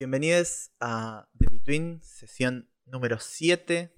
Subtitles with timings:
[0.00, 3.94] Bienvenidos a The Between, sesión número 7.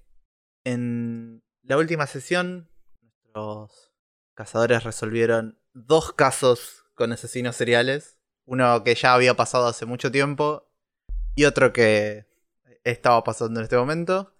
[0.65, 2.69] En la última sesión,
[3.01, 3.93] nuestros
[4.33, 8.19] cazadores resolvieron dos casos con asesinos seriales.
[8.43, 10.69] Uno que ya había pasado hace mucho tiempo
[11.35, 12.25] y otro que
[12.83, 14.35] estaba pasando en este momento.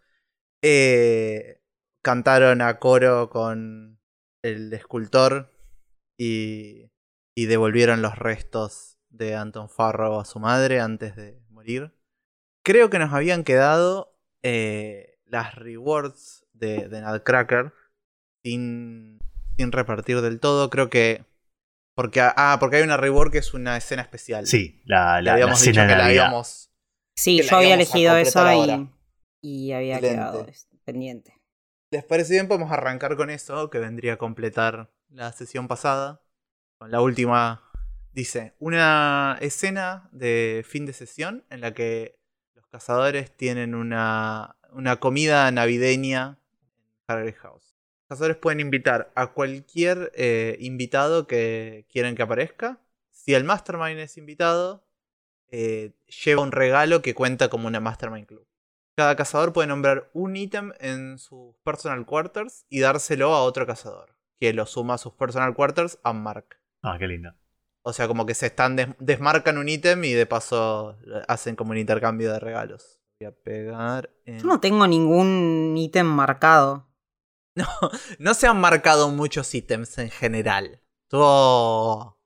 [0.61, 1.61] Eh,
[2.01, 4.01] cantaron a coro con
[4.41, 5.49] el escultor
[6.19, 6.91] y,
[7.33, 11.91] y devolvieron los restos de Anton Farrow a su madre antes de morir.
[12.63, 17.73] Creo que nos habían quedado eh, las rewards de, de Nutcracker
[18.43, 19.19] sin,
[19.57, 20.69] sin repartir del todo.
[20.69, 21.25] Creo que.
[21.95, 24.47] Porque, ah, porque hay una reward que es una escena especial.
[24.47, 26.71] Sí, la, la, la habíamos dicho que la íbamos.
[27.15, 28.87] Sí, yo había elegido ahora.
[29.41, 30.47] y, y había quedado
[30.85, 31.39] pendiente.
[31.91, 32.47] ¿Les parece bien?
[32.47, 36.23] Podemos arrancar con eso, que vendría a completar la sesión pasada.
[36.79, 37.69] Con la última.
[38.13, 42.19] Dice, una escena de fin de sesión en la que
[42.53, 46.67] los cazadores tienen una, una comida navideña en
[47.07, 47.75] Harry House.
[48.01, 52.79] Los cazadores pueden invitar a cualquier eh, invitado que quieran que aparezca.
[53.09, 54.85] Si el Mastermind es invitado,
[55.47, 58.47] eh, lleva un regalo que cuenta como una Mastermind Club.
[58.95, 64.15] Cada cazador puede nombrar un ítem en sus personal quarters y dárselo a otro cazador,
[64.39, 66.59] que lo suma a sus personal quarters a Mark.
[66.83, 67.33] Ah, qué lindo.
[67.85, 71.71] O sea, como que se están des- desmarcan un ítem y de paso hacen como
[71.71, 72.99] un intercambio de regalos.
[73.19, 74.39] Voy a pegar en...
[74.39, 76.89] Yo no tengo ningún ítem marcado.
[78.19, 80.81] No se han marcado muchos ítems en general.
[81.09, 82.19] Todo...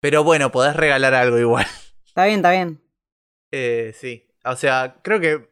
[0.00, 1.66] Pero bueno, podés regalar algo igual.
[2.06, 2.82] Está bien, está bien.
[3.52, 4.28] Eh, sí.
[4.44, 5.50] O sea, creo que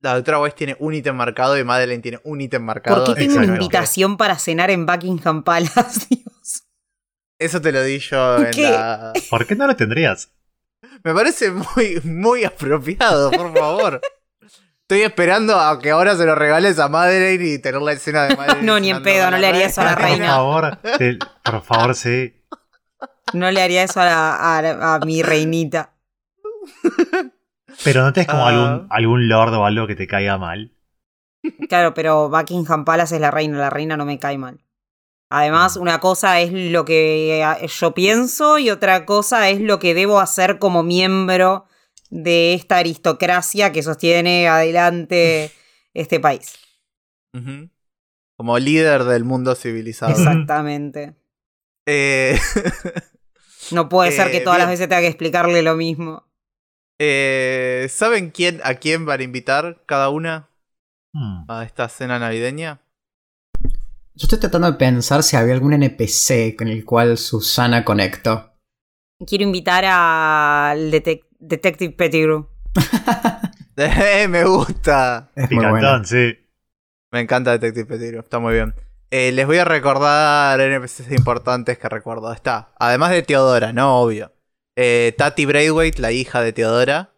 [0.00, 3.04] la doctora Weiss tiene un ítem marcado y Madeleine tiene un ítem marcado.
[3.06, 6.06] ¿Por qué tengo una invitación para cenar en Buckingham Palace?
[7.44, 8.62] Eso te lo di yo en ¿Qué?
[8.70, 9.12] la...
[9.30, 10.30] ¿Por qué no lo tendrías?
[11.02, 14.00] Me parece muy, muy apropiado, por favor.
[14.82, 18.36] Estoy esperando a que ahora se lo regales a Madeleine y tener la escena de
[18.36, 18.66] Madeleine.
[18.66, 20.26] No, ni en pedo, no le haría eso a la Por reina.
[20.28, 22.42] favor, te- por favor, sí.
[23.32, 25.94] No le haría eso a, la- a- a mi reinita.
[27.84, 28.48] Pero no tenés como Ah.
[28.50, 30.72] algún, algún lord o algo que te caiga mal.
[31.68, 34.60] Claro, pero Buckingham Palace es la reina, la reina no me cae mal.
[35.36, 39.92] Además, una cosa es lo que eh, yo pienso y otra cosa es lo que
[39.92, 41.66] debo hacer como miembro
[42.08, 45.50] de esta aristocracia que sostiene adelante
[45.94, 46.54] este país.
[48.36, 50.12] Como líder del mundo civilizado.
[50.12, 51.14] Exactamente.
[51.86, 52.38] Eh,
[53.72, 56.24] No puede ser que Eh, todas las veces tenga que explicarle lo mismo.
[56.98, 60.48] eh, ¿Saben quién, a quién van a invitar cada una
[61.12, 61.44] Hmm.
[61.50, 62.80] a esta cena navideña?
[64.16, 68.52] Yo estoy tratando de pensar si había algún NPC con el cual Susana conectó.
[69.26, 72.48] Quiero invitar al detec- Detective Pettigrew.
[73.76, 75.32] Eh, me gusta.
[75.34, 76.04] Es muy Picantón, bueno.
[76.04, 76.38] sí.
[77.10, 78.72] Me encanta Detective Pettigrew, está muy bien.
[79.10, 82.32] Eh, les voy a recordar NPCs importantes que recuerdo.
[82.32, 83.98] Está, además de Teodora, ¿no?
[84.00, 84.32] Obvio.
[84.76, 87.13] Eh, Tati Braithwaite, la hija de Teodora.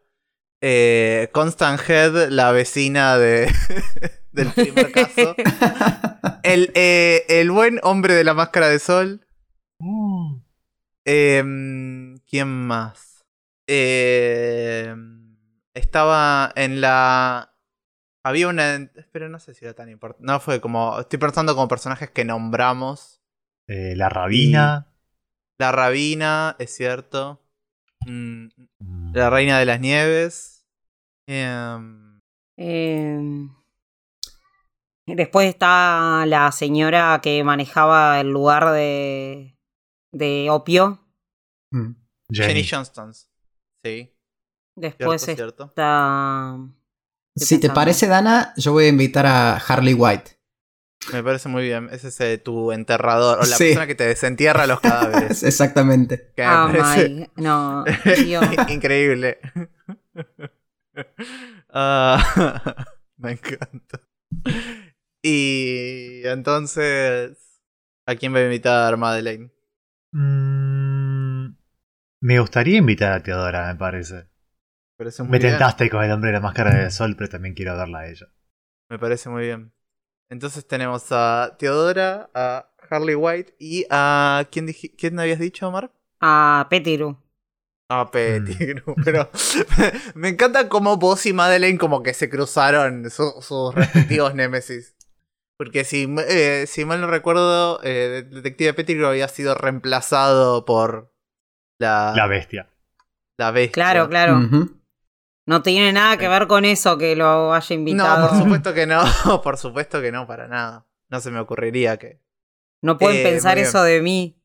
[0.61, 3.53] Eh, Constant Head, la vecina de,
[4.33, 5.35] del primer caso.
[6.43, 9.27] El, eh, el buen hombre de la máscara de sol.
[9.81, 10.37] Mm.
[11.05, 13.25] Em, ¿Quién más?
[13.67, 15.37] Em,
[15.75, 17.53] estaba en la.
[18.25, 18.91] Había una.
[19.11, 20.25] Pero no sé si era tan importante.
[20.25, 21.01] No fue como.
[21.01, 23.21] Estoy pensando como personajes que nombramos.
[23.67, 24.87] Eh, la rabina.
[25.59, 27.41] La Rabina, es cierto.
[28.07, 29.15] Mm, Mm.
[29.15, 30.67] la Reina de las Nieves.
[31.27, 32.21] Em,
[32.59, 33.19] Eh,
[35.07, 39.57] después está la señora que manejaba el lugar de,
[40.13, 40.99] de opio.
[41.73, 41.93] Mm.
[42.31, 42.69] Jenny Jenny.
[42.69, 43.13] Johnston.
[43.85, 44.13] Sí.
[44.77, 46.57] Después Cierto, está...
[47.35, 50.36] Si te parece, Dana, yo voy a invitar a Harley White.
[51.13, 51.89] Me parece muy bien.
[51.93, 53.39] Ese es eh, tu enterrador.
[53.39, 53.65] O la Sí.
[53.65, 55.43] persona que te desentierra los cadáveres.
[55.45, 56.33] Exactamente.
[56.35, 57.85] que Ah, my- No,
[58.25, 58.45] Dios.
[58.69, 59.39] Increíble.
[61.79, 62.87] Ah,
[63.19, 64.01] me encanta.
[65.23, 67.61] Y entonces,
[68.07, 69.51] ¿a quién va a invitar Madeleine?
[70.13, 71.49] Mm,
[72.23, 74.15] me gustaría invitar a Teodora, me parece.
[74.15, 74.25] Me
[74.97, 75.51] parece muy Me bien.
[75.53, 78.29] tentaste con el hombre de la máscara de sol, pero también quiero verla a ella.
[78.89, 79.73] Me parece muy bien.
[80.29, 84.47] Entonces tenemos a Teodora, a Harley White y a.
[84.51, 85.93] ¿Quién, ¿quién habías dicho, Mark?
[86.21, 87.17] A Pettigrew.
[87.89, 89.31] A Pettigrew, pero
[90.15, 94.95] me encanta cómo vos y Madeleine como que se cruzaron su- sus respectivos némesis.
[95.59, 101.15] Porque si, eh, si mal no recuerdo, eh, Detective Pettigrew había sido reemplazado por
[101.79, 102.69] la, La bestia.
[103.39, 103.73] la bestia.
[103.73, 104.39] Claro, claro.
[104.39, 104.77] Ujú.
[105.47, 108.25] No tiene nada que ver con eso que lo haya invitado.
[108.25, 109.03] No, por supuesto que no.
[109.43, 110.87] Por supuesto que no, para nada.
[111.09, 112.21] No se me ocurriría que.
[112.83, 114.43] No pueden Eh, pensar eso de mí.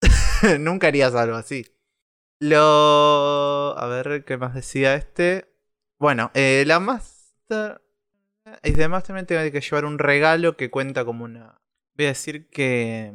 [0.60, 1.66] Nunca harías algo así.
[2.40, 3.74] Lo.
[3.76, 5.52] A ver, ¿qué más decía este?
[5.98, 7.82] Bueno, eh, la Master.
[8.62, 11.60] Y además también tengo que llevar un regalo que cuenta como una.
[11.96, 13.12] Voy a decir que.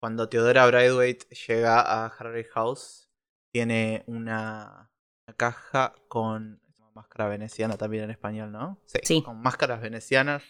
[0.00, 3.08] Cuando Teodora Braithwaite llega a Harry House,
[3.52, 4.91] tiene una
[5.36, 6.60] caja con.
[6.94, 8.78] Máscara veneciana también en español, ¿no?
[9.02, 9.22] Sí.
[9.22, 10.42] Con máscaras venecianas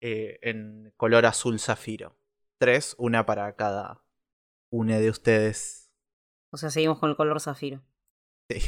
[0.00, 2.16] eh, en color azul zafiro.
[2.58, 4.02] Tres, una para cada
[4.70, 5.92] une de ustedes.
[6.50, 7.80] O sea, seguimos con el color zafiro.
[8.50, 8.58] Sí.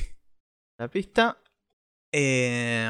[0.78, 1.38] La pista.
[2.12, 2.88] Eh,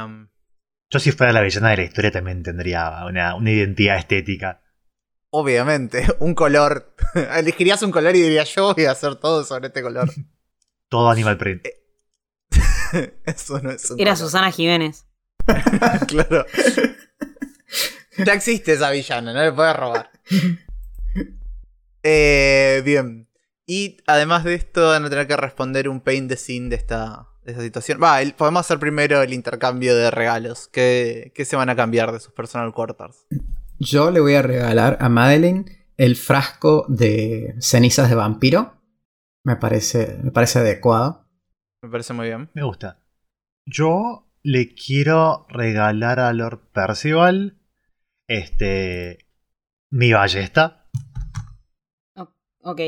[0.91, 4.63] Yo si fuera la villana de la historia también tendría una, una identidad estética.
[5.31, 6.95] obviamente, un color.
[7.39, 10.11] Elegirías un color y dirías yo voy a hacer todo sobre este color.
[10.91, 11.67] Todo animal print.
[13.25, 14.27] Eso no es un Era color.
[14.27, 15.07] Susana Jiménez.
[16.09, 16.45] claro.
[18.25, 20.11] Ya existe esa villana, no le puedes robar.
[22.03, 23.29] Eh, bien.
[23.67, 27.29] Y además de esto, van a tener que responder un paint the scene de esta,
[27.45, 28.01] de esta situación.
[28.03, 30.69] Va, el- podemos hacer primero el intercambio de regalos.
[30.69, 33.27] ¿Qué, qué se van a cambiar de sus personal quarters?
[33.79, 35.65] Yo le voy a regalar a Madeline
[35.97, 38.75] el frasco de cenizas de vampiro.
[39.45, 41.27] Me parece, me parece adecuado.
[41.83, 42.51] Me parece muy bien.
[42.55, 42.99] Me gusta.
[43.67, 47.59] Yo le quiero regalar a Lord Percival
[48.29, 49.27] este
[49.91, 50.87] mi ballesta.
[52.63, 52.81] Ok.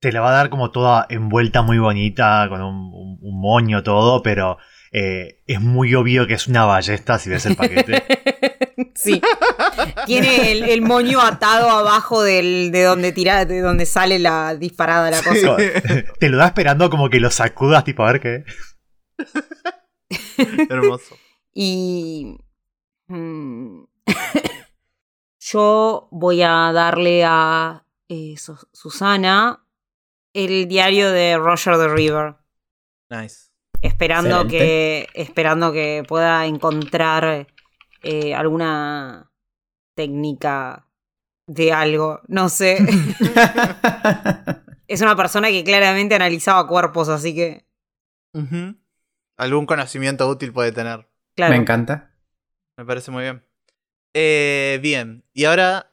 [0.00, 3.82] Te la va a dar como toda envuelta muy bonita, con un, un- un moño
[3.82, 4.58] todo, pero
[4.92, 8.02] eh, es muy obvio que es una ballesta si ves el paquete.
[8.94, 9.20] sí.
[10.06, 15.10] Tiene el, el moño atado abajo del, de donde tira, de donde sale la disparada
[15.10, 15.56] la cosa.
[16.18, 18.44] Te lo da esperando como que lo sacudas, tipo a ver qué.
[20.70, 21.16] Hermoso.
[21.54, 22.36] Y.
[23.08, 23.84] mm,
[25.40, 29.64] yo voy a darle a eh, Su- Susana
[30.32, 32.36] el diario de Roger the River.
[33.08, 33.46] Nice.
[33.80, 34.58] Esperando Excelente.
[34.58, 35.08] que.
[35.14, 37.46] Esperando que pueda encontrar
[38.06, 39.32] eh, alguna
[39.96, 40.88] técnica
[41.48, 42.20] de algo.
[42.28, 42.78] No sé.
[44.86, 47.66] es una persona que claramente analizaba cuerpos, así que.
[49.36, 51.08] Algún conocimiento útil puede tener.
[51.34, 51.54] Claro.
[51.54, 52.14] Me encanta.
[52.76, 53.44] Me parece muy bien.
[54.14, 55.92] Eh, bien, y ahora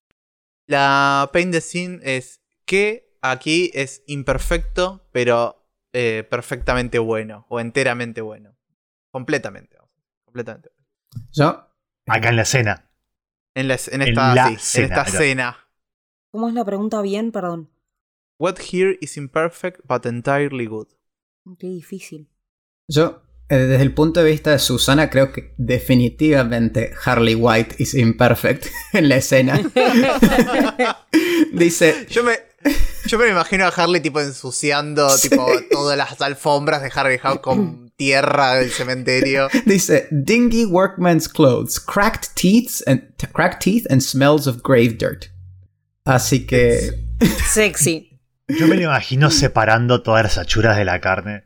[0.68, 8.22] la paint the scene es que aquí es imperfecto, pero eh, perfectamente bueno, o enteramente
[8.22, 8.56] bueno.
[9.12, 9.92] Completamente, vamos,
[10.26, 10.70] completamente.
[11.32, 11.73] Yo
[12.08, 12.90] Acá en la escena.
[13.56, 15.10] En, la, en En esta, la sí, en cena, esta era.
[15.10, 15.58] escena.
[16.32, 17.32] ¿Cómo es la pregunta bien?
[17.32, 17.70] Perdón.
[18.40, 20.88] What here is imperfect but entirely good.
[21.60, 22.30] Qué difícil.
[22.90, 27.94] Yo, eh, desde el punto de vista de Susana, creo que definitivamente Harley White is
[27.94, 29.60] imperfect en la escena.
[31.54, 32.40] Dice, Yo me,
[33.06, 37.83] yo me imagino a Harley tipo ensuciando tipo todas las alfombras de Harry House con
[38.04, 39.48] tierra del cementerio.
[39.66, 43.02] dice, dingy workman's clothes, cracked teeth and
[43.34, 45.28] cracked teeth and smells of grave dirt.
[46.06, 46.92] Así que
[47.54, 48.20] Sexy.
[48.50, 51.46] Yo me lo imagino separando todas las achuras de la carne.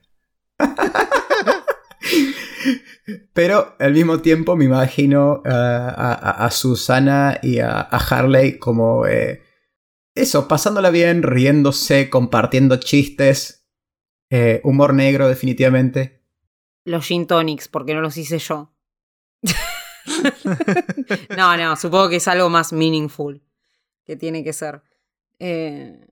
[3.34, 8.58] Pero al mismo tiempo me imagino uh, a, a- a Susana y a, a Harley
[8.58, 9.44] como eh,
[10.16, 13.68] eso, pasándola bien, riéndose, compartiendo chistes,
[14.32, 16.17] eh, humor negro definitivamente.
[16.88, 18.72] Los gin tonics, porque no los hice yo.
[21.38, 23.42] no, no, supongo que es algo más meaningful.
[24.06, 24.82] Que tiene que ser.
[25.38, 26.08] Eh,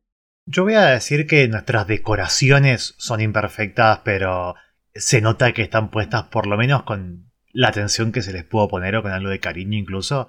[0.45, 4.55] Yo voy a decir que nuestras decoraciones son imperfectas, pero
[4.93, 8.67] se nota que están puestas por lo menos con la atención que se les pudo
[8.67, 10.27] poner o con algo de cariño incluso.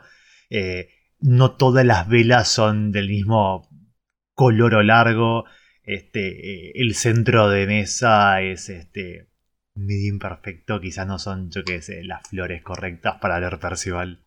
[0.49, 3.69] Eh, no todas las velas son del mismo
[4.35, 5.45] color o largo.
[5.83, 9.27] Este, eh, el centro de mesa es este
[9.77, 10.81] medio imperfecto.
[10.81, 14.25] Quizás no son, yo qué sé, las flores correctas para leer Percival.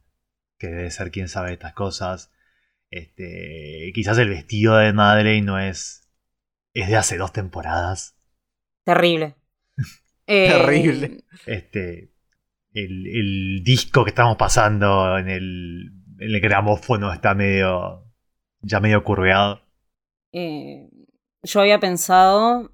[0.57, 2.31] Que debe ser quien sabe estas cosas.
[2.91, 6.09] Este, quizás el vestido de Madeleine no es.
[6.73, 8.17] Es de hace dos temporadas.
[8.83, 9.35] terrible.
[10.31, 11.23] Eh, Terrible.
[11.47, 12.13] Este.
[12.71, 18.05] El, el disco que estamos pasando en el, en el gramófono está medio.
[18.61, 19.63] ya medio curveado.
[20.31, 20.87] eh,
[21.41, 22.71] yo había pensado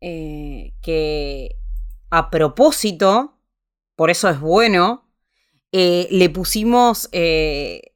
[0.00, 1.57] eh, que
[2.10, 3.38] a propósito,
[3.96, 5.10] por eso es bueno,
[5.72, 7.94] eh, le pusimos eh,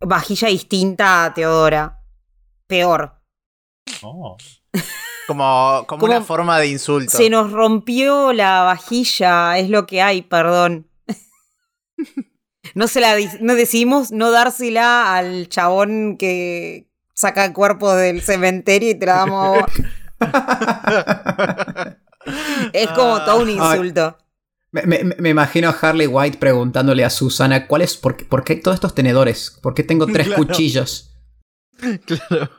[0.00, 2.02] vajilla distinta a Teodora.
[2.66, 3.20] Peor.
[4.02, 4.36] Oh.
[5.26, 5.46] Como,
[5.86, 7.16] como, Como- una forma de insulto.
[7.16, 10.88] Se nos rompió la vajilla, es lo que hay, perdón.
[12.74, 18.94] No se la no decidimos no dársela al chabón que saca cuerpos del cementerio y
[18.94, 19.70] te la damos a vos.
[22.72, 23.54] Es como todo un Ay.
[23.56, 24.16] insulto.
[24.72, 28.44] Me, me- me imagino a Harley White preguntándole a Susana, ¿cuál es, por, qué, por
[28.44, 29.58] qué todos estos tenedores?
[29.62, 30.44] ¿Por qué tengo tres Claro.
[30.46, 31.10] cuchillos?
[32.04, 32.50] Claro.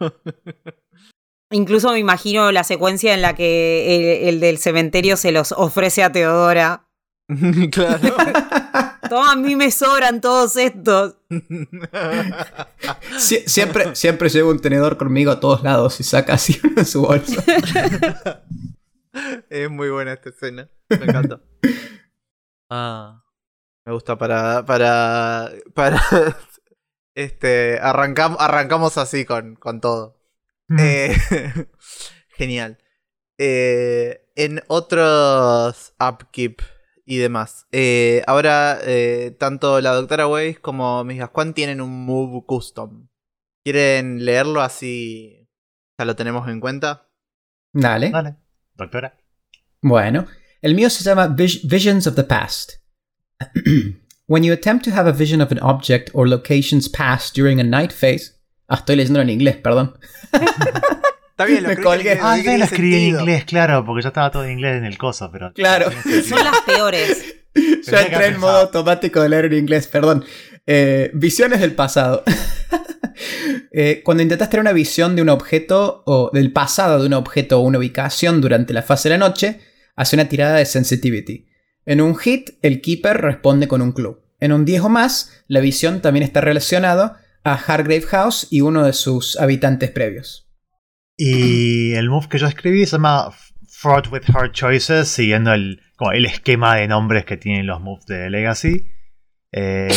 [1.51, 3.97] Incluso me imagino la secuencia en la que
[4.27, 6.87] el, el del cementerio se los ofrece a Teodora.
[7.71, 8.15] claro.
[9.09, 11.15] Toma, a mí me sobran todos estos.
[13.19, 16.85] Sie- siempre, siempre llevo un tenedor conmigo a todos lados y saca así uno en
[16.85, 17.43] su bolsa.
[19.49, 20.69] es muy buena esta escena.
[20.89, 21.41] Me encanta.
[22.73, 23.25] Ah.
[23.85, 24.65] Me gusta para.
[24.65, 25.51] para.
[25.73, 26.01] para.
[27.15, 27.77] Este.
[27.81, 30.17] Arrancam, arrancamos así con, con todo.
[30.69, 30.77] Mm.
[30.79, 31.15] Eh,
[32.37, 32.77] genial.
[33.37, 36.61] Eh, en otros upkeep
[37.05, 37.67] y demás.
[37.73, 43.09] eh, ahora, eh, tanto la doctora Weiss como Miss Gascuan tienen un move custom.
[43.65, 45.49] ¿Quieren leerlo así?
[45.99, 47.09] Ya lo tenemos en cuenta.
[47.73, 48.11] Dale.
[48.11, 48.37] Dale,
[48.81, 49.15] doctora.
[49.81, 50.27] Bueno,
[50.61, 52.73] el mío se llama Vis- Visions of the Past.
[54.27, 57.63] When you attempt to have a vision of an object or location's past during a
[57.63, 58.33] night phase.
[58.67, 59.97] Ah, estoy leyéndolo en inglés, perdón.
[60.31, 62.17] Está bien, lo Me colgué.
[62.21, 65.29] Ah, lo escribí en inglés, claro, porque ya estaba todo en inglés en el coso,
[65.31, 65.51] pero.
[65.53, 65.91] Claro.
[66.27, 67.25] Son las peores.
[67.83, 70.23] Ya entré en modo automático de leer en inglés, perdón.
[70.65, 72.23] Eh, visiones del pasado.
[73.73, 77.59] Eh, cuando intentas tener una visión de un objeto o del pasado de un objeto
[77.59, 79.59] o una ubicación durante la fase de la noche,
[79.95, 81.47] hace una tirada de sensitivity.
[81.85, 84.21] En un hit, el keeper responde con un clue.
[84.39, 88.85] En un 10 o más, la visión también está relacionado a Hargrave House y uno
[88.85, 90.47] de sus habitantes previos.
[91.17, 93.31] Y el move que yo escribí se llama
[93.69, 98.05] Fraught with Hard Choices, siguiendo el, como el esquema de nombres que tienen los moves
[98.05, 98.87] de Legacy.
[99.51, 99.89] Eh,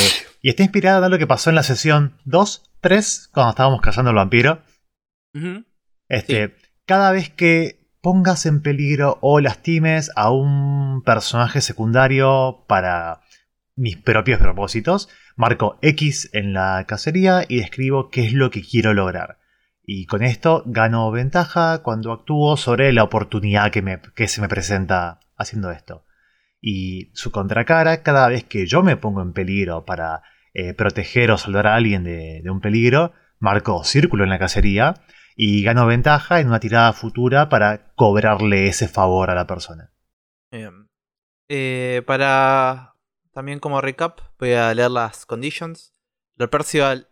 [0.42, 4.10] y está inspirado en lo que pasó en la sesión 2, 3, cuando estábamos cazando
[4.10, 4.62] al vampiro.
[6.08, 6.54] Este,
[6.86, 13.20] Cada vez que pongas en peligro o lastimes a un personaje secundario para
[13.74, 18.92] mis propios propósitos, marco X en la cacería y describo qué es lo que quiero
[18.92, 19.38] lograr.
[19.86, 24.48] Y con esto gano ventaja cuando actúo sobre la oportunidad que, me- que se me
[24.48, 26.04] presenta haciendo esto.
[26.60, 30.22] Y su contracara, cada vez que yo me pongo en peligro para
[30.54, 34.94] eh, proteger o salvar a alguien de, de un peligro, marco círculo en la cacería
[35.36, 39.92] y gano ventaja en una tirada futura para cobrarle ese favor a la persona.
[40.50, 40.88] Bien.
[41.48, 42.94] Eh, para
[43.32, 45.94] también como recap, voy a leer las conditions.
[46.36, 47.08] Lord Percival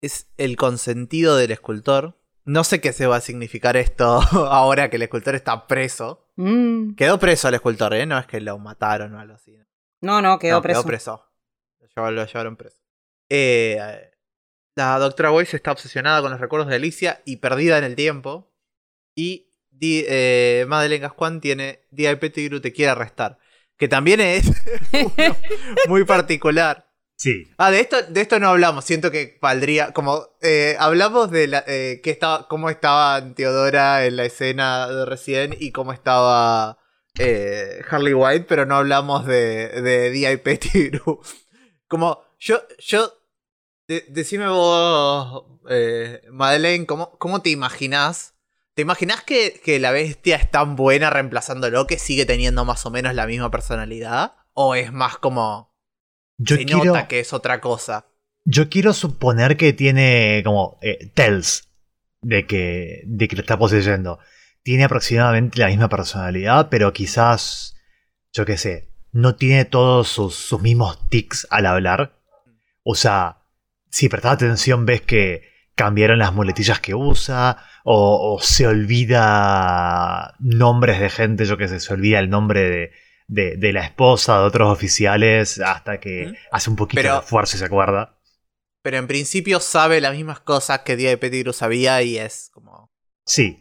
[0.00, 2.16] es el consentido del escultor.
[2.44, 6.28] No sé qué se va a significar esto ahora que el escultor está preso.
[6.36, 6.94] Mm.
[6.94, 8.06] Quedó preso el escultor, ¿eh?
[8.06, 9.56] No es que lo mataron o algo así.
[10.00, 10.80] No, no, quedó No, preso.
[10.80, 11.27] Quedó preso.
[11.96, 12.76] Lo llevaron, lo llevaron preso.
[13.28, 13.78] Eh,
[14.76, 18.52] la doctora Boyce está obsesionada con los recuerdos de Alicia y perdida en el tiempo.
[19.14, 22.16] Y Di- eh, Madeleine Gascoigne tiene D.I.
[22.16, 23.38] Pettigrew te quiere arrestar.
[23.76, 24.44] Que también es
[24.92, 25.36] uno
[25.88, 26.86] muy particular.
[27.16, 28.84] Sí, Ah, de esto, de esto no hablamos.
[28.84, 29.92] Siento que valdría.
[29.92, 35.04] Como eh, hablamos de la, eh, qué estaba, cómo estaba Teodora en la escena de
[35.04, 36.78] recién y cómo estaba
[37.18, 40.36] eh, Harley White, pero no hablamos de, de D.I.
[40.38, 41.20] Pettigrew.
[41.88, 43.12] Como yo, yo,
[43.88, 48.34] de- decime vos, eh, Madeleine, ¿cómo, ¿cómo te imaginás?
[48.74, 52.90] ¿Te imaginás que, que la bestia es tan buena reemplazándolo que sigue teniendo más o
[52.90, 54.34] menos la misma personalidad?
[54.52, 55.74] ¿O es más como
[56.36, 58.06] yo se quiero, nota que es otra cosa?
[58.44, 61.68] yo quiero suponer que tiene como eh, tells
[62.22, 64.18] de que, de que lo está poseyendo.
[64.62, 67.76] Tiene aproximadamente la misma personalidad, pero quizás,
[68.32, 72.18] yo qué sé, no tiene todos sus, sus mismos tics al hablar.
[72.82, 73.38] O sea,
[73.90, 81.00] si prestas atención ves que cambiaron las muletillas que usa, o, o se olvida nombres
[81.00, 82.92] de gente, yo que sé, se olvida el nombre de,
[83.28, 87.56] de- de la esposa, de otros oficiales, hasta que hace un poquito Pero- de esfuerzo
[87.56, 88.14] y se acuerda.
[88.82, 92.90] Pero en principio sabe las mismas cosas que Día de sabía y es como.
[93.26, 93.60] Sí,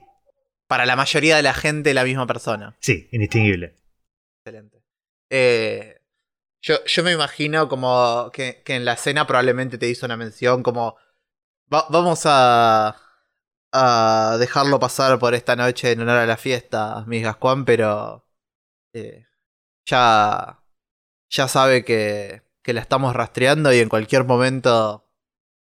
[0.68, 2.76] Para la mayoría de la gente, la misma persona.
[2.80, 3.76] sí, indistinguible.
[4.40, 4.77] Excelente.
[5.30, 6.00] Eh,
[6.62, 10.64] yo, yo me imagino como que, que en la escena probablemente te hizo una mención
[10.64, 10.98] como.
[11.74, 12.98] "Va- vamos a.
[13.74, 18.28] a dejarlo pasar por esta noche en honor a la fiesta, Miss Gascoigne, pero.
[18.94, 19.26] eh,
[19.86, 20.64] ya.
[21.30, 25.06] ya sabe que, que la estamos rastreando y en cualquier momento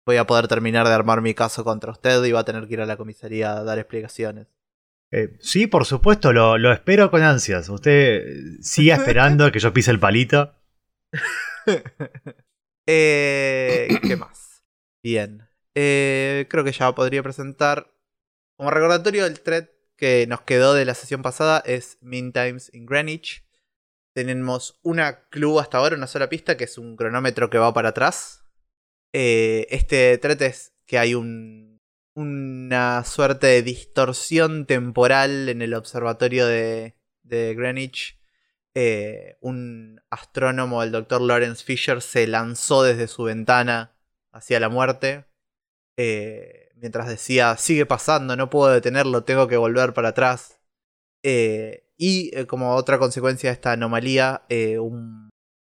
[0.06, 2.74] voy a poder terminar de armar mi caso contra usted y va a tener que
[2.74, 4.48] ir a la comisaría a dar explicaciones.
[5.10, 7.68] Eh, sí, por supuesto, lo, lo espero con ansias.
[7.68, 10.54] Usted siga esperando que yo pise el palito.
[12.90, 14.64] Eh, ¿Qué más?
[15.02, 15.46] Bien.
[15.74, 17.92] Eh, creo que ya podría presentar.
[18.56, 22.86] Como recordatorio del thread que nos quedó de la sesión pasada es Mean Times in
[22.86, 23.44] Greenwich.
[24.14, 27.90] Tenemos una clue hasta ahora, una sola pista, que es un cronómetro que va para
[27.90, 28.46] atrás.
[29.12, 31.67] Eh, este thread es que hay un,
[32.18, 38.18] una suerte de distorsión temporal en el observatorio de, de Greenwich
[38.80, 43.96] eh, un astrónomo, el doctor Lawrence Fisher, se lanzó desde su ventana
[44.30, 45.26] hacia la muerte.
[45.96, 50.60] Eh, mientras decía, sigue pasando, no puedo detenerlo, tengo que volver para atrás.
[51.24, 54.44] Eh, y como otra consecuencia de esta anomalía,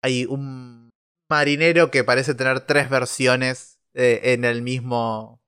[0.01, 0.89] hay un
[1.29, 5.40] marinero que parece tener tres versiones en el mismo.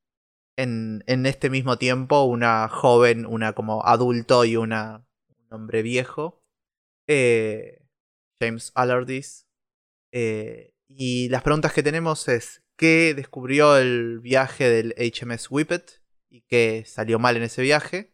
[0.55, 6.43] En, en, este mismo tiempo, una joven, una como adulto y una, un hombre viejo.
[7.07, 7.83] Eh,
[8.39, 9.45] James Allardyce.
[10.12, 16.01] Eh, y las preguntas que tenemos es, ¿qué descubrió el viaje del HMS Whippet?
[16.29, 18.13] Y qué salió mal en ese viaje,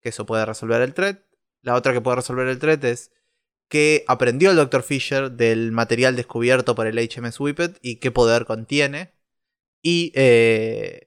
[0.00, 1.18] que eso puede resolver el thread.
[1.62, 3.10] La otra que puede resolver el thread es,
[3.68, 4.82] ¿qué aprendió el Dr.
[4.82, 9.12] Fisher del material descubierto por el HMS Whippet y qué poder contiene?
[9.82, 11.03] Y eh,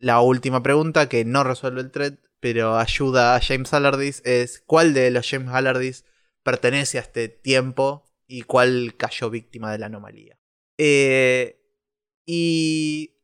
[0.00, 4.94] la última pregunta que no resuelve el thread, pero ayuda a James Allardyce, es ¿cuál
[4.94, 6.04] de los James Allardyce
[6.42, 10.38] pertenece a este tiempo y cuál cayó víctima de la anomalía.
[10.78, 11.60] Eh,
[12.24, 13.16] y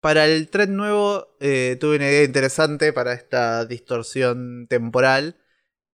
[0.00, 5.36] para el tren nuevo eh, tuve una idea interesante para esta distorsión temporal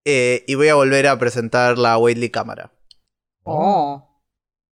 [0.04, 2.72] eh, y voy a volver a presentar la Whaley cámara.
[3.42, 4.22] Oh.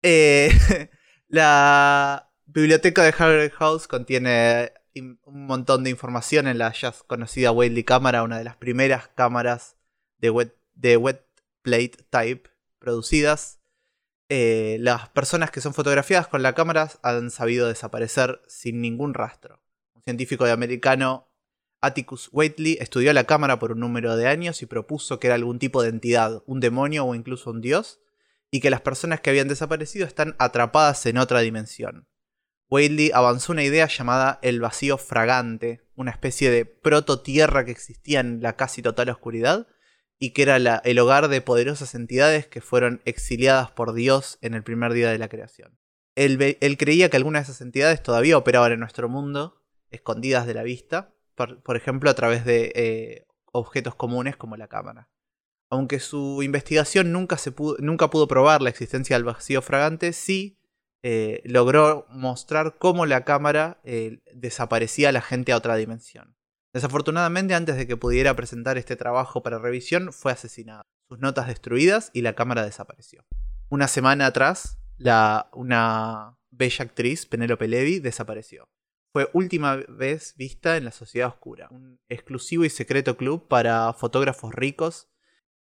[1.29, 7.85] la biblioteca de Harvard House contiene un montón de información en la ya conocida Whaley
[7.85, 9.77] cámara, una de las primeras cámaras
[10.19, 10.99] de wet, de
[11.63, 13.61] plate type producidas.
[14.29, 19.61] Eh, las personas que son fotografiadas con la cámara han sabido desaparecer sin ningún rastro.
[19.95, 21.29] Un científico de americano,
[21.81, 25.59] Atticus Waitley, estudió la cámara por un número de años y propuso que era algún
[25.59, 28.01] tipo de entidad, un demonio o incluso un dios,
[28.51, 32.07] y que las personas que habían desaparecido están atrapadas en otra dimensión.
[32.71, 38.41] Waitley avanzó una idea llamada el vacío fragante, una especie de proto-tierra que existía en
[38.41, 39.67] la casi total oscuridad,
[40.21, 44.63] y que era el hogar de poderosas entidades que fueron exiliadas por Dios en el
[44.63, 45.79] primer día de la creación.
[46.15, 50.63] Él, creía que algunas de esas entidades todavía operaban en nuestro mundo, escondidas de la
[50.63, 55.09] vista, por, ejemplo a través de eh, objetos comunes como la cámara.
[55.71, 60.60] Aunque su investigación nunca, pudo, nunca pudo probar la existencia del vacío fragante, sí
[61.03, 66.37] eh, logró mostrar cómo la cámara eh, desaparecía a la gente a otra dimensión.
[66.75, 70.83] Desafortunadamente, antes de que pudiera presentar este trabajo para revisión, fue asesinado.
[71.09, 73.25] Sus notas destruidas y la cámara desapareció.
[73.71, 78.69] Una semana atrás, la, una bella actriz, Penelope Levy, desapareció.
[79.13, 84.55] Fue última vez vista en la Sociedad Oscura, un exclusivo y secreto club para fotógrafos
[84.55, 85.09] ricos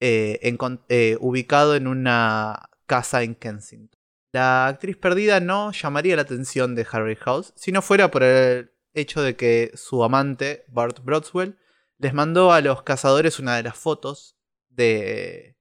[0.01, 4.02] eh, ubicado en una casa en Kensington.
[4.33, 8.73] La actriz perdida no llamaría la atención de Harry House si no fuera por el
[8.95, 11.59] hecho de que su amante, Bart Brodswell,
[11.99, 14.37] les mandó a los cazadores una de las fotos
[14.71, 15.57] de,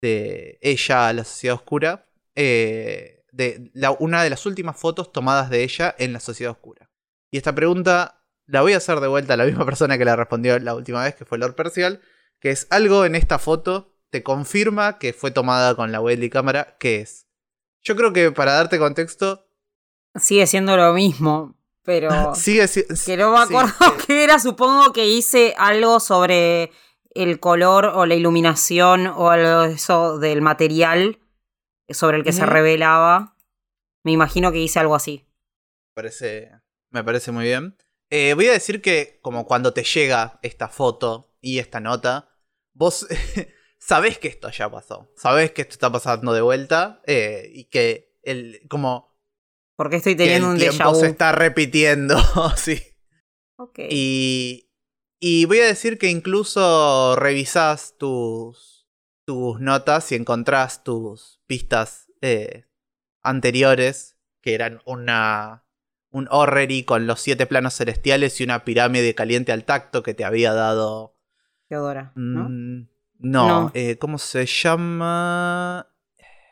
[0.00, 2.06] de ella a la sociedad oscura.
[2.34, 6.90] Eh, de una de las últimas fotos tomadas de ella en la sociedad oscura.
[7.30, 10.16] Y esta pregunta la voy a hacer de vuelta a la misma persona que la
[10.16, 12.00] respondió la última vez, que fue Lord Percial,
[12.38, 16.76] que es algo en esta foto te confirma que fue tomada con la y cámara,
[16.78, 17.26] ¿qué es?
[17.82, 19.46] Yo creo que para darte contexto...
[20.14, 21.56] Sigue siendo lo mismo.
[21.82, 22.10] Pero.
[22.34, 22.66] Sigue,
[23.04, 23.74] que no me acuerdo
[24.06, 24.38] qué era.
[24.38, 26.70] Supongo que hice algo sobre
[27.14, 31.18] el color o la iluminación o algo de eso del material
[31.88, 33.36] sobre el que se revelaba.
[34.04, 35.26] Me imagino que hice algo así.
[35.90, 36.50] Me parece,
[36.90, 37.76] me parece muy bien.
[38.10, 42.28] Eh, voy a decir que, como cuando te llega esta foto y esta nota,
[42.72, 43.06] vos
[43.84, 45.10] sabés que esto ya pasó.
[45.16, 49.12] Sabés que esto está pasando de vuelta eh, y que el, como
[49.76, 51.00] porque estoy teniendo un déjà vu.
[51.00, 52.16] se está repitiendo,
[52.56, 52.80] sí.
[53.56, 53.80] Ok.
[53.90, 54.70] Y,
[55.18, 58.86] y voy a decir que incluso revisás tus,
[59.24, 62.66] tus notas y encontrás tus pistas eh,
[63.22, 65.64] anteriores, que eran una,
[66.10, 70.24] un orrery con los siete planos celestiales y una pirámide caliente al tacto que te
[70.24, 71.16] había dado...
[71.66, 72.48] Teodora, ¿no?
[72.50, 72.91] Mm,
[73.22, 75.88] no, Eh, ¿cómo se llama?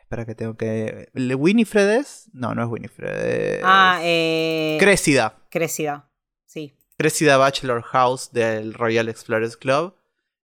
[0.01, 1.09] Espera que tengo que.
[1.13, 2.29] ¿Winifred es?
[2.33, 3.61] No, no es Winifred.
[3.63, 4.77] Ah, eh.
[4.79, 5.37] Crécida.
[5.49, 6.09] Crécida,
[6.45, 6.75] sí.
[6.97, 9.95] Crécida Bachelor House del Royal Explorers Club.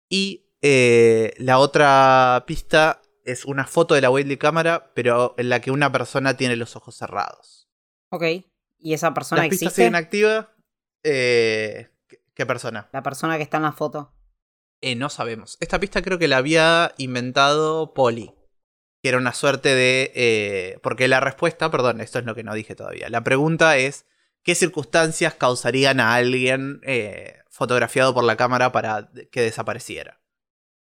[0.09, 5.61] Y eh, la otra pista es una foto de la Whaley cámara, pero en la
[5.61, 7.68] que una persona tiene los ojos cerrados.
[8.11, 8.24] Ok.
[8.79, 9.83] ¿Y esa persona Las pistas existe?
[9.83, 10.46] siguen activas.
[11.03, 12.88] Eh, ¿qué, qué persona?
[12.92, 14.12] La persona que está en la foto.
[14.85, 15.57] Eh, no sabemos.
[15.61, 18.35] Esta pista creo que la había inventado Polly.
[19.03, 20.12] Que era una suerte de.
[20.14, 23.09] eh, porque la respuesta, perdón, esto es lo que no dije todavía.
[23.09, 24.07] La pregunta es:
[24.42, 30.20] ¿qué circunstancias causarían a alguien eh, fotografiado por la cámara para que desapareciera?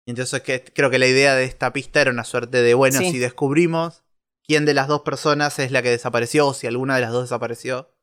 [0.07, 3.11] Entonces que, creo que la idea de esta pista era una suerte de: bueno, Sí.
[3.11, 4.03] si descubrimos
[4.43, 7.23] quién de las dos personas es la que desapareció o si alguna de las dos
[7.23, 7.93] desapareció.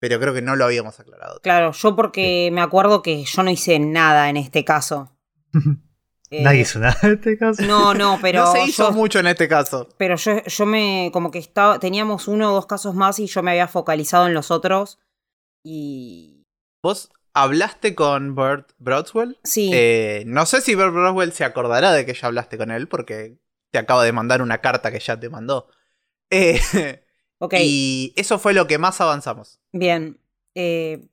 [0.00, 1.38] Pero creo que no lo habíamos aclarado.
[1.40, 5.11] Claro, yo porque me acuerdo que yo no hice nada en este caso.
[6.34, 7.62] Eh, Nadie hizo nada en este caso.
[7.62, 9.86] No, no, pero no se hizo yo, mucho en este caso.
[9.98, 13.42] pero yo, yo me como que estaba teníamos uno o dos casos más y yo
[13.42, 14.98] me había focalizado en los otros
[15.62, 16.46] y
[16.82, 19.38] ¿Vos hablaste con Bert Brodswell?
[19.44, 22.88] sí, Eh, no sé si Bert Brodswell se acordará de que ya hablaste con él,
[22.88, 23.38] porque
[23.70, 25.68] te acaba de mandar una carta que ya te mandó.
[26.30, 26.60] Eh,
[27.40, 29.60] ok, Y eso fue lo que más avanzamos.
[29.72, 30.18] bien.
[30.54, 31.08] Eh,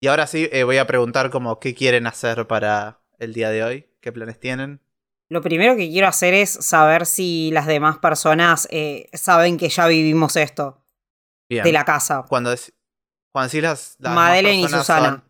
[0.00, 3.62] Y ahora sí, eh, voy a preguntar como qué quieren hacer para el día de
[3.64, 4.80] hoy, qué planes tienen.
[5.28, 9.86] lo primero que quiero hacer es saber si las demás personas eh, saben que ya
[9.86, 10.82] vivimos esto
[11.48, 11.64] Bien.
[11.64, 12.24] de la casa.
[12.28, 12.72] Cuando, dec-
[13.30, 15.08] cuando decís las, las Madeleine y Susana.
[15.10, 15.24] son-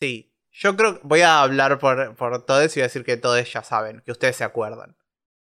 [0.00, 0.28] Sí.
[0.54, 3.50] Yo creo que voy a hablar por, por todos y voy a decir que todos
[3.50, 4.96] ya saben, que ustedes se acuerdan.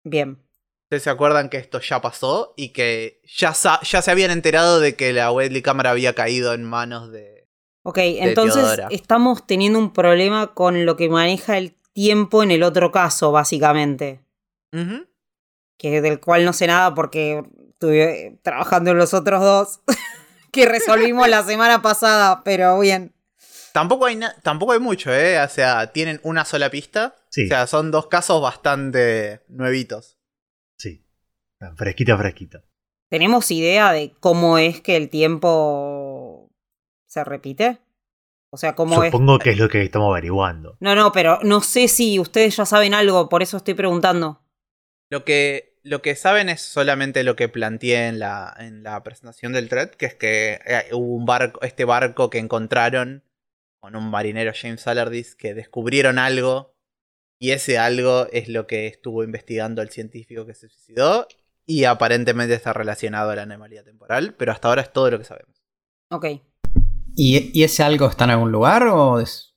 [0.05, 0.39] Bien.
[0.85, 4.95] Ustedes se acuerdan que esto ya pasó y que ya, ya se habían enterado de
[4.95, 7.32] que la Wesley cámara había caído en manos de.
[7.85, 8.89] Ok, entonces Teodora.
[8.91, 14.21] estamos teniendo un problema con lo que maneja el tiempo en el otro caso, básicamente.
[15.77, 19.81] Que del cual no sé nada porque estuve trabajando en los otros dos
[20.53, 23.13] que resolvimos la semana pasada, pero bien.
[23.73, 25.43] Tampoco hay, tampoco hay mucho, ¿eh?
[25.43, 27.17] O sea, tienen una sola pista.
[27.31, 27.47] Sí.
[27.47, 30.19] O sea, son dos casos bastante nuevitos.
[30.77, 31.05] Sí.
[31.77, 32.63] Fresquito, fresquito.
[33.09, 36.12] ¿Tenemos idea de cómo es que el tiempo
[37.13, 37.79] se repite?
[38.51, 39.11] O sea, cómo es...
[39.11, 40.77] Supongo que es lo que estamos averiguando.
[40.81, 44.41] No, no, pero no sé si ustedes ya saben algo, por eso estoy preguntando.
[45.11, 49.53] Lo que, lo que saben es solamente lo que planteé en la, en la presentación
[49.53, 53.23] del thread, que es que eh, hubo un barco, este barco que encontraron
[53.81, 56.75] con un marinero James Allardyce que descubrieron algo
[57.39, 61.27] y ese algo es lo que estuvo investigando el científico que se suicidó
[61.67, 65.25] y aparentemente está relacionado a la anomalía temporal, pero hasta ahora es todo lo que
[65.25, 65.63] sabemos.
[66.11, 66.27] Ok.
[67.17, 69.55] ¿Y, y ese algo está en algún lugar o es.?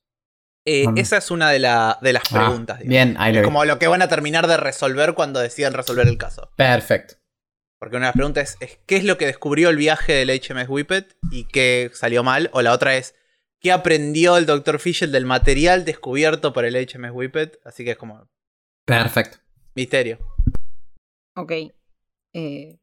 [0.67, 2.79] Eh, esa es una de, la- de las Ah, preguntas.
[2.79, 2.89] digamos.
[2.89, 6.07] bien, ahí lo Es como lo que van a terminar de resolver cuando decidan resolver
[6.07, 6.49] el caso.
[6.55, 7.15] Perfecto.
[7.79, 10.29] Porque una de las preguntas es, es, ¿qué es lo que descubrió el viaje del
[10.31, 12.49] HMS Whippet y qué salió mal?
[12.53, 13.13] O la otra es
[13.59, 14.79] ¿qué aprendió el Dr.
[14.79, 17.59] Fischel del material descubierto por el HMS Whippet?
[17.63, 18.27] Así que es como
[18.85, 19.37] Perfecto.
[19.75, 20.17] misterio.
[21.35, 21.51] Ok.
[22.33, 22.79] Eh,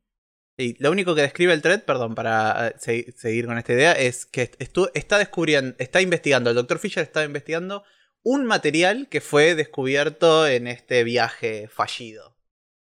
[0.58, 3.92] Y lo único que describe el thread, perdón, para eh, se- seguir con esta idea,
[3.92, 4.50] es que
[4.94, 6.78] está descubriendo, está investigando, el Dr.
[6.78, 7.84] Fisher está investigando
[8.22, 12.36] un material que fue descubierto en este viaje fallido.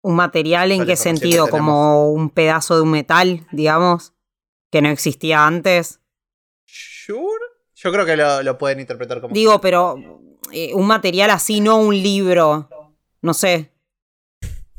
[0.01, 1.47] ¿Un material en qué sentido?
[1.49, 4.13] ¿Como un pedazo de un metal, digamos?
[4.71, 5.99] Que no existía antes.
[6.65, 7.43] ¿Sure?
[7.73, 9.33] Yo creo que lo, lo pueden interpretar como...
[9.33, 9.97] Digo, pero
[10.51, 12.69] eh, un material así, no un libro.
[13.21, 13.71] No sé.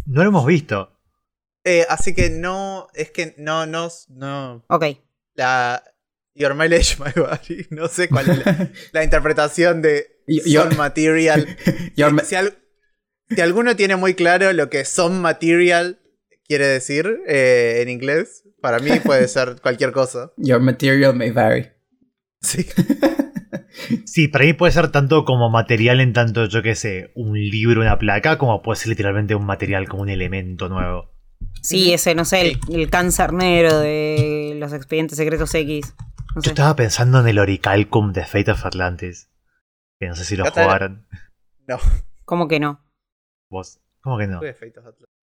[0.06, 0.95] No lo hemos visto.
[1.68, 4.84] Eh, así que no, es que no, no, no, Ok.
[5.34, 5.82] la...
[6.38, 7.66] Your mileage, my body.
[7.70, 11.56] No sé cuál es la, la interpretación de Yo- yo- son material.
[11.96, 12.58] Your, si, al-
[13.30, 15.98] si alguno tiene muy claro lo que son material
[16.46, 20.30] quiere decir eh, en inglés, para mí puede ser cualquier cosa.
[20.36, 21.68] your material may vary.
[22.42, 22.66] Sí.
[24.04, 27.80] Sí, para mí puede ser tanto como material en tanto, yo que sé, un libro,
[27.80, 31.15] una placa, como puede ser literalmente un material como un elemento nuevo.
[31.66, 35.94] Sí, ese, no sé, el, el cáncer negro de los expedientes secretos X.
[36.34, 36.48] No Yo sé.
[36.50, 39.30] estaba pensando en el Oricalcum de Fate of Atlantis.
[39.98, 41.06] Que no sé si lo jugaron.
[41.66, 41.78] No.
[42.24, 42.84] ¿Cómo que no?
[43.50, 43.80] Vos.
[44.00, 44.40] ¿Cómo que no?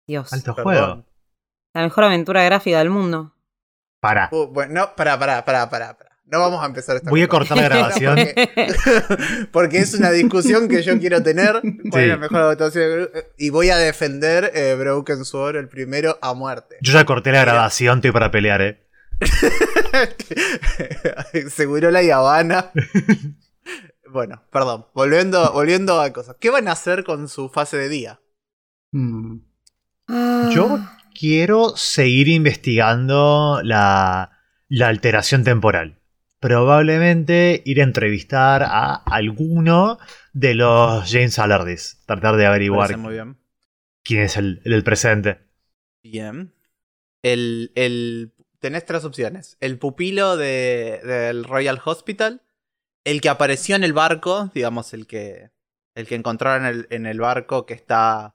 [0.06, 0.32] Dios.
[0.32, 0.64] Alto Perdón.
[0.64, 1.06] juego.
[1.72, 3.34] La mejor aventura gráfica del mundo.
[4.00, 4.28] Para.
[4.32, 6.10] Uh, bueno, no, pará, pará, pará, pará, pará.
[6.30, 8.16] No vamos a empezar esta Voy a cortar la grabación.
[8.54, 11.60] porque, porque es una discusión que yo quiero tener.
[11.90, 12.06] ¿Cuál es Sí.
[12.06, 13.10] la mejor votación?
[13.36, 16.76] Y voy a defender eh, Broken Sword, el primero, a muerte.
[16.82, 18.86] Yo ya corté la grabación, estoy para pelear, eh.
[21.50, 22.70] Seguro la Habana.
[24.12, 24.86] bueno, perdón.
[24.94, 26.36] Volviendo, volviendo a cosas.
[26.38, 28.20] ¿Qué van a hacer con su fase de día?
[28.92, 29.38] Hmm.
[30.52, 30.80] Yo
[31.14, 34.32] quiero seguir investigando la,
[34.68, 35.99] la alteración temporal.
[36.40, 39.98] Probablemente ir a entrevistar a alguno
[40.33, 42.03] de los James Alardis.
[42.07, 43.38] Tratar de averiguar Parece muy bien.
[44.03, 45.38] quién es el, el presente.
[46.03, 46.55] Bien.
[47.22, 49.57] El, el, tenés tres opciones.
[49.61, 52.42] El pupilo de, del Royal Hospital.
[53.05, 55.50] El que apareció en el barco, digamos, el que,
[55.94, 58.35] el que encontraron en el, en el barco que está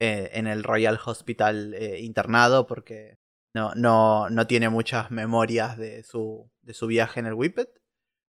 [0.00, 3.18] eh, en el Royal Hospital eh, internado porque
[3.54, 7.68] no, no, no tiene muchas memorias de su, de su viaje en el Whippet.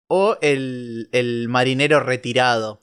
[0.07, 2.81] O el, el marinero retirado.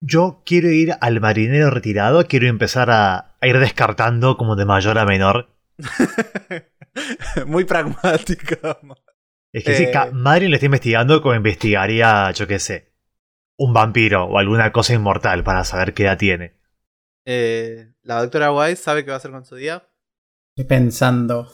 [0.00, 4.98] Yo quiero ir al marinero retirado, quiero empezar a, a ir descartando como de mayor
[4.98, 5.50] a menor.
[7.46, 8.78] Muy pragmático.
[9.52, 9.90] Es que si Eh.
[9.92, 12.92] Ca- Marin lo está investigando, como investigaría, yo qué sé,
[13.58, 16.54] un vampiro o alguna cosa inmortal para saber qué edad tiene.
[17.26, 19.88] Eh, la doctora Wise sabe qué va a hacer con su día.
[20.56, 21.50] Estoy pensando.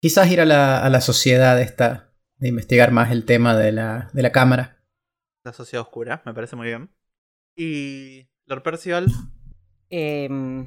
[0.00, 2.02] Quizás ir a la, a la sociedad esta.
[2.38, 4.76] De investigar más el tema de la, de la cámara.
[5.42, 6.90] La sociedad oscura, me parece muy bien.
[7.56, 9.06] Y Lord Percival.
[9.88, 10.64] Em,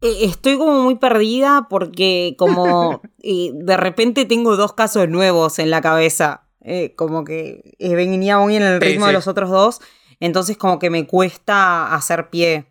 [0.00, 5.70] eh, Estoy como muy perdida porque como eh, de repente tengo dos casos nuevos en
[5.70, 6.46] la cabeza.
[6.60, 9.08] Eh, como que eh, venía muy en el Sí, ritmo sí.
[9.08, 9.80] de los otros dos.
[10.20, 12.66] Entonces como que me cuesta hacer pie.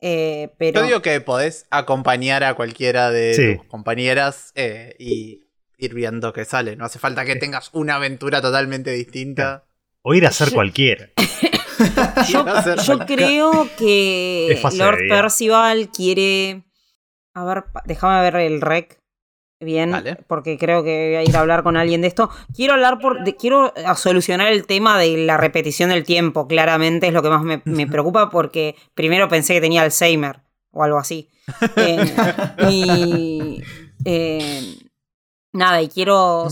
[0.00, 3.56] Eh, pero Yo digo que podés acompañar a cualquiera de Sí.
[3.56, 5.46] tus compañeras eh, y
[5.78, 6.76] ir viendo qué sale.
[6.76, 9.64] No hace falta que tengas una aventura totalmente distinta.
[10.02, 11.10] O ir a ser Yo- cualquiera.
[12.28, 12.44] yo,
[12.86, 14.98] yo creo que Lord.
[15.08, 16.62] Percival quiere.
[17.34, 18.99] A ver, déjame ver el rec.
[19.60, 19.92] Bien,
[20.26, 22.30] porque creo que voy a ir a hablar con alguien de esto.
[22.56, 23.24] Quiero hablar por.
[23.24, 26.48] de- quiero solucionar el tema de la repetición del tiempo.
[26.48, 30.82] Claramente es lo que más me, me preocupa porque primero pensé que tenía Alzheimer o
[30.82, 31.28] algo así.
[31.76, 32.16] Eh,
[32.70, 33.62] y.
[34.06, 34.76] eh,
[35.52, 36.46] nada, y quiero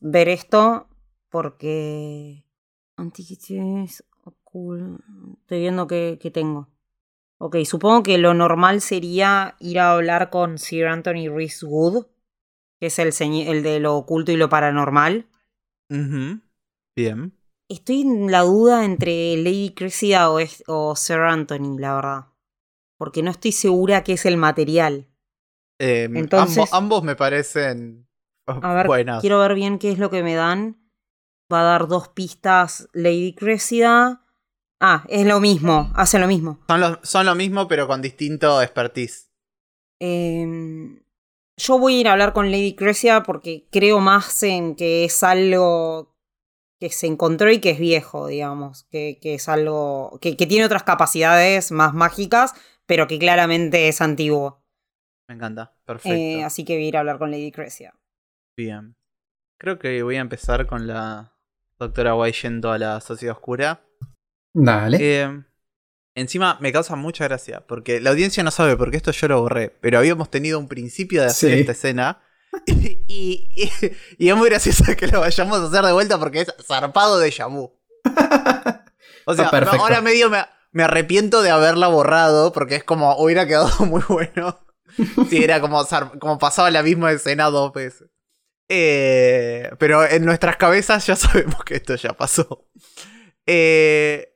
[0.00, 0.88] ver esto
[1.28, 2.44] porque.
[2.96, 4.04] Antiquities.
[4.44, 5.00] Cool.
[5.40, 6.68] Estoy viendo qué, qué tengo.
[7.38, 12.06] Ok, supongo que lo normal sería ir a hablar con Sir Anthony Rhys Wood,
[12.80, 13.12] que es el,
[13.46, 15.26] el de lo oculto y lo paranormal.
[16.96, 17.32] Bien.
[17.68, 22.26] Estoy en la duda entre Lady Cressida o, es- o Sir Anthony, la verdad.
[22.98, 25.08] Porque no estoy segura qué es el material.
[25.80, 28.06] Eh, Entonces- ambo- ambos me parecen
[28.46, 29.20] oh, A ver, buenas.
[29.20, 30.76] quiero ver bien qué es lo que me dan.
[31.52, 34.24] Va a dar dos pistas Lady Cressida.
[34.80, 36.60] Ah, es lo mismo, hace lo mismo.
[36.68, 39.30] Son, lo, son lo mismo, pero con distinto expertise.
[40.00, 41.00] Em,
[41.56, 45.22] yo voy a ir a hablar con Lady Cressida porque creo más en que es
[45.22, 46.14] algo
[46.80, 48.84] que se encontró y que es viejo, digamos.
[48.84, 50.18] Que, que es algo.
[50.20, 52.52] Que, que tiene otras capacidades más mágicas,
[52.86, 54.62] pero que claramente es antiguo.
[55.28, 55.74] Me encanta.
[55.84, 56.16] Perfecto.
[56.16, 57.94] Eh, así que voy a ir a hablar con Lady Cressida.
[58.56, 58.96] Bien.
[59.58, 61.32] Creo que voy a empezar con la
[61.78, 63.86] doctora White yendo a la sociedad oscura.
[64.54, 64.98] Dale.
[65.00, 65.44] Eh,
[66.14, 69.70] encima me causa mucha gracia, porque la audiencia no sabe porque esto yo lo borré,
[69.80, 71.60] pero habíamos tenido un principio de hacer Sí.
[71.60, 72.20] esta escena.
[72.66, 76.54] Y, y- y es muy gracioso que lo vayamos a hacer de vuelta porque es
[76.66, 77.70] zarpado de Yamu.
[79.26, 79.80] O sea, perfecto.
[79.80, 84.60] ahora medio me, me arrepiento de haberla borrado porque es como hubiera quedado muy bueno.
[85.30, 85.82] Si era como,
[86.20, 88.08] como pasaba la misma escena dos veces.
[88.68, 92.68] Eh, pero en nuestras cabezas ya sabemos que esto ya pasó.
[93.46, 94.33] Eh,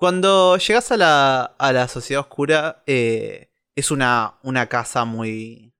[0.00, 5.74] cuando llegas a la, a la sociedad oscura, eh, es una, una casa muy,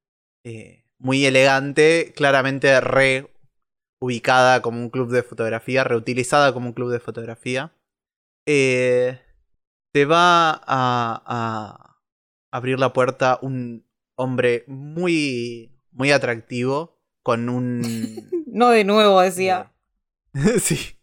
[0.44, 3.32] eh, muy elegante, claramente re
[3.98, 7.72] ubicada como un club de fotografía, reutilizada como un club de fotografía.
[8.46, 9.18] Eh,
[9.90, 11.96] te va a, a
[12.52, 17.80] abrir la puerta un hombre muy, muy atractivo, con un...
[18.52, 19.72] No de nuevo, decía.
[20.60, 20.98] sí,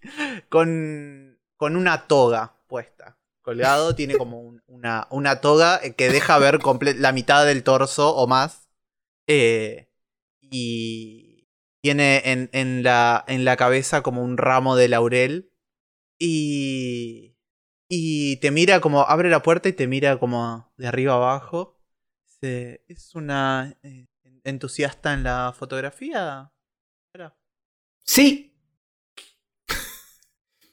[0.49, 3.17] con, con una toga puesta.
[3.41, 6.60] Colgado, tiene como un- una, una toga eh, que deja ver
[6.97, 8.69] la mitad del torso o más.
[9.27, 9.89] Eh,
[10.41, 11.47] y
[11.82, 15.51] tiene en, en, la, en la cabeza como un ramo de laurel.
[16.19, 17.36] Y,
[17.89, 21.80] y te mira como, abre la puerta y te mira como de arriba abajo.
[22.25, 24.08] Dice, ¿Es una eh,
[24.43, 26.51] entusiasta en la fotografía?
[28.03, 28.51] Sí.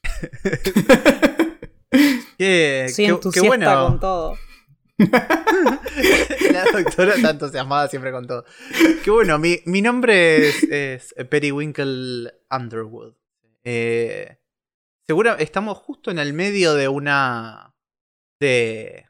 [2.38, 3.86] Qué, Soy qué- qué entusiasta bueno.
[3.86, 4.38] con todo.
[4.98, 8.44] La doctora está entusiasmada siempre con todo.
[9.02, 13.14] Qué bueno, mi, mi nombre es, es Periwinkle Underwood.
[13.64, 14.38] Eh,
[15.06, 17.74] segura, estamos justo en el medio de una.
[18.40, 19.06] de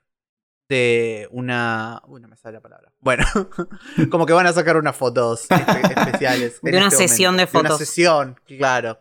[0.68, 2.00] de una.
[2.06, 2.90] Uy, no me sale la palabra.
[3.00, 3.24] Bueno,
[4.10, 6.58] como que van a sacar unas fotos espe- especiales.
[6.62, 7.58] De una este sesión de momento.
[7.58, 7.70] De fotos.
[7.80, 8.98] una sesión, claro.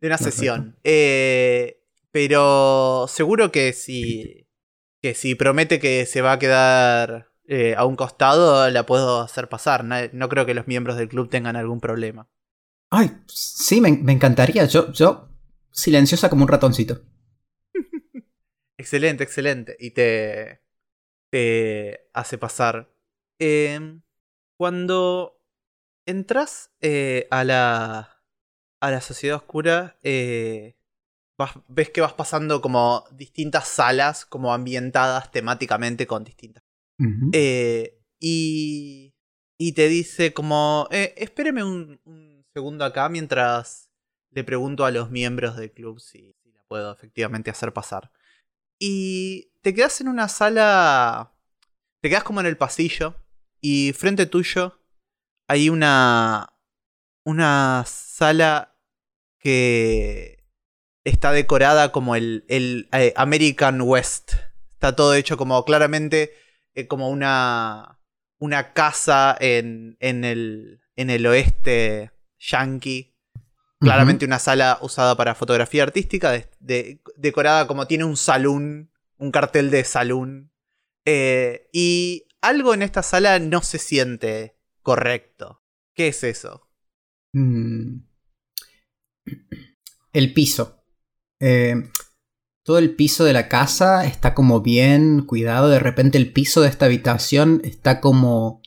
[0.00, 0.76] De una sesión.
[0.84, 1.80] Eh,
[2.16, 4.48] pero seguro que si.
[5.02, 9.50] Que si promete que se va a quedar eh, a un costado, la puedo hacer
[9.50, 9.84] pasar.
[9.84, 12.26] No, no creo que los miembros del club tengan algún problema.
[12.88, 14.64] Ay, sí, me, me encantaría.
[14.64, 15.28] Yo, yo,
[15.72, 17.02] silenciosa como un ratoncito.
[18.78, 19.76] Excelente, excelente.
[19.78, 20.62] Y te,
[21.28, 22.94] te hace pasar.
[23.38, 24.00] Eh,
[24.56, 25.38] cuando
[26.06, 28.22] entras eh, a la
[28.80, 30.75] a la sociedad oscura, eh,
[31.38, 36.62] vas- ves que vas pasando como distintas salas, como ambientadas temáticamente con distintas.
[37.32, 39.14] Eh, y,
[39.58, 43.90] y te dice como, eh, espéreme un, un segundo acá mientras
[44.30, 48.10] le pregunto a los miembros del club si, si la puedo efectivamente hacer pasar.
[48.78, 51.32] Y te quedas en una sala,
[52.00, 53.14] te quedas como en el pasillo
[53.60, 54.80] y frente tuyo
[55.48, 56.52] hay una,
[57.24, 58.76] una sala
[59.38, 60.35] que
[61.10, 64.32] está decorada como el, el eh, American West.
[64.72, 66.32] Está todo hecho como claramente
[66.74, 68.00] eh, como una,
[68.38, 73.14] una casa en, en, el, en el oeste yankee.
[73.78, 79.30] Claramente una sala usada para fotografía artística, de- de- decorada como tiene un salón, un
[79.30, 80.50] cartel de salón.
[81.04, 85.62] Eh, y algo en esta sala no se siente correcto.
[85.94, 86.68] ¿Qué es eso?
[87.32, 87.98] Mm.
[90.12, 90.75] El piso.
[91.40, 91.74] Eh,
[92.64, 95.68] todo el piso de la casa está como bien cuidado.
[95.68, 98.60] De repente el piso de esta habitación está como...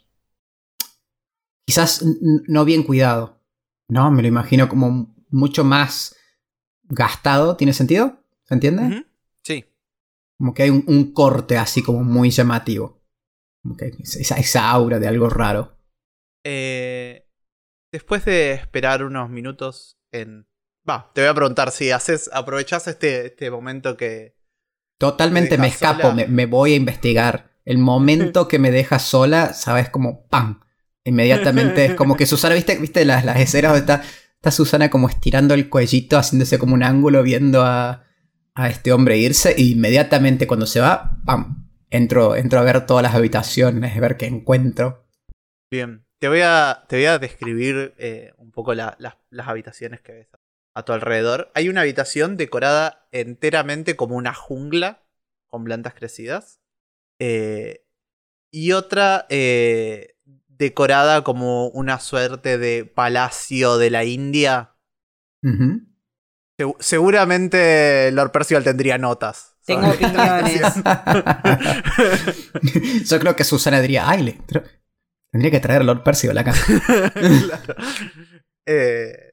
[1.67, 2.03] Quizás
[2.47, 3.43] no bien cuidado.
[3.89, 6.15] No, me lo imagino como mucho más
[6.83, 7.57] gastado.
[7.57, 8.23] ¿Tiene sentido?
[8.45, 9.05] ¿Se entiende?
[9.43, 9.65] Sí.
[10.37, 13.03] Como que hay un, un corte así como muy llamativo.
[13.61, 15.77] Como que esa, esa aura de algo raro.
[16.43, 17.27] Eh,
[17.91, 20.48] después de esperar unos minutos en...
[20.89, 24.35] Va, te voy a preguntar si haces, aprovechás este, este momento que...
[24.97, 27.51] Totalmente ¿Te me escapo, me, me voy a investigar.
[27.63, 30.61] El momento que me deja sola, sabes, como ¡pam!
[31.05, 34.03] Inmediatamente es como que Susana, ¿viste, viste las, las escenas donde está,
[34.35, 38.03] está Susana como estirando el cuellito, haciéndose como un ángulo, viendo a,
[38.55, 41.69] a este hombre irse, y inmediatamente cuando se va, ¡pam!
[41.91, 45.07] Entro, entro a ver todas las habitaciones, a ver qué encuentro.
[45.71, 50.01] Bien, te voy a, te voy a describir eh, un poco la- las, las habitaciones
[50.01, 50.27] que ves
[50.73, 51.51] a tu alrededor.
[51.55, 55.03] Hay una habitación decorada enteramente como una jungla
[55.47, 56.59] con plantas crecidas.
[57.19, 57.85] eh,
[58.51, 60.15] y otra eh,
[60.47, 64.75] decorada como una suerte de palacio de la India.
[66.79, 69.55] Seguramente Lord Percival tendría notas.
[69.65, 70.61] Tengo opiniones.
[73.09, 74.41] Yo creo que Susana diría, ay, le-
[75.31, 76.53] tendría que traer a Lord Percival acá.
[77.13, 77.75] Claro.
[78.71, 79.28] Eh.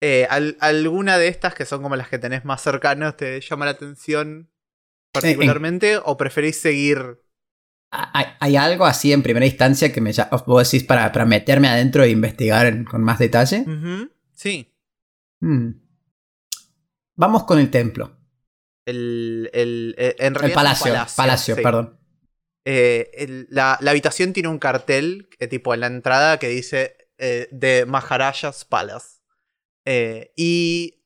[0.00, 3.64] Eh, al- ¿Alguna de estas que son como las que tenés más cercanas te llama
[3.64, 4.50] la atención
[5.12, 5.98] particularmente?
[6.04, 7.20] ¿O preferís seguir?
[7.90, 10.12] ¿Hay, hay algo así en primera instancia que me
[10.46, 13.64] vos decís para, para meterme adentro e investigar en- con más detalle?
[14.34, 14.74] Sí.
[15.40, 15.70] Hmm.
[17.16, 18.16] Vamos con el templo.
[18.86, 20.94] El, el, eh, en El realidad palacio.
[21.16, 21.62] Palacio, sí.
[21.62, 21.98] perdón.
[22.64, 26.96] Eh, el- la, la habitación tiene un cartel, que tipo en la entrada, que dice
[27.18, 29.17] eh, The Maharaja's Palace.
[29.90, 31.02] Eh, y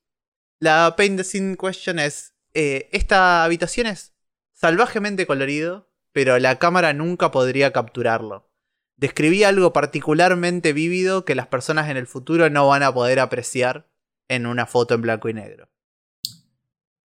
[0.58, 4.12] la Paint the Scene question es: eh, Esta habitación es
[4.54, 8.50] salvajemente colorido, pero la cámara nunca podría capturarlo.
[8.96, 13.88] Describí algo particularmente vívido que las personas en el futuro no van a poder apreciar
[14.26, 15.68] en una foto en blanco y negro.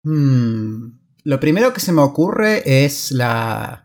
[0.04, 1.00] Hmm.
[1.26, 3.85] Lo primero que se me ocurre es la...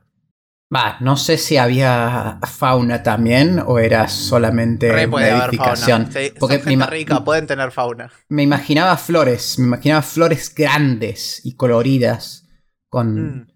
[0.72, 6.06] Va, no sé si había fauna también o era solamente Re puede una haber edificación.
[6.12, 6.20] fauna.
[6.28, 8.10] Sí, Porque gente rica, pueden tener fauna.
[8.28, 12.46] Me imaginaba flores, me imaginaba flores grandes y coloridas
[12.88, 13.36] con...
[13.38, 13.46] Mm.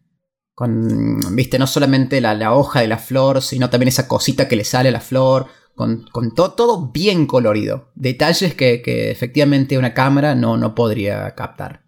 [0.54, 4.56] con, viste, no solamente la, la hoja de la flor, sino también esa cosita que
[4.56, 5.46] le sale a la flor,
[5.76, 7.90] con, con to- todo bien colorido.
[7.94, 11.84] Detalles que, que efectivamente una cámara no, no podría captar.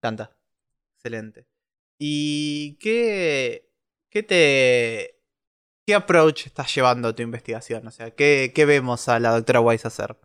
[0.00, 0.36] Canta.
[0.96, 1.46] Excelente.
[1.98, 3.69] ¿Y qué,
[4.10, 5.16] qué te...
[5.86, 7.86] ¿Qué approach estás llevando a tu investigación?
[7.86, 10.16] O sea, ¿qué, qué vemos a la doctora Weiss hacer?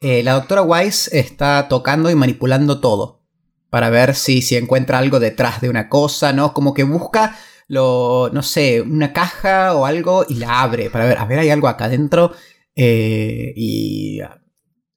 [0.00, 3.22] Eh, la doctora Weiss está tocando y manipulando todo
[3.70, 6.52] para ver si, si encuentra algo detrás de una cosa, ¿no?
[6.52, 7.36] Como que busca
[7.68, 11.50] lo, no sé, una caja o algo y la abre para ver, a ver, hay
[11.50, 12.32] algo acá adentro
[12.74, 14.20] eh, y,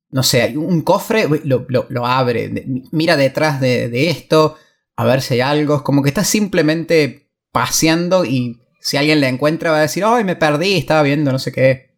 [0.10, 2.52] no sé, un cofre, lo, lo- lo abre,
[2.92, 4.58] mira detrás de, de esto,
[4.96, 7.23] a ver si hay algo, como que está simplemente
[7.54, 10.76] paseando y si alguien la encuentra va a decir, ¡ay, me perdí!
[10.78, 11.96] Estaba viendo no sé qué.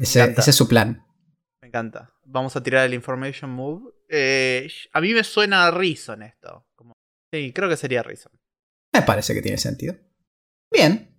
[0.00, 1.06] Ese, es su plan.
[1.62, 2.12] Me encanta.
[2.24, 3.92] Vamos a tirar el Information Move.
[4.08, 6.66] Eh, a mí me suena a Reason esto.
[6.74, 6.94] Como-
[7.32, 8.32] sí, creo que sería Reason.
[8.94, 9.94] Me parece que tiene sentido.
[10.72, 11.12] Bien.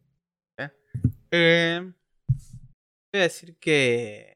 [1.32, 1.82] Eh,
[3.13, 4.34] voy a decir que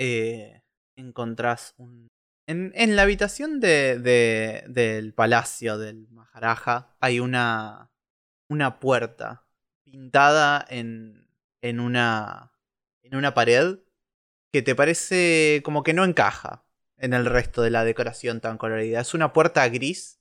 [0.00, 0.62] eh,
[0.96, 2.08] encontrás un...
[2.48, 7.90] En, en la habitación de, de- del palacio del Maharaja hay una,
[8.48, 9.46] una puerta
[9.84, 11.28] pintada en,
[11.60, 12.52] en, una,
[13.02, 13.78] en una pared
[14.52, 16.66] que te parece como que no encaja
[16.98, 19.00] en el resto de la decoración tan colorida.
[19.00, 20.20] Es una puerta gris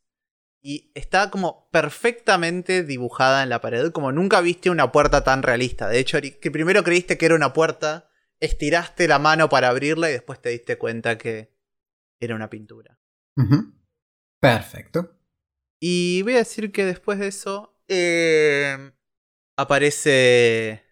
[0.61, 5.87] y está como perfectamente dibujada en la pared, como nunca viste una puerta tan realista.
[5.87, 8.09] De hecho, que primero creíste que era una puerta,
[8.39, 11.55] estiraste la mano para abrirla y después te diste cuenta que
[12.19, 12.99] era una pintura.
[14.39, 15.19] Perfecto.
[15.79, 18.91] Y voy a decir que después de eso eh,
[19.57, 20.83] aparece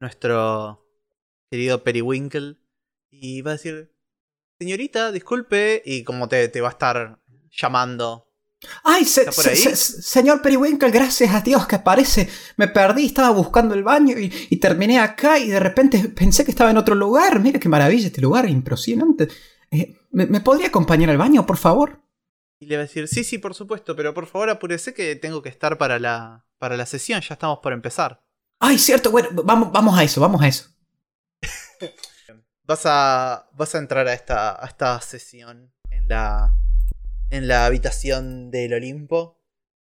[0.00, 0.86] nuestro
[1.50, 2.56] querido Periwinkle
[3.10, 3.94] y va a decir,
[4.58, 7.20] señorita, disculpe, y como te, te va a estar
[7.50, 8.28] llamando.
[8.84, 12.28] ¡Ay, señor Periwinkle, gracias a Dios que aparece!
[12.56, 16.52] Me perdí, estaba buscando el baño y, y terminé acá y de repente pensé que
[16.52, 17.40] estaba en otro lugar.
[17.40, 19.28] Mira qué maravilla este lugar, impresionante.
[19.70, 22.02] Eh, ¿me, me podría acompañar al baño, por favor?
[22.62, 25.42] Y le va a decir, sí, sí, por supuesto, pero por favor apúrese que tengo
[25.42, 28.22] que estar para la, para la sesión, ya estamos por empezar.
[28.60, 29.10] ¡Ay, cierto!
[29.10, 30.68] Bueno, vamos, vamos a eso, vamos a eso.
[32.64, 36.54] Vas a, vas a entrar a esta, a esta sesión en la,
[37.30, 39.40] en la habitación del Olimpo.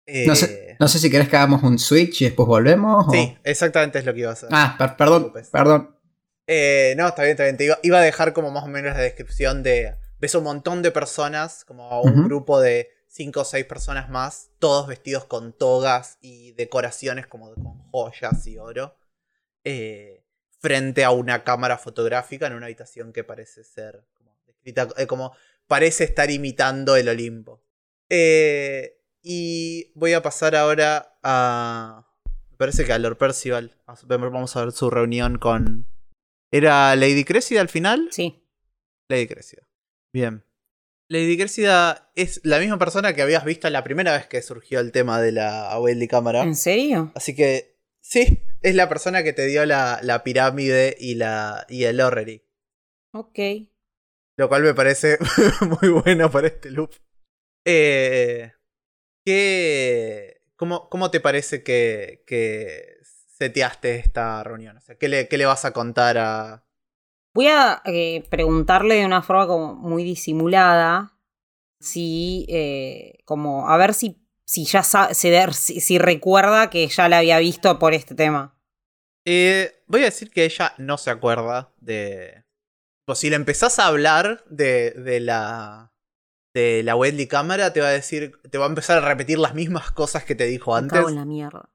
[0.05, 3.07] Eh, No sé, no sé si querés que hagamos un switch y después volvemos.
[3.07, 4.49] o- Sí, exactamente es lo que iba a hacer.
[4.51, 5.49] Ah, per- perdón, preocupes.
[5.51, 5.97] perdón.
[6.49, 7.57] Eh, no, está bien, está bien.
[7.57, 9.95] Te iba, iba a dejar como más o menos la descripción de.
[10.19, 14.87] Ves un montón de personas, como un grupo de 5 o 6 personas más, todos
[14.87, 18.97] vestidos con togas y decoraciones como con joyas y oro,
[19.65, 20.25] eh,
[20.59, 25.33] frente a una cámara fotográfica en una habitación que parece ser como, descrita- eh, como
[25.67, 27.63] parece estar imitando el Olimpo.
[28.09, 32.07] Eh, y voy a pasar ahora a.
[32.51, 33.77] Me parece que a Lord Percival.
[34.31, 35.87] Vamos a ver su reunión con.
[36.53, 38.09] ¿Era Lady Cressida al final?
[38.13, 38.43] Sí.
[39.09, 39.67] Lady Cressida.
[40.13, 40.45] Bien.
[41.09, 44.91] Lady Cressida es la misma persona que habías visto la primera vez que surgió el
[44.91, 46.43] tema de la Abueli Cámara.
[46.43, 47.13] ¿En serio?
[47.15, 51.85] Así que, sí, es la persona que te dio la, la pirámide y, la, y
[51.85, 52.45] el orrery.
[53.13, 53.39] Ok.
[54.37, 55.19] Lo cual me parece
[55.81, 56.91] muy bueno para este loop.
[57.65, 58.53] Eh,
[59.25, 64.77] ¿qué, cómo, ¿Cómo te parece que, que seteaste esta reunión?
[64.77, 66.66] O sea, ¿qué le, qué le vas a contar a...
[67.37, 71.19] Voy a eh, preguntarle de una forma como muy disimulada
[71.81, 76.89] si, eh, como, a ver si, si ya sa- se der- si, si recuerda que
[76.89, 78.59] ya la había visto por este tema.
[79.27, 82.45] Eh, voy a decir que ella no se acuerda de...
[83.05, 85.93] Pues si le empezás a hablar de, de la...
[86.55, 88.33] De la Wedley cámara, te va a decir.
[88.51, 90.93] Te va a empezar a repetir las mismas cosas que te dijo Me antes.
[90.97, 91.69] cago en la mierda.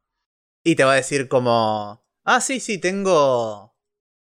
[0.64, 3.71] Y te va a decir como, ah, sí, sí, tengo,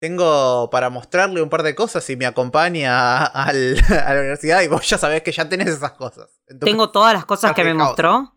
[0.03, 4.67] tengo para mostrarle un par de cosas y me acompaña al- a la universidad y
[4.67, 6.29] vos ya sabés que ya tenés esas cosas.
[6.47, 8.35] Entonces, Tengo todas las cosas que me mostró.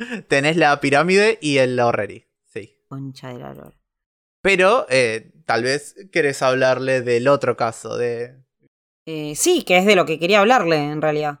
[0.28, 2.82] Tenés la pirámide y el orrery, sí.
[2.88, 3.76] Concha de la lora.
[4.42, 8.34] Pero eh, tal vez querés hablarle del otro caso, de...
[9.06, 11.40] Eh, sí, que es de lo que quería hablarle, en realidad.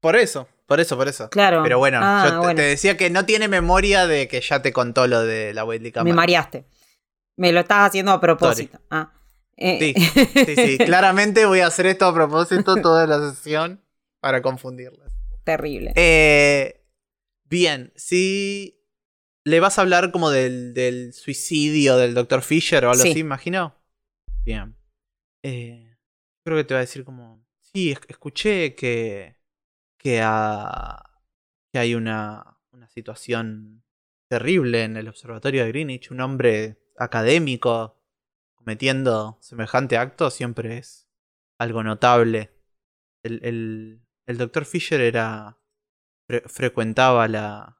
[0.00, 1.28] Por eso, por eso, por eso.
[1.30, 1.64] Claro.
[1.64, 2.54] Pero bueno, Ah, yo te, bueno.
[2.54, 5.92] te decía que no tiene memoria de que ya te contó lo de la Wesley
[6.04, 6.66] Me mareaste.
[7.36, 8.78] Me lo estás haciendo a propósito.
[8.90, 9.12] Ah.
[9.56, 13.80] Eh, Sí, Sí, sí, claramente voy a hacer esto a propósito toda la sesión
[14.20, 15.12] para confundirlas.
[15.44, 15.92] Terrible.
[15.96, 16.80] Eh,
[17.44, 18.80] bien, si
[19.44, 22.42] le vas a hablar como del, del suicidio del Dr.
[22.42, 23.10] Fisher o algo Sí.
[23.10, 23.74] así, imagino.
[24.44, 24.74] Bien.
[25.42, 25.96] Eh,
[26.44, 29.36] creo que te va a decir como, sí, es- escuché que,
[29.98, 33.84] que, que hay una, una situación
[34.30, 36.10] terrible en el observatorio de Greenwich.
[36.10, 38.00] Un hombre académico
[38.54, 41.08] cometiendo semejante acto siempre es
[41.58, 42.52] algo notable.
[43.22, 45.58] El, el, el doctor Fisher era.
[46.28, 47.78] fre- frecuentaba la,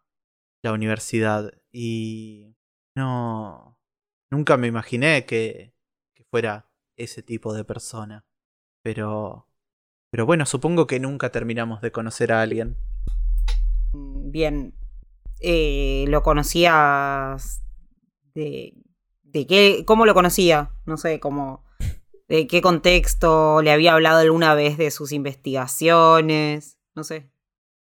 [0.62, 2.56] la universidad y
[2.96, 3.78] no.
[4.30, 5.74] Nunca me imaginé que,
[6.14, 8.24] que fuera ese tipo de persona.
[8.82, 9.48] Pero.
[10.10, 12.76] Pero bueno, supongo que nunca terminamos de conocer a alguien.
[13.92, 14.74] Bien.
[15.40, 17.64] Eh, ¿Lo conocías
[18.34, 18.74] de,
[19.34, 19.84] de qué?
[19.86, 20.70] ¿Cómo lo conocía?
[20.86, 21.62] No sé, como
[22.28, 26.78] de qué contexto le había hablado alguna vez de sus investigaciones.
[26.94, 27.28] No sé.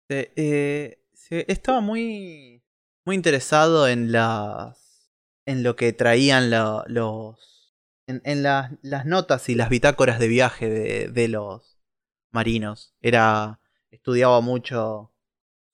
[0.10, 2.64] Eh, estaba muy.
[3.06, 5.12] muy interesado en las.
[5.46, 7.74] en lo que traían lo- los.
[8.08, 10.70] en, las, las notas y las bitácoras de viaje
[11.10, 11.80] de, los
[12.32, 12.94] marinos.
[13.02, 13.60] Era.
[13.92, 15.12] estudiaba mucho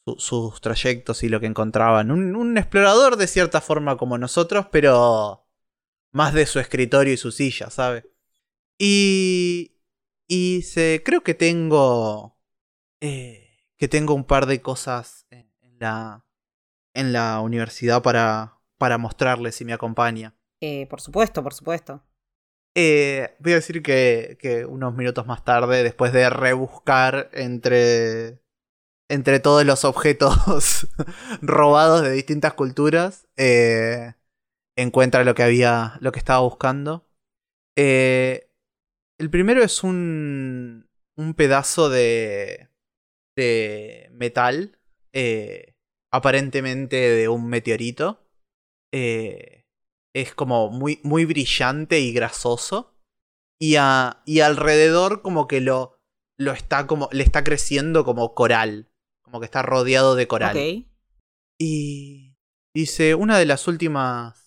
[0.06, 2.12] su- sus trayectos y lo que encontraban.
[2.12, 5.48] Un explorador de cierta forma como nosotros, pero.
[6.12, 8.09] Más de su escritorio y su silla, ¿sabe?
[8.78, 9.78] Y.
[10.28, 12.38] y se, creo que tengo.
[13.01, 13.47] eh,
[13.78, 16.26] que tengo un par de cosas en, en la.
[16.93, 18.59] en la universidad para.
[18.78, 20.36] para mostrarle si me acompaña.
[20.62, 22.03] Eh, por supuesto, por supuesto.
[22.76, 28.41] Eh, voy a decir que, que unos minutos más tarde, después de rebuscar entre,
[29.09, 30.88] entre todos los objetos
[31.41, 34.14] robados de distintas culturas, eh,
[34.76, 37.08] encuentra lo que había, lo que estaba buscando.
[37.78, 38.50] Eh,
[39.20, 42.70] el primero es un, un pedazo de,
[43.36, 44.80] de metal,
[45.14, 45.76] eh,
[46.12, 48.28] aparentemente de un meteorito.
[48.94, 49.66] Eh,
[50.14, 52.98] es como muy, muy brillante y grasoso.
[53.60, 56.00] Y, a- y alrededor como que lo,
[56.38, 57.08] lo está como.
[57.12, 58.90] le está creciendo como coral.
[59.24, 60.58] Como que está rodeado de coral.
[61.60, 62.36] Y
[62.76, 64.41] dice, una de las últimas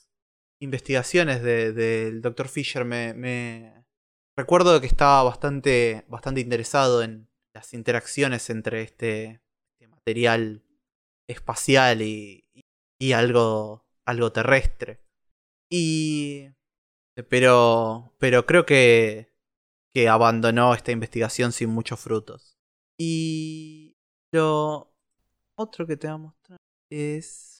[0.60, 2.48] investigaciones de- del Dr.
[2.48, 3.84] Fisher me, me-
[4.36, 9.40] Recuerdo que estaba bastante, bastante interesado en las interacciones entre este,
[9.78, 10.64] este material
[11.28, 12.44] espacial y,
[13.00, 15.00] y algo, algo terrestre.
[15.70, 16.48] Y...
[17.28, 19.32] Pero, pero creo que,
[19.94, 22.56] que abandonó esta investigación sin muchos frutos.
[22.98, 23.94] Y
[24.32, 24.92] lo
[25.56, 26.58] otro que te voy a mostrar
[26.90, 27.53] es...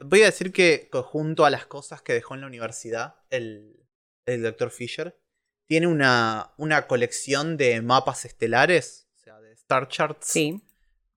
[0.00, 3.78] Voy a, decir que junto a las cosas que dejó en la universidad el,
[4.24, 4.70] el Dr.
[4.70, 5.18] Fisher,
[5.66, 10.62] tiene una, una colección de mapas estelares, o sea, de star charts Sí.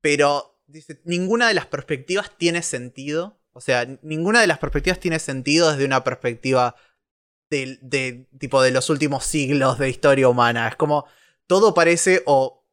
[0.02, 3.40] pero dice, ninguna de las perspectivas tiene sentido.
[3.54, 6.76] O sea, ninguna de las perspectivas tiene sentido desde una perspectiva
[7.50, 10.68] de, de tipo de los últimos siglos de historia humana.
[10.68, 11.06] Es como
[11.48, 12.66] todo parece o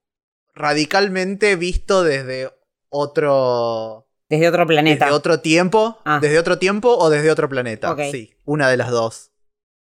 [0.55, 2.53] radicalmente visto desde
[2.89, 5.07] otro Desde otro planeta.
[5.07, 6.19] desde otro tiempo, Ah.
[6.21, 7.93] desde otro tiempo o desde otro planeta.
[7.93, 8.01] Ok.
[8.11, 9.33] Sí, una de las dos.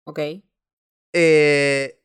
[0.07, 0.19] Ok.
[1.15, 2.01] Eh,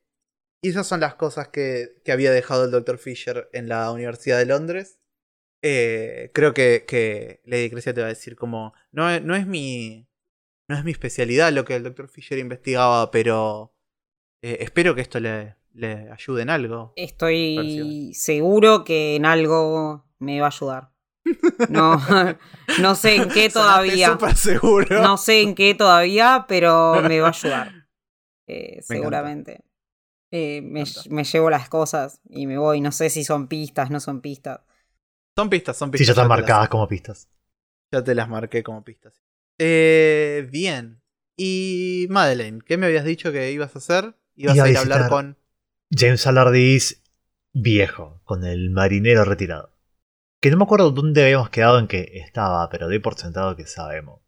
[0.62, 2.98] y esas son las cosas que, que había dejado el Dr.
[2.98, 5.00] Fisher en la Universidad de Londres.
[5.64, 9.48] Eh, creo que, que Lady Crecia te va a decir como, no, es- no es
[9.48, 10.06] mi
[10.70, 12.10] no es mi especialidad lo que el Dr.
[12.10, 13.74] Fisher investigaba, pero
[14.44, 16.92] eh, espero que esto le, le ayude en algo.
[16.98, 20.92] Estoy seguro que en algo me va a ayudar.
[21.70, 22.02] No,
[22.82, 24.08] no sé en qué todavía.
[24.08, 25.02] Sonaste súper seguro.
[25.02, 27.88] No sé en qué todavía, pero me va a ayudar.
[28.48, 29.64] Eh, seguramente.
[30.32, 32.82] Eh, me, llevo las cosas y me voy.
[32.82, 34.60] No sé si son pistas, no son pistas.
[35.36, 36.08] Son pistas, son Sí, pistas.
[36.08, 37.30] ya están las- marcadas como pistas.
[37.92, 39.22] Ya te las marqué como pistas.
[39.58, 41.02] Eh, bien.
[41.38, 44.16] Y Madeleine, ¿qué me habías dicho que ibas a hacer?
[44.36, 45.38] Ibas Iba a ir a hablar con...
[45.92, 46.98] James Allardyce
[47.54, 49.72] viejo, con el marinero retirado.
[50.40, 53.66] Que no me acuerdo dónde habíamos quedado en que estaba, pero doy por sentado que
[53.66, 54.22] sabemos.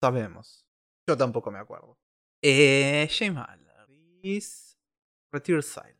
[0.00, 0.64] Sabemos.
[1.06, 1.98] Yo tampoco me acuerdo.
[2.42, 4.76] Eh, James Allardyce.
[5.32, 5.98] Retire Silent.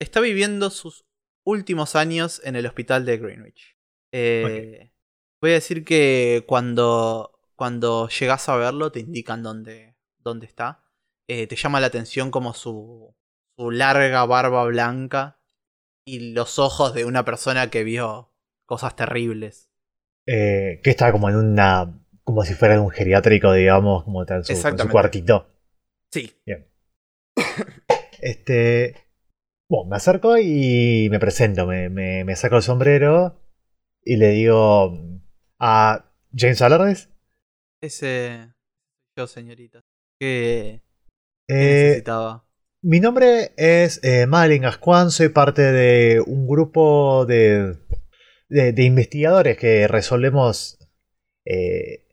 [0.00, 1.04] Está viviendo sus
[1.44, 3.76] últimos años en el hospital de Greenwich.
[4.12, 4.92] Eh,
[5.40, 10.82] Voy a decir que cuando, cuando llegas a verlo te indican dónde, dónde está.
[11.28, 13.14] Eh, te llama la atención como su,
[13.56, 15.40] su larga barba blanca
[16.04, 18.32] y los ojos de una persona que vio
[18.68, 19.70] cosas terribles.
[20.26, 21.98] Eh, que está como en una.
[22.22, 24.92] como si fuera un geriátrico, digamos, como está en su, en su Exactamente.
[24.92, 25.48] cuartito.
[26.12, 26.32] Sí,
[28.20, 28.94] Este.
[29.70, 33.38] Bueno, me acerco y me presento, me, me, me saco el sombrero
[34.02, 34.98] y le digo
[35.58, 37.08] a James Allardyce.
[37.82, 38.54] ese
[39.16, 39.80] yo, señorita.
[40.18, 40.80] ¿Qué,
[41.46, 42.46] qué Eh, necesitaba?
[42.82, 47.76] mi nombre es eh, Madeline Gascuan, soy parte de un grupo de,
[48.48, 50.78] de, de investigadores que resolvemos.
[51.44, 52.04] eh,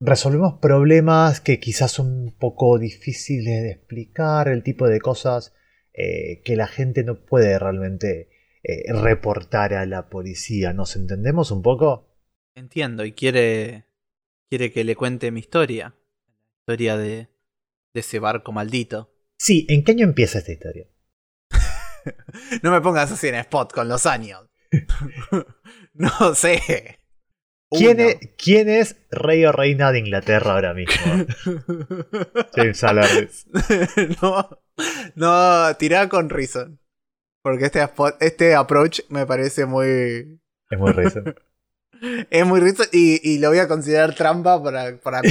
[0.00, 5.54] resolvemos problemas que quizás son un poco difíciles de explicar, el tipo de cosas
[5.92, 8.30] eh, que la gente no puede realmente
[8.62, 10.72] eh, reportar a la policía.
[10.72, 12.16] ¿Nos entendemos un poco?
[12.54, 13.86] Entiendo, y quiere.
[14.48, 15.96] quiere que le cuente mi historia.
[16.66, 17.28] La historia de.
[17.94, 19.12] de ese barco maldito.
[19.38, 20.86] Sí, ¿en qué año empieza esta historia?
[22.62, 24.47] No me pongas así en spot con los años.
[25.94, 26.98] no sé.
[27.70, 28.08] ¿Quién Uno.
[28.08, 31.26] es, quién es rey o reina de Inglaterra ahora mismo?
[32.54, 33.46] James Allardyce.
[34.22, 34.60] no,
[35.14, 36.80] no, tirá con Reason.
[37.42, 37.86] Porque este,
[38.20, 40.40] este approach me parece muy.
[40.70, 41.22] Es muy risa.
[42.30, 45.30] Es muy rico y, y lo voy a considerar trampa para, para mí.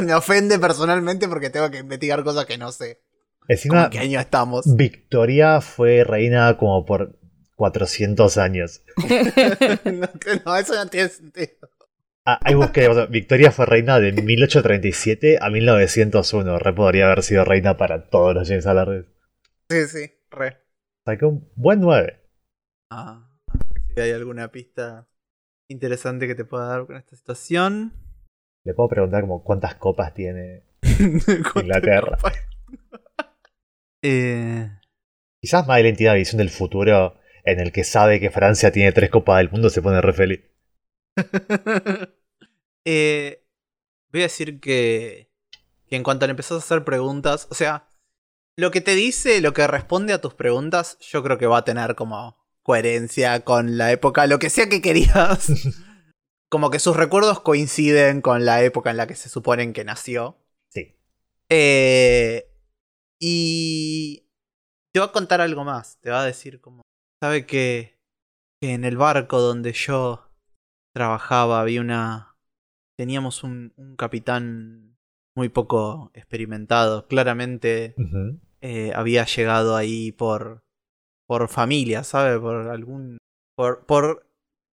[0.00, 3.00] Me ofende personalmente porque tengo que investigar cosas que no sé.
[3.40, 4.76] ¿Cómo Encima, ¿En qué año estamos?
[4.76, 7.18] Victoria fue reina como por
[7.62, 8.82] 400 años.
[9.84, 10.08] no,
[10.44, 11.70] no, eso no tiene sentido.
[12.26, 16.58] Ah, ahí busqué, o sea, Victoria fue reina de 1837 a 1901.
[16.58, 19.06] Re podría haber sido reina para todos los James Alardes.
[19.70, 20.56] Sí, sí, re.
[21.06, 22.20] Saqué un buen 9.
[22.90, 25.06] Ah, a ver si hay alguna pista
[25.68, 27.92] interesante que te pueda dar con esta situación.
[28.64, 30.64] Le puedo preguntar como cuántas copas tiene.
[30.82, 32.18] ¿Cuánto Inglaterra.
[34.02, 34.68] eh,
[35.40, 39.10] Quizás Miley tiene una visión del futuro en el que sabe que Francia tiene tres
[39.10, 40.40] copas del mundo, se pone re feliz.
[42.84, 43.44] eh,
[44.12, 45.30] voy a decir que,
[45.86, 47.88] que en cuanto le empezás a hacer preguntas, o sea,
[48.56, 51.64] lo que te dice, lo que responde a tus preguntas, yo creo que va a
[51.64, 55.48] tener como coherencia con la época, lo que sea que querías.
[56.52, 60.36] como que sus recuerdos coinciden con la época en la que se suponen que nació.
[60.68, 60.94] Sí.
[61.48, 62.46] Eh,
[63.18, 64.28] y
[64.92, 65.98] te va a contar algo más.
[66.02, 66.82] Te va a decir como...
[67.22, 68.00] Sabe que,
[68.60, 70.28] que en el barco donde yo
[70.92, 72.36] trabajaba había una...
[72.98, 74.98] Teníamos un, un capitán
[75.36, 77.06] muy poco experimentado.
[77.06, 77.94] Claramente
[78.60, 80.64] eh, había llegado ahí por...
[81.28, 82.40] Por familia, ¿sabe?
[82.40, 83.18] Por algún...
[83.54, 83.86] Por...
[83.86, 84.28] por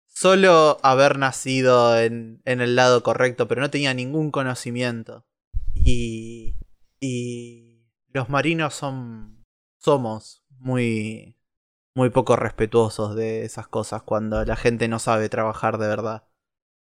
[0.09, 5.25] solo haber nacido en, en el lado correcto, pero no tenía ningún conocimiento.
[5.73, 6.57] Y,
[6.99, 9.43] y los marinos son,
[9.79, 11.37] somos muy,
[11.95, 16.27] muy poco respetuosos de esas cosas cuando la gente no sabe trabajar de verdad.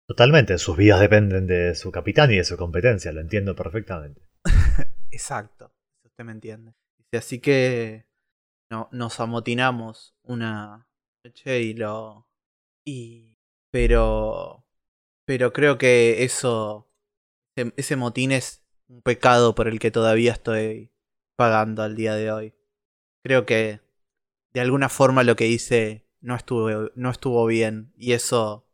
[0.08, 4.22] Totalmente, sus vidas dependen de su capitán y de su competencia, lo entiendo perfectamente.
[5.12, 6.74] Exacto, usted me entiende.
[7.12, 8.06] Así que
[8.70, 10.88] no, nos amotinamos una
[11.24, 12.28] noche y lo...
[12.86, 13.38] Y...
[13.72, 14.66] Pero...
[15.26, 16.91] Pero creo que eso...
[17.56, 20.91] Ese motín es un pecado por el que todavía estoy
[21.38, 22.53] pagando al día de hoy.
[23.24, 23.80] Creo que
[24.56, 28.66] de alguna forma lo que hice no estuvo, no estuvo bien y eso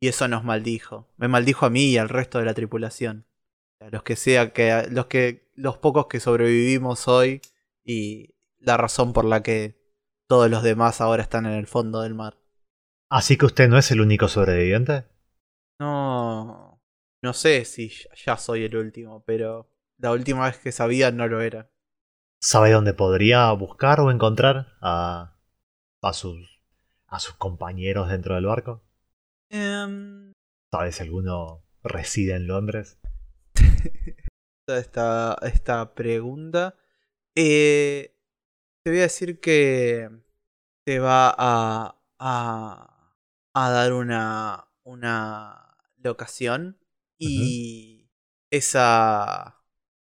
[0.00, 1.08] y eso nos maldijo.
[1.16, 3.24] Me maldijo a mí y al resto de la tripulación.
[3.78, 7.40] A los que sea que los que los pocos que sobrevivimos hoy
[7.84, 9.80] y la razón por la que
[10.26, 12.36] todos los demás ahora están en el fondo del mar.
[13.08, 15.04] Así que usted no es el único sobreviviente.
[15.78, 16.82] No
[17.22, 17.92] no sé si
[18.26, 21.70] ya soy el último, pero la última vez que sabía no lo era.
[22.44, 25.38] ¿Sabe dónde podría buscar o encontrar a,
[26.02, 26.60] a sus
[27.06, 28.82] a sus compañeros dentro del barco?
[29.48, 30.32] Em,
[30.72, 32.98] ¿Sabe si alguno reside en Londres?
[34.66, 36.74] esta, esta pregunta.
[37.36, 38.18] Eh,
[38.82, 40.10] te voy a decir que
[40.84, 43.14] te va a, a,
[43.54, 46.80] a dar una, una locación
[47.20, 48.10] y
[48.50, 49.61] esa...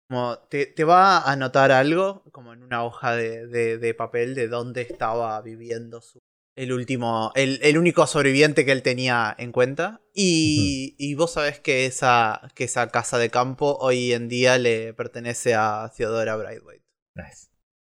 [0.08, 4.36] Como te, te va a anotar algo, como en una hoja de, de, de papel,
[4.36, 6.20] de dónde estaba viviendo su,
[6.56, 10.02] el último, el, el único sobreviviente que él tenía en cuenta.
[10.14, 14.94] Y, y vos sabés que esa, que esa casa de campo hoy en día le
[14.94, 16.86] pertenece a Theodora Brightwaite.
[17.16, 17.48] Nice.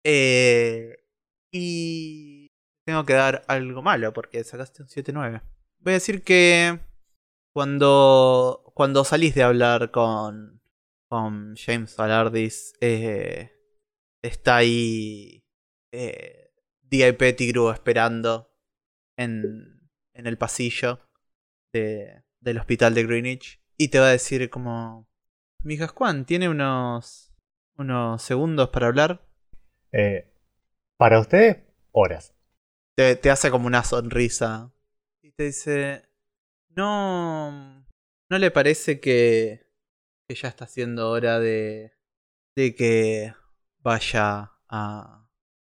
[0.05, 1.05] Eh,
[1.53, 2.51] y
[2.85, 5.43] tengo que dar algo malo porque sacaste un 7-9.
[5.81, 6.81] Voy a decir que
[7.55, 10.58] cuando, cuando salís de hablar con,
[11.09, 13.53] con James Alardis, eh,
[14.23, 15.45] está ahí
[15.93, 16.53] eh,
[16.83, 17.13] D.I.
[17.13, 18.55] Pettigrew esperando
[19.17, 21.01] en, en el pasillo
[21.73, 25.09] de, del hospital de Greenwich y te va a decir como...
[25.65, 27.35] Mijas Juan, ¿tiene unos,
[27.77, 29.27] unos segundos para hablar?
[29.93, 30.33] Eh,
[30.97, 32.35] para usted, horas.
[32.97, 34.73] te, te hace como una sonrisa
[35.23, 36.09] y te dice,
[36.69, 37.85] no,
[38.31, 39.68] ¿no le parece que,
[40.29, 41.95] que ya está siendo hora de,
[42.55, 43.33] de que
[43.79, 45.27] vaya a...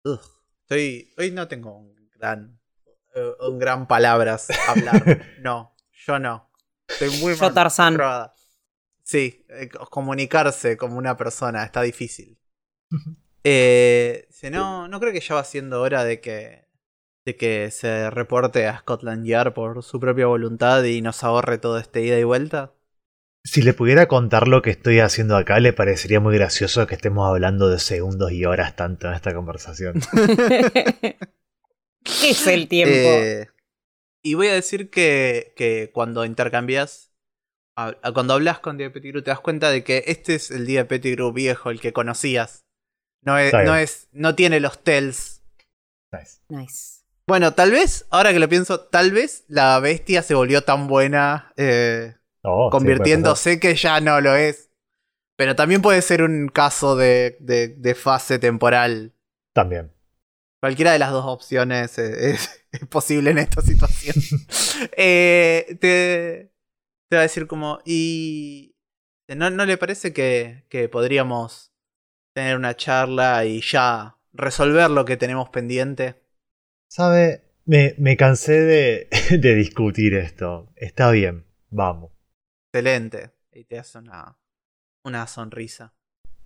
[0.03, 0.19] Ugh,
[0.63, 2.59] estoy, hoy no tengo un gran,
[3.15, 5.25] eh, un gran palabras a hablar.
[5.39, 5.73] no,
[6.05, 6.51] yo no.
[6.85, 7.97] Estoy muy Yo, Tarzán.
[9.03, 12.37] Sí, eh, comunicarse como una persona está difícil.
[13.43, 16.67] Eh, no, no creo que ya va siendo hora de que,
[17.25, 21.79] de que se reporte a Scotland Yard por su propia voluntad y nos ahorre todo
[21.79, 22.75] este ida y vuelta.
[23.43, 27.27] Si le pudiera contar lo que estoy haciendo acá, le parecería muy gracioso que estemos
[27.27, 29.99] hablando de segundos y horas tanto en esta conversación.
[30.11, 31.17] ¿Qué
[32.29, 32.93] es el tiempo?
[32.93, 33.47] Eh,
[34.23, 37.11] y voy a decir que, que cuando intercambias,
[37.75, 40.67] a- a- cuando hablas con Día Pettigrew, te das cuenta de que este es el
[40.67, 42.65] Día Pettigrew viejo, el que conocías.
[43.23, 45.41] No, es, no, es, no tiene los tells.
[46.11, 46.41] Nice.
[46.49, 47.01] Nice.
[47.27, 51.53] Bueno, tal vez, ahora que lo pienso, tal vez la bestia se volvió tan buena
[51.55, 54.69] eh, Oh, sí, convirtiéndose que ya no lo es.
[55.37, 59.13] Pero también puede ser un caso de, de- de fase temporal.
[59.53, 59.91] También.
[60.61, 64.15] Cualquiera de las dos opciones es, es posible en esta situación.
[64.97, 66.51] Eh, te,
[67.09, 68.75] te va a decir como, ¿y
[69.27, 71.71] no, no le parece que, que podríamos
[72.33, 76.15] tener una charla y ya resolver lo que tenemos pendiente?
[76.87, 77.43] ¿Sabe?
[77.65, 80.71] Me, me cansé de, de discutir esto.
[80.75, 82.11] Está bien, vamos.
[82.73, 83.31] Excelente.
[83.51, 84.37] Y te hace una,
[85.03, 85.93] una sonrisa.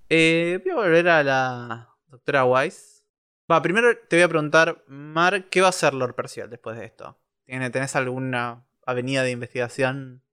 [0.10, 3.04] Eh, voy a volver a la doctora Wise.
[3.52, 6.86] Va, primero te voy a preguntar, Mar, ¿qué va a hacer Lord Percival después de
[6.86, 7.20] esto?
[7.46, 10.24] ¿Tiene- ¿Tenés alguna avenida de investigación?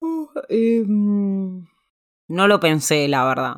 [0.00, 1.66] Uh, em,
[2.28, 3.56] no lo pensé, la verdad.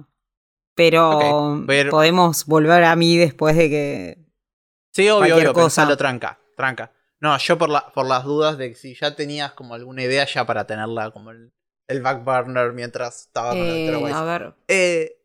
[0.76, 4.18] Pero a podemos volver a mí después de que.
[4.92, 5.64] Sí, obvio, obvio, cosa.
[5.64, 6.92] pensalo tranca, tranca.
[7.18, 10.24] No, yo por, la, por las dudas de que si ya tenías como alguna idea
[10.24, 11.52] ya para tenerla como el,
[11.90, 14.14] el back burner mientras estaba con eh, Wise.
[14.14, 15.16] a ver, Eh,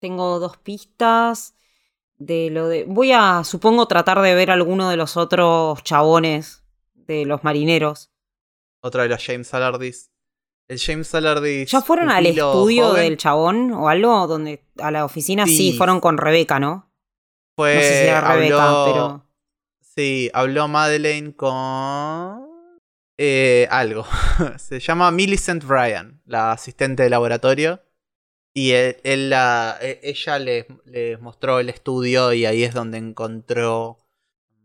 [0.00, 1.54] tengo dos pistas
[2.18, 2.84] de lo de.
[2.84, 6.62] Voy a, supongo, tratar de ver alguno de los otros chabones
[6.94, 8.10] de los marineros.
[8.80, 10.10] otra de los James Alardis.
[10.68, 11.70] El James Alardis.
[11.70, 14.26] ¿Ya fueron al estudio joven, del chabón o algo?
[14.26, 15.76] donde A la oficina sí, Sí.
[15.78, 16.90] fueron con Rebeca, ¿no?
[17.56, 19.26] Fue, no sé si era Rebeca, habló- pero.
[19.80, 22.43] Sí, habló Madeleine con.
[23.18, 24.04] Eh, algo.
[24.58, 27.82] Se llama Millicent Bryan, la asistente de laboratorio.
[28.56, 32.98] Y él, él la- e- ella les, les mostró el estudio y ahí es donde
[32.98, 33.98] encontró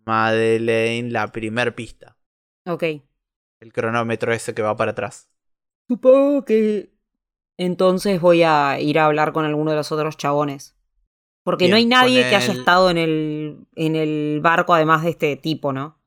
[0.05, 2.17] Madeleine la primer pista.
[2.65, 2.83] Ok.
[3.59, 5.29] El cronómetro ese que va para atrás.
[5.87, 6.91] Supongo que.
[7.57, 10.77] Entonces voy a ir a hablar con alguno de los otros chabones.
[11.43, 15.09] Porque no hay nadie que haya el- estado en el, en el barco además de
[15.09, 15.98] este tipo, ¿no?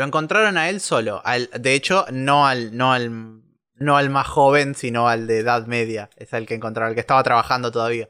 [0.00, 1.20] Lo encontraron a él solo.
[1.26, 3.42] Al- de hecho, no al, no al.
[3.74, 6.08] No al más joven, sino al de edad media.
[6.16, 8.08] Es el que encontraron, el que estaba trabajando todavía.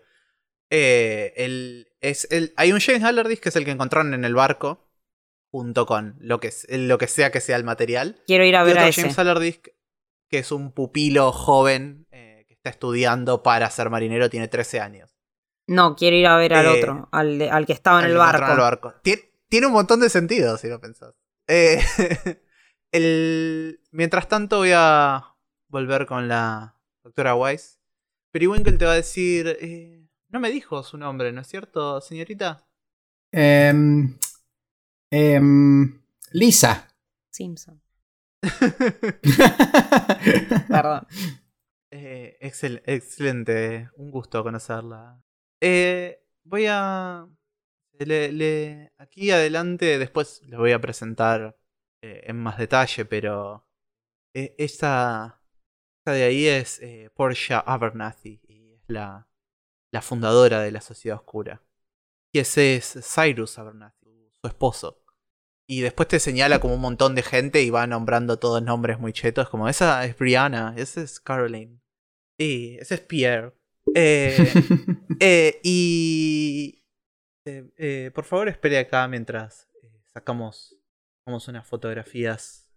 [0.70, 4.34] Eh, el, es el, hay un James Allardyce que es el que encontraron en el
[4.34, 4.86] barco.
[5.52, 8.22] Junto con lo que, lo que sea que sea el material.
[8.26, 9.00] Quiero ir a Y ver otro a ese.
[9.02, 14.46] James Allardyce que- es un pupilo joven eh, que está estudiando para ser marinero, tiene
[14.46, 15.16] 13 años.
[15.66, 18.16] No, quiero ir a ver al Eh, otro, al, de- al que estaba en el
[18.16, 18.44] barco.
[18.46, 18.94] en el barco.
[19.02, 21.14] Tien- Tiene, un montón de sentido, si lo pensás.
[21.52, 21.80] Eh,
[22.92, 25.34] el, mientras tanto, voy a
[25.68, 27.78] volver con la doctora Wise.
[28.32, 29.56] Periwinkle te va a decir.
[29.60, 32.64] eh, no me dijo su nombre, ¿no es cierto, señorita?
[33.32, 34.16] Em,
[35.10, 36.00] em,
[36.32, 36.86] Lisa.
[37.32, 37.82] Simpson.
[40.68, 41.06] Perdón.
[41.92, 45.20] Eh, excel- excelente, un gusto conocerla.
[45.60, 47.26] Eh, voy a.
[48.06, 51.56] le- le- aquí adelante, después les voy a presentar
[52.02, 53.66] eh, en más detalle, pero.
[54.34, 55.42] eh, esta,
[56.00, 59.28] esta de ahí es eh, Portia Abernathy y es la,
[59.92, 61.62] la fundadora de la Sociedad Oscura.
[62.34, 65.04] Y ese es Cyrus Abernathy, su esposo.
[65.68, 69.12] Y después te señala como un montón de gente y va nombrando todos nombres muy
[69.12, 71.80] chetos, como esa es Brianna, esa es Caroline.
[72.38, 73.52] Y ese es Pierre.
[73.94, 76.79] Eh, y...
[77.44, 80.76] eh, eh, por favor espere acá mientras eh, sacamos,
[81.18, 82.68] sacamos unas fotografías.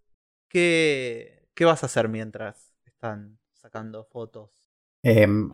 [0.49, 4.51] ¿Qué, ¿Qué vas a hacer mientras están sacando fotos?
[5.03, 5.51] Em,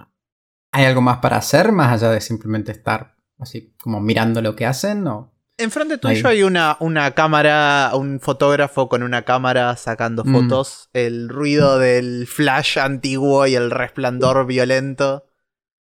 [0.72, 4.66] ¿Hay algo más para hacer más allá de simplemente estar así como mirando lo que
[4.66, 5.08] hacen?
[5.08, 5.34] O...
[5.58, 6.00] Enfrente Ahí.
[6.16, 10.34] tuyo hay una, una cámara, un fotógrafo con una cámara sacando Mm.
[10.34, 10.90] fotos.
[10.94, 15.26] El ruido del flash antiguo y el resplandor violento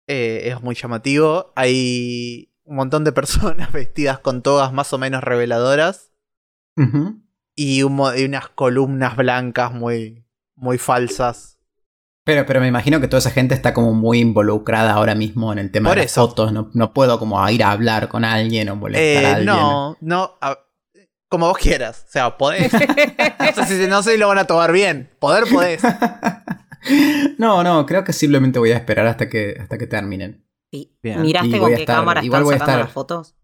[0.06, 1.52] eh, es muy llamativo.
[1.56, 6.12] Hay un montón de personas vestidas con togas más o menos reveladoras
[7.56, 11.58] y, un y unas columnas blancas muy, muy falsas.
[12.24, 15.58] Pero, pero me imagino que toda esa gente está como muy involucrada ahora mismo en
[15.58, 16.52] el tema Por de las fotos.
[16.52, 19.46] No, no puedo como ir a hablar con alguien o molestar Eh, a alguien.
[19.56, 20.58] no, no, a-
[21.30, 22.04] como vos quieras.
[22.06, 22.70] O sea, podés.
[23.56, 25.10] no, sé si, no sé si lo van a tomar bien.
[25.18, 25.82] Poder podés.
[27.38, 30.44] no, no, creo que simplemente voy a esperar hasta que, hasta que terminen.
[31.02, 31.22] Bien.
[31.22, 33.34] ¿Miraste Y con qué estar- cámara están sacando estar- las fotos?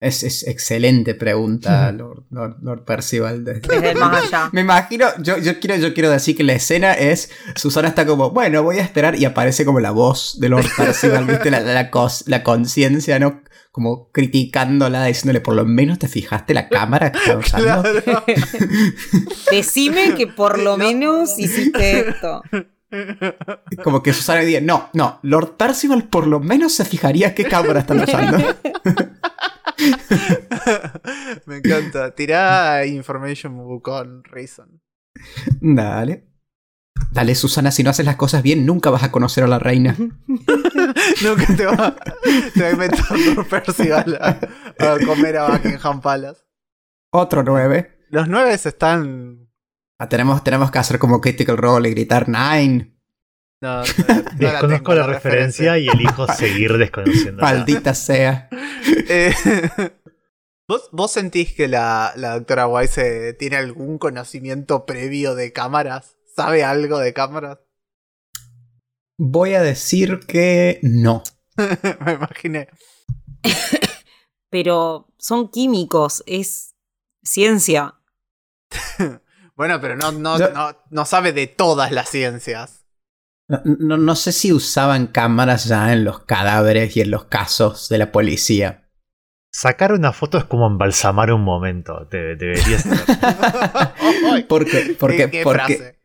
[0.00, 3.42] Es, es excelente pregunta, Lord, Lord- Lord Percival.
[3.44, 4.48] desde- el más allá.
[4.52, 8.30] Me imagino, yo, yo, quiero, yo quiero decir que la escena es, Susana está como,
[8.30, 11.50] bueno, voy a esperar y aparece como la voz de Lord Percival, ¿viste?
[11.50, 13.42] La, la, cos- la conciencia, ¿no?
[13.72, 17.82] Como criticándola, diciéndole, por lo menos te fijaste la cámara que está usando.
[18.02, 18.24] Claro.
[19.50, 20.84] Decime que por lo No.
[20.84, 22.42] menos hiciste esto.
[23.84, 27.80] Como que Susana dice, no, no, Lord Percival por lo menos se fijaría qué cámara
[27.80, 28.38] están usando.
[31.46, 32.14] Me encanta.
[32.14, 34.80] Tirá Information con Reason.
[35.60, 36.24] Dale.
[37.12, 39.96] Dale, Susana, si no haces las cosas bien, nunca vas a conocer a la reina.
[41.22, 41.96] Nunca te va,
[42.54, 44.38] te va a inventar por Percival a,
[44.78, 46.42] a comer a Buckingham Palace.
[47.10, 48.06] Otro 9.
[48.10, 49.37] Los nueve están.
[49.98, 52.96] Ah, tenemos, tenemos que hacer como Critical Role y gritar Nine.
[53.60, 57.42] No, no, no Desconozco tengo la, referencia, y elijo seguir desconociendo.
[57.42, 58.48] Maldita sea.
[59.10, 59.34] Eh,
[60.68, 66.16] ¿Vos, ¿Vos sentís que la, la doctora Wise tiene algún conocimiento previo de cámaras?
[66.36, 67.58] ¿Sabe algo de cámaras?
[69.18, 71.22] Voy a decir que no.
[71.56, 72.68] Me imaginé.
[74.50, 76.74] Pero son químicos, es
[77.22, 77.94] ciencia.
[79.58, 80.48] Bueno, pero no, no, No.
[80.50, 82.86] no, no sabe de todas las ciencias.
[83.48, 87.88] No, no- no sé si usaban cámaras ya en los cadáveres y en los casos
[87.90, 88.88] de la policía.
[89.52, 92.06] Sacar una foto es como embalsamar un momento.
[92.08, 92.84] Te, deberías
[94.32, 95.98] Ay, Porque, porque, ¿Qué, qué porque frase?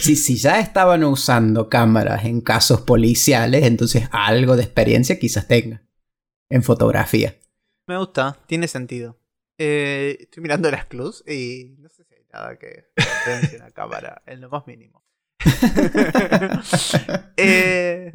[0.00, 5.82] si, si ya estaban usando cámaras en casos policiales, entonces algo de experiencia quizás tenga
[6.50, 7.36] en fotografía.
[7.86, 9.16] Me gusta, tiene sentido.
[9.58, 11.76] Eh, estoy mirando las clues y
[12.32, 15.04] nada que referencie una cámara, en lo más mínimo.
[17.36, 18.12] eh,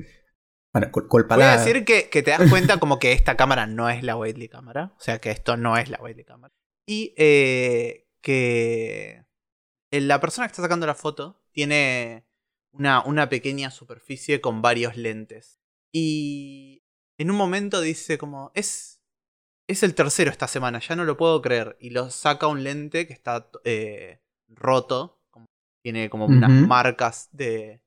[0.73, 3.65] Bueno, cul- culpa voy a decir que, que te das cuenta como que esta cámara
[3.67, 4.93] no es la Waitley cámara.
[4.97, 6.53] O sea que esto no es la Waitley cámara.
[6.87, 9.25] Y eh, que
[9.91, 12.27] la persona que está sacando la foto tiene
[12.71, 15.59] una, una pequeña superficie con varios lentes.
[15.91, 16.83] Y
[17.17, 18.94] en un momento dice como, es,
[19.67, 21.77] es el tercero esta semana, ya no lo puedo creer.
[21.79, 25.47] Y lo saca un lente que está eh, roto, como-
[25.83, 27.81] tiene como unas marcas de...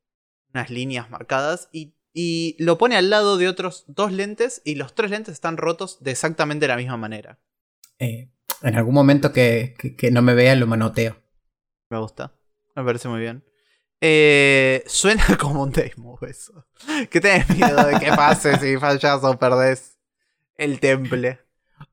[0.54, 1.68] unas líneas marcadas.
[1.72, 5.56] Y, y lo pone al lado de otros dos lentes y los tres lentes están
[5.56, 7.38] rotos de exactamente la misma manera.
[7.98, 8.30] eh,
[8.62, 11.16] en algún momento que, que- que no me vean lo manoteo.
[11.90, 12.32] Me gusta.
[12.74, 13.44] Me parece muy bien.
[14.00, 16.66] Eh, suena como un move eso.
[17.10, 19.98] Que tenés miedo de que pase si fallas o perdés
[20.56, 21.38] el temple.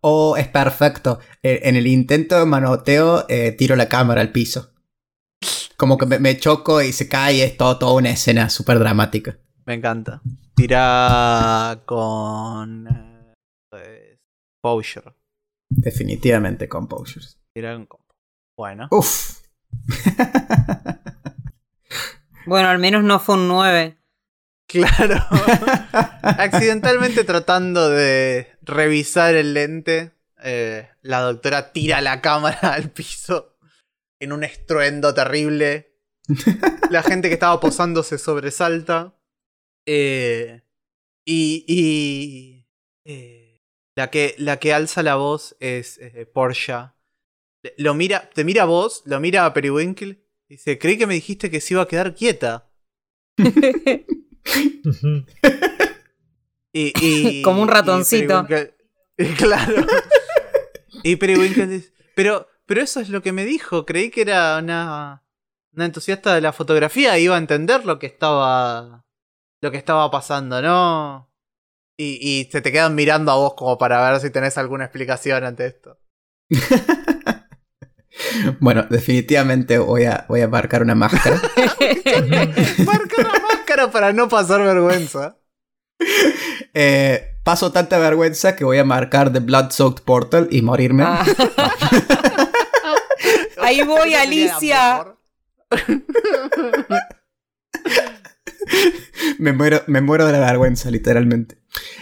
[0.08, 1.20] O es perfecto.
[1.42, 4.72] eh, en el intento de manoteo eh, tiro la cámara al piso.
[5.78, 8.78] Como que me, me choco y se cae y es todo, toda una escena súper
[8.78, 9.40] dramática.
[9.66, 10.22] Me encanta.
[10.56, 12.88] Tira con.
[12.88, 13.34] eh,
[13.72, 14.20] pues,
[14.62, 15.12] Posture.
[15.70, 16.70] Definitivamente.
[17.52, 18.00] Tira con.
[18.56, 18.88] Bueno.
[18.92, 19.42] Uf.
[22.48, 23.98] Bueno, al menos no fue un 9.
[24.68, 25.16] Claro.
[26.22, 30.12] Accidentalmente tratando de revisar el lente,
[30.44, 33.58] eh, la doctora tira la cámara al piso
[34.20, 35.92] en un estruendo terrible.
[36.90, 39.16] La gente que estaba posando se sobresalta.
[39.88, 40.62] Eh,
[41.26, 42.68] y y
[43.06, 43.62] eh,
[43.96, 46.00] la, que, la que alza la voz es.
[46.00, 50.20] Le- Lo mira, te mira a vos, lo mira a Periwinkle.
[50.50, 52.72] Dice, creí que me dijiste que se iba a quedar quieta.
[54.86, 55.26] Ujú.
[56.78, 58.46] Y, y- Como un ratoncito.
[59.38, 59.86] Claro.
[61.04, 63.86] y Periwinkle dice, pero, pero eso es lo que me dijo.
[63.86, 65.24] Creí que era una,
[65.72, 67.18] una entusiasta de la fotografía.
[67.18, 69.06] Iba a entender lo que estaba.
[69.62, 71.32] Lo que estaba pasando, ¿no?
[71.98, 75.46] Y, y se te quedan mirando a vos como para ver si tenés alguna explicación
[75.46, 75.98] ante esto.
[78.60, 81.36] Bueno, definitivamente voy a, voy a marcar una máscara.
[82.86, 85.38] Marca la máscara para no pasar vergüenza.
[86.78, 91.04] Eh, paso tanta vergüenza que voy a marcar The Blood Soaked Portal y morirme.
[91.06, 91.26] Ah.
[93.62, 95.16] Ahí voy, Alicia.
[99.40, 101.58] me, muero, me muero de la vergüenza, literalmente.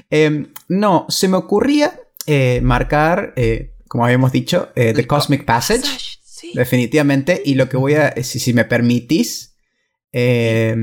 [0.10, 6.20] Eh, no, se me ocurría eh, marcar, eh, como habíamos dicho, eh, The Cosmic Passage.
[6.24, 6.52] Sí.
[6.56, 7.42] Definitivamente.
[7.46, 9.53] Y lo que voy a, si, si me permitís,
[10.14, 10.76] eh,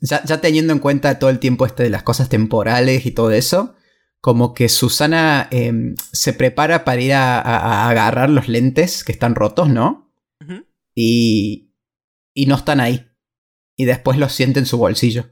[0.00, 3.32] ya, ya teniendo en cuenta todo el tiempo este de las cosas temporales y todo
[3.32, 3.74] eso,
[4.20, 9.12] como que Susana eh, se prepara para ir a, a- a agarrar los lentes que
[9.12, 10.12] están rotos, ¿no?
[10.94, 11.74] Y,
[12.34, 13.10] y no están ahí.
[13.76, 15.30] Y después los siente en su bolsillo.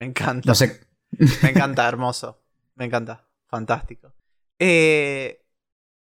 [0.00, 0.42] Me encanta.
[0.46, 0.80] No sé.
[1.42, 2.42] Me encanta, hermoso.
[2.74, 3.26] Me encanta.
[3.48, 4.12] Fantástico.
[4.58, 5.42] Eh,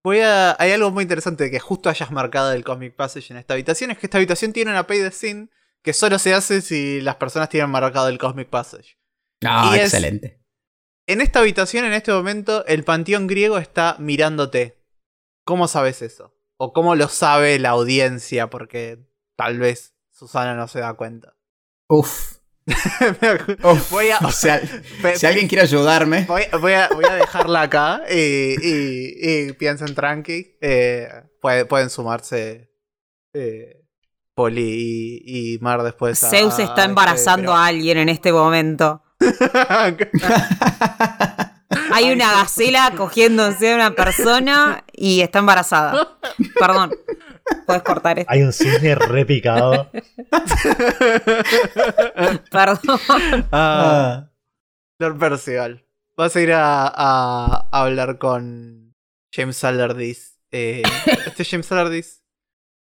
[0.02, 0.54] voy a.
[0.58, 3.90] Hay algo muy interesante que justo hayas marcado el Cosmic Passage en esta habitación.
[3.90, 5.48] Es que esta habitación tiene una pay de scene
[5.84, 8.96] que solo se hace si las personas tienen marcado el Cosmic Passage.
[9.44, 10.40] Ah, es- excelente.
[11.06, 14.82] En esta habitación, en este momento, el panteón griego está mirándote.
[15.44, 16.34] ¿Cómo sabes eso?
[16.56, 19.04] O cómo lo sabe la audiencia, porque
[19.36, 21.36] tal vez Susana no se da cuenta.
[21.90, 22.38] Uf.
[23.62, 24.58] Uf, voy a, o sea,
[25.16, 26.24] si alguien quiere ayudarme.
[26.26, 30.56] voy, voy a, voy a dejarla acá y, y- y piensen tranqui.
[30.62, 31.06] Eh,
[31.42, 32.70] puede- pueden sumarse
[33.34, 33.83] eh,
[34.34, 36.22] Poli y, y Mar después.
[36.24, 39.02] a- Zeus está este, embarazando pero- a alguien en este momento.
[41.92, 46.18] Hay una gacela cogiéndose a una persona y está embarazada.
[46.58, 46.92] Perdón.
[47.66, 48.32] Puedes cortar esto.
[48.32, 49.90] Hay un cisne repicado.
[52.50, 52.78] Perdón.
[53.52, 54.30] Ah, Ah.
[54.98, 55.84] Lord Percival.
[56.16, 58.94] Vas a ir a, a- a hablar con
[59.32, 60.32] James Allardyce.
[60.52, 60.82] Eh,
[61.26, 62.20] este James Allardyce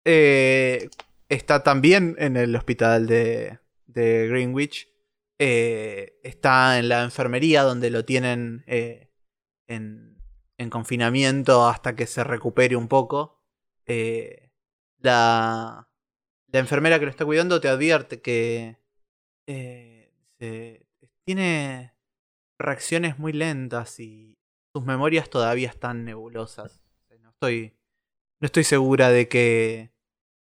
[0.05, 0.89] eh,
[1.29, 4.89] está también en el hospital de, de Greenwich.
[5.39, 9.11] Eh, está en la enfermería donde lo tienen eh,
[9.68, 10.22] en,
[10.59, 13.43] en confinamiento hasta que se recupere un poco.
[13.87, 14.51] Eh,
[14.99, 15.89] la,
[16.53, 18.79] la enfermera que lo está cuidando te advierte que
[19.47, 20.87] se-
[21.24, 21.93] tiene
[22.59, 24.39] reacciones muy lentas y
[24.74, 26.83] sus memorias todavía están nebulosas.
[27.20, 27.77] No estoy,
[28.41, 29.93] no estoy segura de que,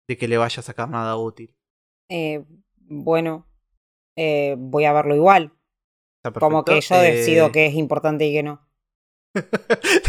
[0.08, 1.54] de que le vaya a sacar nada útil.
[2.10, 2.44] Eh,
[2.76, 3.46] bueno,
[4.16, 5.52] eh, voy a verlo igual.
[6.38, 8.66] Como que yo Eh, decido que es importante y que no.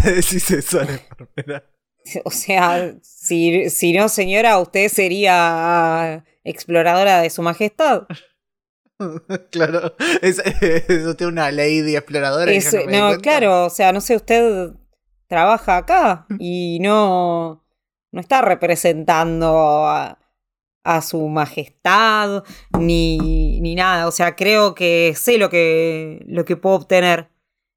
[0.05, 1.71] Le decís eso a la enfermera.
[2.23, 8.03] O sea, si, si no, señora, usted sería exploradora de su majestad.
[9.51, 10.37] claro, es-
[10.87, 12.53] eso tiene una lady exploradora.
[12.53, 14.69] y yo Es- no, no, claro, o sea, no sé, usted
[15.27, 17.64] trabaja acá y no,
[18.15, 20.17] no está representando a,
[20.85, 22.45] a su majestad
[22.79, 24.07] ni, ni nada.
[24.07, 27.29] O sea, creo que sé lo que, lo que puedo obtener.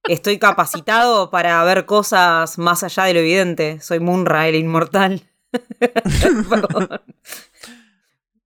[0.04, 3.80] Estoy capacitado para ver cosas más allá de lo evidente.
[3.80, 5.22] Soy Munra, el inmortal.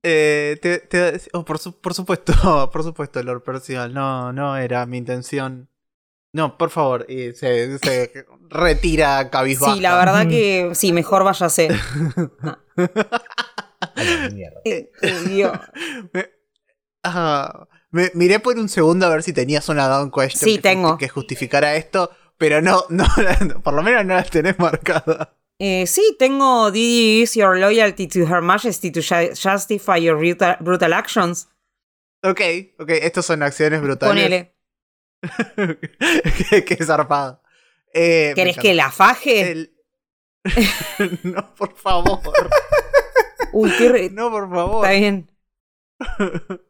[0.05, 0.59] Eh,
[1.32, 2.32] oh, por, por supuesto,
[2.72, 3.95] por supuesto, Lord Percival.
[3.95, 5.68] No, no era mi intención.
[6.35, 7.07] No, por favor.
[7.09, 9.74] Se, se retira cabizbaja.
[9.74, 11.68] Sí, la verdad que sí, mejor váyase.
[14.33, 14.61] Mierda.
[14.64, 15.59] Eh, eh, Dios.
[16.12, 16.30] Me,
[17.05, 20.62] ah, me- miré por un segundo a ver si tenías una down question Sí, que,
[20.62, 20.97] tengo.
[20.99, 23.05] que justificara esto, pero no, no,
[23.62, 25.28] por lo menos no las tenés marcadas.
[25.59, 26.80] Eh, sí, tengo Did
[27.18, 31.49] you use your loyalty to Her Majesty to ju- justify your brutal, brutal actions?
[32.24, 32.41] Ok,
[32.78, 34.14] ok, estos son acciones brutales.
[34.14, 34.51] Ponele.
[36.51, 37.43] qué, qué zarpado.
[37.95, 39.51] Eh, ¿Querés que la faje?
[39.53, 39.75] El-
[41.23, 42.20] no, por favor.
[43.53, 44.85] Uy, qué re- No, por favor.
[44.87, 45.31] Está bien.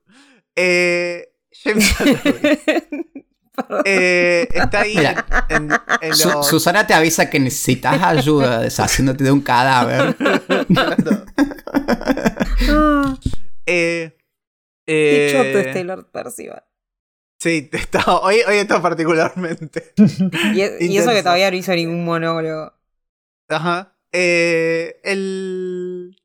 [0.55, 1.95] Eh, James
[3.87, 5.25] eh, está ahí Mira.
[5.49, 5.71] en,
[6.03, 10.15] en Su- los- Susana te avisa que necesitas ayuda deshaciéndote de un cadáver.
[12.69, 13.19] Ah,
[13.65, 14.17] Eh,
[14.85, 16.65] qué eh, choto este Lord Percival.
[17.43, 19.93] Sí, está, hoy, hoy está particularmente.
[20.55, 22.73] Y, e- y eso que todavía no hizo ningún monólogo.
[23.49, 23.99] Ajá.
[24.13, 26.17] Eh, el.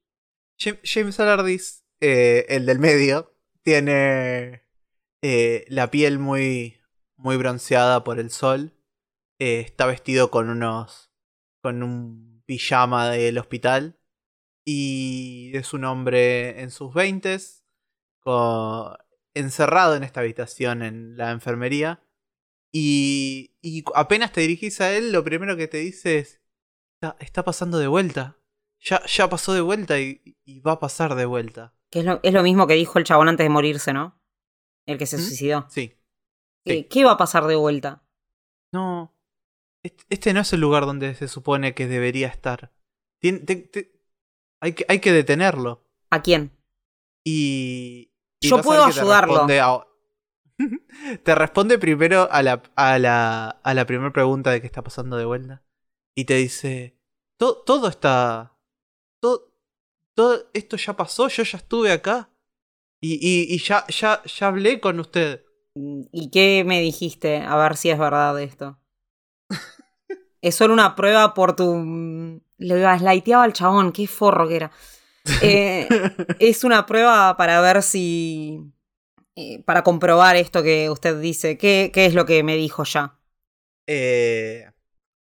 [0.60, 4.62] Jam- James Allardyce, eh, el del medio, tiene
[5.24, 6.78] eh, la piel muy,
[7.16, 8.74] muy bronceada por el sol.
[9.40, 11.10] Está vestido con unos.
[11.64, 14.00] con un pijama del hospital.
[14.66, 17.64] Y es un hombre en sus veintes.
[18.20, 18.96] con-
[19.38, 22.02] encerrado en esta habitación en la enfermería.
[22.72, 26.42] Y, y apenas te dirigís a él, lo primero que te dice es:
[26.96, 28.38] Está, está pasando de vuelta.
[28.80, 31.74] Ya, ya pasó de vuelta y, y va a pasar de vuelta.
[31.90, 34.22] Que es lo, es lo mismo que dijo el chabón antes de morirse, ¿no?
[34.86, 35.22] El que se ¿Mm?
[35.22, 35.68] suicidó.
[35.70, 35.98] Sí.
[36.66, 36.84] ¿Qué, Sí.
[36.84, 38.04] qué va a pasar de vuelta?
[38.72, 39.16] No.
[39.84, 42.74] Este, este no es el lugar donde se supone que debería estar.
[43.22, 43.94] Tien- te- te-
[44.60, 45.86] hay, que, hay que detenerlo.
[46.10, 46.52] ¿A quién?
[47.26, 48.07] Y.
[48.40, 49.34] y Yo a puedo te ayudarlo.
[49.34, 49.88] responde a-
[51.24, 55.18] te responde primero a la, a la, a la primera pregunta de qué está pasando
[55.18, 55.64] de vuelta.
[56.16, 56.98] Y te dice:
[57.38, 58.58] "To- Todo está.
[59.20, 59.54] Todo,
[60.16, 62.30] todo esto ya pasó, yo ya estuve acá.
[63.00, 65.44] Y, y, y ya, ya, ya hablé con usted.
[65.76, 67.38] ¿Y qué me dijiste?
[67.42, 68.80] A ver si es verdad esto.
[70.42, 72.42] es solo una prueba por tu.
[72.58, 74.72] Le gaslaiteaba al chabón, qué forro que era.
[75.42, 75.88] Eh,
[76.40, 78.60] es una prueba para ver si.
[79.36, 81.58] eh, para comprobar esto que usted dice.
[81.58, 83.20] ¿Qué, qué es lo que me dijo ya?
[83.88, 84.70] Eh,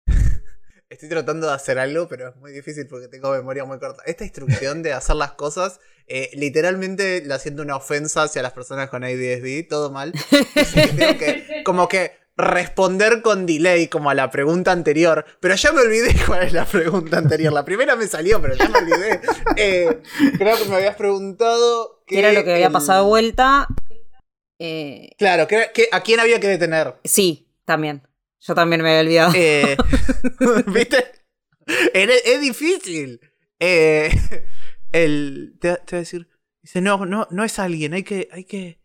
[0.89, 4.03] Estoy tratando de hacer algo, pero es muy difícil porque tengo memoria muy corta.
[4.05, 8.89] Esta instrucción de hacer las cosas, eh, literalmente la siento una ofensa hacia las personas
[8.89, 10.13] con ADSD, todo mal.
[10.55, 15.25] Así que tengo que, como que responder con delay, como a la pregunta anterior.
[15.39, 17.51] Pero ya me olvidé cuál es la pregunta anterior.
[17.51, 19.19] La primera me salió, pero ya me olvidé.
[19.57, 20.01] Eh,
[20.37, 23.67] creo que me habías preguntado ¿Qué era lo que había el- pasado de vuelta?
[24.59, 26.95] Eh, Claro, ¿qué- qué- ¿a quién había que detener?
[27.03, 28.03] sí, también.
[28.39, 29.31] Yo también me había olvidado.
[29.35, 29.75] Eh,
[30.67, 31.03] ¿Viste?
[31.93, 33.19] Es difícil.
[34.91, 36.29] El, te, te va a decir,
[36.61, 38.79] dice, no, no, no es alguien, hay que, hay que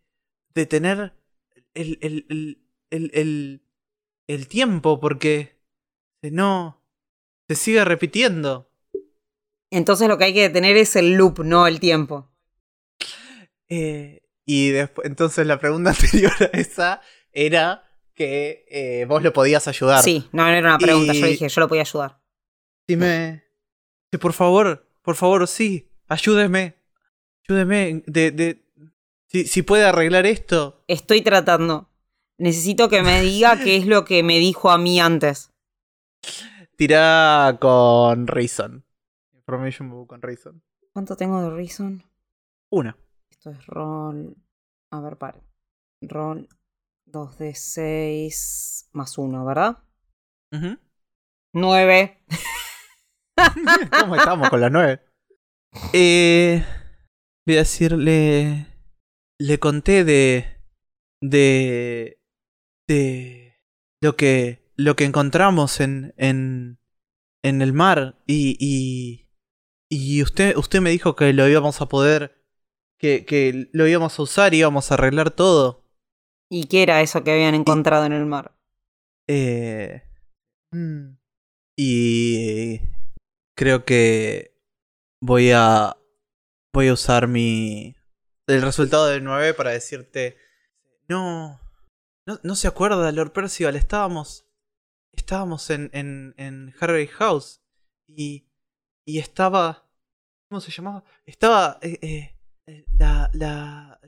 [0.53, 1.13] detener
[1.73, 2.62] el, el, el,
[2.93, 3.61] el, el,
[4.27, 5.57] el tiempo porque
[6.21, 6.81] no
[7.47, 8.69] se sigue repitiendo.
[9.71, 12.31] Entonces lo que hay que detener es el loop, no el tiempo.
[13.67, 19.67] Eh, y después, entonces la pregunta anterior a esa era que eh, vos lo podías
[19.67, 20.03] ayudar.
[20.03, 22.21] Sí, no, no era una pregunta, yo dije, yo lo podía ayudar.
[22.87, 23.43] Dime,
[24.11, 26.75] sí, por favor, por favor, sí, ayúdeme,
[27.47, 28.65] ayúdeme, de, de,
[29.27, 30.83] si, si puede arreglar esto.
[30.87, 31.89] Estoy tratando.
[32.43, 35.49] Necesito que me diga qué es lo que me dijo a mí antes.
[36.75, 38.83] Tira con Reason.
[39.33, 40.61] Information Book con Reason.
[40.91, 42.03] ¿Cuánto tengo de Reason?
[42.69, 42.97] Una.
[43.31, 44.35] Esto es roll.
[44.91, 45.41] A ver, pare.
[46.01, 46.49] Roll
[47.05, 49.77] 2 de 6 más 1, ¿verdad?
[50.51, 50.77] Ujú.
[51.53, 52.25] 9.
[54.01, 54.99] ¿Cómo estamos con las nueve?
[55.93, 56.61] Eh,
[57.47, 58.67] voy a decirle.
[59.39, 60.45] Le conté de.
[61.21, 62.19] de.
[62.93, 63.61] De.
[64.01, 64.71] lo que.
[64.75, 66.13] lo que encontramos en.
[66.17, 66.79] en.
[67.43, 68.21] en el mar.
[68.27, 68.57] Y.
[68.59, 69.29] y.
[69.89, 70.55] y usted.
[70.57, 72.43] usted me dijo que lo íbamos a poder.
[72.97, 75.83] que, que lo íbamos a usar y íbamos a arreglar todo.
[76.49, 78.55] ¿Y qué era eso que habían encontrado en el mar?
[79.27, 80.03] Eh,
[80.71, 81.15] mm,
[81.77, 82.79] y
[83.55, 84.55] creo que
[85.21, 85.97] voy a
[86.73, 87.95] voy a usar mi
[88.47, 90.37] el resultado del 9 para decirte
[91.07, 91.62] no
[92.25, 94.45] no, no se acuerda Lord Percival estábamos
[95.11, 97.61] estábamos en en en Harry House
[98.07, 98.47] y
[99.05, 99.87] y estaba
[100.49, 102.35] cómo se llamaba estaba eh, eh,
[102.67, 103.99] eh, la la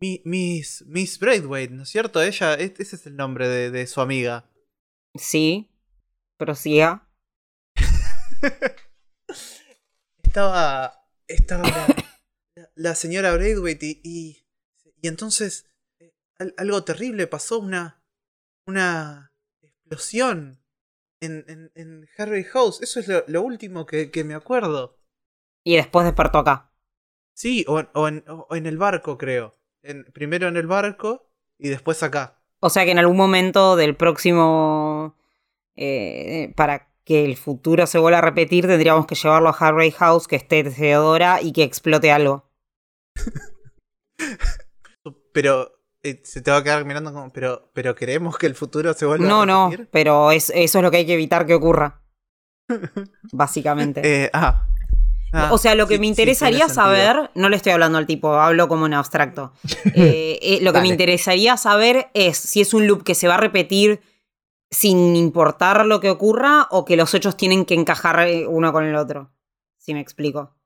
[0.00, 2.22] mi- Miss Miss Braithwaite ¿no es cierto?
[2.22, 4.48] ella ese es el nombre de, de su amiga
[5.16, 5.70] Sí.
[6.36, 7.08] Prosiga.
[10.22, 11.62] estaba estaba
[12.56, 14.46] la, la- señora Braithwaite y, y
[15.00, 15.66] y entonces
[16.38, 18.02] al- algo terrible pasó una
[18.66, 19.32] una
[19.62, 20.60] explosión
[21.20, 24.98] en, en, en Harry House eso es lo, lo último que, que me acuerdo
[25.64, 26.72] Y después despertó acá.
[27.34, 31.30] sí o en, o en, o en el barco creo en, primero en el barco
[31.58, 35.16] y después acá O sea que en algún momento del próximo.
[35.76, 40.26] eh, para que el futuro se vuelva a repetir, tendríamos que llevarlo a Harry House,
[40.26, 42.50] que esté Theodora y que explote algo.
[45.32, 45.73] pero
[46.22, 49.26] se te va a quedar mirando como pero pero queremos que el futuro se vuelva
[49.26, 52.02] No, a no, pero es, eso es lo que hay que evitar que ocurra.
[53.32, 54.00] Básicamente.
[54.24, 54.68] Eh, ah.
[55.36, 58.34] Ah, o sea, lo que sí, me interesaría saber, no le estoy hablando al tipo,
[58.34, 59.52] hablo como en abstracto.
[59.96, 63.34] Eh, eh, lo que me interesaría saber es si es un loop que se va
[63.34, 64.00] a repetir
[64.70, 68.96] sin importar lo que ocurra o que los hechos tienen que encajar uno con el
[68.96, 69.30] otro.
[69.78, 70.56] Si me explico.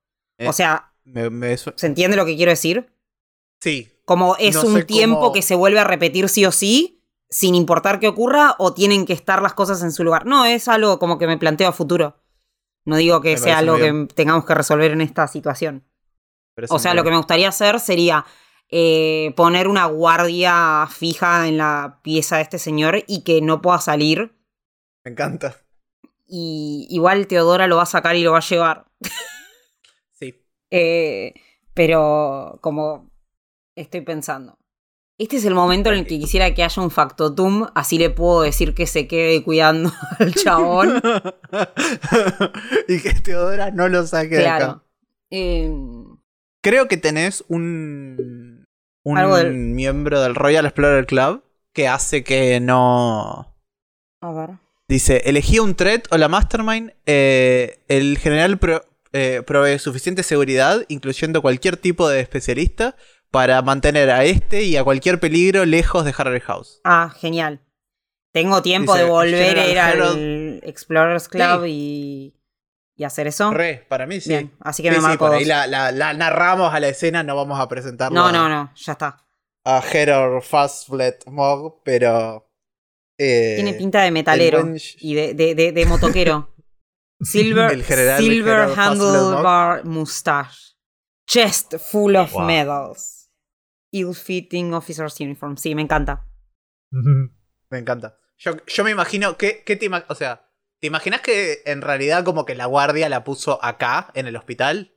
[0.46, 2.90] O sea, Me- me su- ¿se entiende lo que quiero decir?
[3.60, 7.04] sí, Como es No un tiempo cómo- que se vuelve a repetir sí o sí,
[7.28, 10.24] sin importar qué ocurra, o tienen que estar las cosas en su lugar.
[10.24, 12.16] No, es algo como que me planteo a futuro.
[12.86, 15.84] No digo que Me sea algo que tengamos que resolver en esta situación.
[16.70, 18.24] O sea, lo que me gustaría hacer sería
[18.70, 23.78] eh, poner una guardia fija en la pieza de este señor y que no pueda
[23.78, 24.34] salir.
[25.04, 25.54] Me encanta.
[26.26, 28.86] Y igual Teodora lo va a sacar y lo va a llevar.
[30.14, 30.34] Sí.
[30.70, 31.32] Eh,
[31.74, 33.07] pero como
[33.80, 34.58] estoy pensando.
[35.20, 38.42] Este es el momento en el que quisiera que haya un factotum, así le puedo
[38.42, 41.02] decir que se quede cuidando al chabón.
[42.88, 44.64] y que Teodora no lo saque de claro.
[44.66, 44.82] acá.
[45.30, 45.72] Eh,
[46.62, 48.64] Creo que tenés un.
[49.04, 51.42] Un Algo del- miembro del Royal Explorer Club
[51.72, 53.56] que hace que no.
[54.20, 54.50] a ver.
[54.88, 56.92] Dice: elegí un threat o la mastermind.
[57.06, 62.96] eh, el general pro- eh, provee suficiente seguridad, incluyendo cualquier tipo de especialista,
[63.30, 66.80] para mantener a este y a cualquier peligro lejos de Harry House.
[66.84, 67.60] Ah, genial.
[68.32, 72.34] Tengo tiempo Dice, de volver a ir al Explorers Club y,
[72.96, 73.50] y hacer eso.
[73.50, 74.28] Re, para mí sí.
[74.30, 76.88] Bien, así que Sí, me sí, marco por ahí la, la- la narramos a la
[76.88, 79.24] escena, no vamos a presentarla No, no, no, ya está.
[79.64, 82.50] a Heror Fastflet Mog, pero.
[83.18, 86.54] eh, Tiene pinta de metalero buen- y de, de, de, de motoquero.
[87.20, 89.14] Silver, El general silver Gerard Hasselhoff.
[89.16, 90.74] handlebar mustache.
[91.26, 92.44] Chest full of Wow.
[92.44, 93.17] medals.
[93.90, 95.56] Ill-fitting officer's uniform.
[95.56, 96.24] Sí, me encanta.
[97.70, 98.18] Me encanta.
[98.38, 100.48] Yo, yo me imagino que, que te ima- o sea,
[100.80, 104.94] ¿te imaginas que en realidad como que la guardia la puso acá, en el hospital?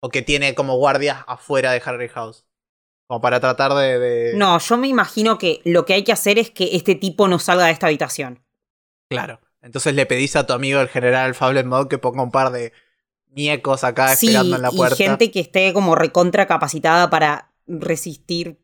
[0.00, 2.46] ¿O que tiene como guardias afuera de Harry House?
[3.08, 3.98] Como para tratar de.
[3.98, 7.28] de- No, yo me imagino que lo que hay que hacer es que este tipo
[7.28, 8.42] no salga de esta habitación.
[9.10, 9.40] Claro.
[9.60, 12.72] Entonces le pedís a tu amigo el general Fablemod que ponga un par de
[13.30, 14.96] miecos acá Sí, esperando en la y puerta.
[14.96, 18.58] gente que esté como recontra capacitada para resistir.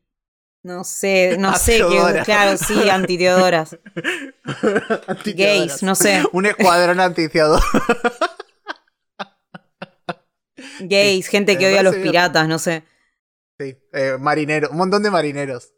[0.63, 2.21] No sé, no sé qué.
[2.25, 3.77] Claro, sí, antiteodoras.
[5.25, 6.23] Gays, no sé.
[6.33, 7.63] Un escuadrón antiteodoro.
[10.79, 12.83] Gays, gente que odia a los piratas, no sé.
[13.59, 15.73] Sí, eh, marineros, un montón de marineros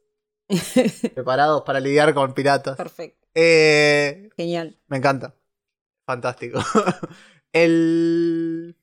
[1.14, 2.76] preparados para lidiar con piratas.
[2.78, 4.80] Perfecto, Eh, genial.
[4.88, 5.36] me encanta.
[6.06, 6.60] Fantástico.
[7.52, 8.76] El.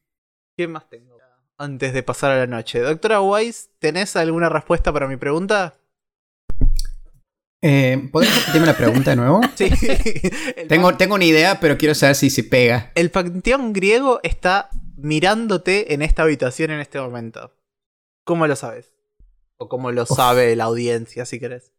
[0.56, 1.16] ¿Qué más tengo?
[1.56, 2.80] Antes de pasar a la noche.
[2.80, 5.74] Doctora Wise, ¿tenés alguna respuesta para mi pregunta?
[7.62, 9.40] Eh, ¿Podés repetirme la pregunta de nuevo?
[9.56, 9.70] Sí.
[10.68, 12.92] Tengo, tengo una idea, pero quiero saber si se pega.
[12.94, 17.52] el panteón griego está mirándote en esta habitación en este momento.
[18.24, 18.92] ¿Cómo lo sabes?
[19.56, 21.72] O cómo lo sabe la audiencia, si querés.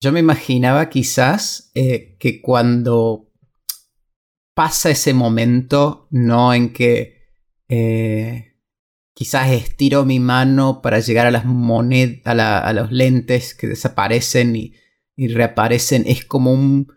[0.00, 3.32] Yo me imaginaba quizás eh, que cuando
[4.54, 7.32] pasa ese momento, no en que
[7.68, 8.47] eh,
[9.18, 14.74] quizás estiro mi mano para llegar a las monedas, a, los lentes que desaparecen y,
[15.16, 16.92] reaparecen, es como un...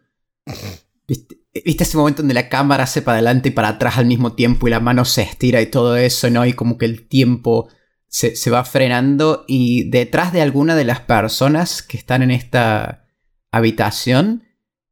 [1.08, 1.40] ¿Viste?
[1.66, 4.68] ¿Viste ese momento donde la cámara hace para adelante y para atrás al mismo tiempo
[4.68, 6.46] y la mano se estira y todo eso, ¿no?
[6.46, 7.70] Y como que el tiempo
[8.08, 13.08] se, se va frenando y detrás de alguna de las personas que están en esta
[13.52, 14.44] habitación,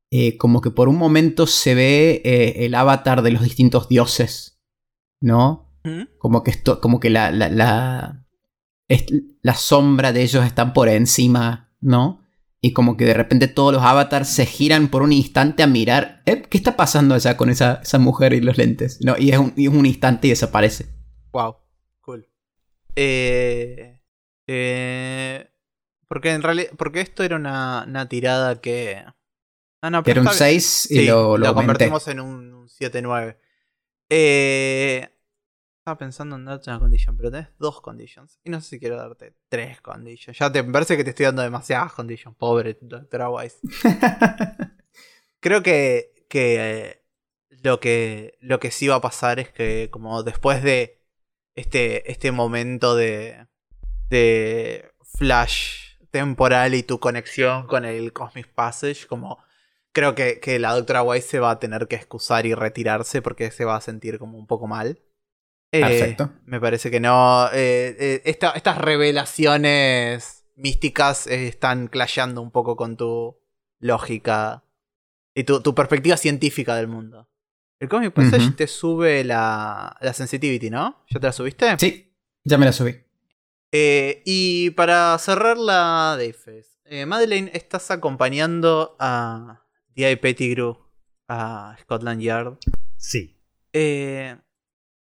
[0.09, 4.59] eh, como que por un momento se ve eh, el avatar de los distintos dioses,
[5.21, 5.68] ¿no?
[5.83, 6.03] ¿Mm?
[6.17, 8.25] Como que esto, como que la, la, la,
[8.87, 9.05] es-
[9.41, 12.23] la sombra de ellos están por encima, ¿no?
[12.61, 16.21] Y como que de repente todos los avatars se giran por un instante a mirar,
[16.25, 18.99] "Eh, ¿qué está pasando allá con esa, esa mujer y los lentes?
[19.01, 19.15] ¿No?
[19.17, 20.87] Y es un, y es un instante y desaparece.
[21.31, 21.55] Wow,
[22.01, 22.27] cool.
[22.97, 24.01] Eh,
[24.47, 25.49] eh,
[26.09, 29.05] porque en realidad, porque esto era una, una tirada que...
[29.81, 30.59] Ah, no, Que era pero un está bien.
[30.59, 31.53] 6 y Sí, lo, lo aumenté.
[31.67, 33.37] convertimos en un, un 7-9.
[34.09, 35.07] Eh,
[35.89, 38.39] estaba pensando en darte una condition, pero tenés dos conditions.
[38.43, 40.37] Y no sé si quiero darte tres conditions.
[40.37, 42.35] Ya te parece que te estoy dando demasiadas conditions.
[42.37, 43.57] Pobre doctora Wise.
[45.39, 47.05] Creo que, que eh,
[47.63, 51.01] lo que lo que sí va a pasar es que como después de
[51.55, 53.47] este, este momento de,
[54.09, 59.39] de flash temporal y tu conexión con el Cosmic Passage, como
[59.91, 63.49] creo que, que la doctora Wise se va a tener que excusar y retirarse porque
[63.49, 64.99] se va a sentir como un poco mal.
[65.71, 66.31] Eh, Perfecto.
[66.45, 67.47] me parece que no.
[67.53, 73.37] eh, eh, esta- estas revelaciones místicas eh, están clasheando un poco con tu
[73.79, 74.63] lógica
[75.35, 77.29] y tu, tu perspectiva científica del mundo.
[77.79, 81.05] El Cosmic Passage te sube la, la sensitivity, ¿no?
[81.09, 81.77] ¿Ya te la subiste?
[81.77, 82.13] Sí,
[82.43, 82.95] ya me la subí.
[83.71, 89.63] Eh, y para cerrar la Dayfest, eh, Madeleine, estás acompañando a
[89.95, 90.15] D.I.
[90.17, 90.77] Pettigrew
[91.29, 92.57] a Scotland Yard.
[92.97, 93.37] Sí.
[93.71, 94.35] Eh,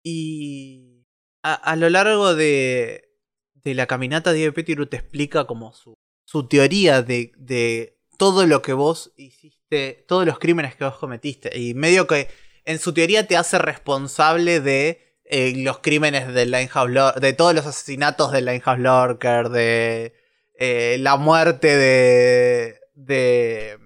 [0.02, 1.04] y
[1.42, 3.10] a, a lo largo de,
[3.54, 4.50] de la caminata, D.I.
[4.50, 5.94] Pettigrew te explica como su,
[6.24, 11.58] su teoría de, de todo lo que vos hiciste, todos los crímenes que vos cometiste.
[11.58, 12.28] Y medio que
[12.64, 17.54] en su teoría te hace responsable de eh, los crímenes del Linehouse Lor- de todos
[17.54, 20.12] los asesinatos del Linehouse Lorker, de
[20.58, 23.78] eh, la muerte de, de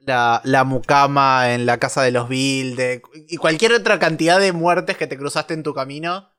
[0.00, 2.76] la, la mucama en la casa de los Bill,
[3.28, 6.30] y cualquier otra cantidad de muertes que te cruzaste en tu camino.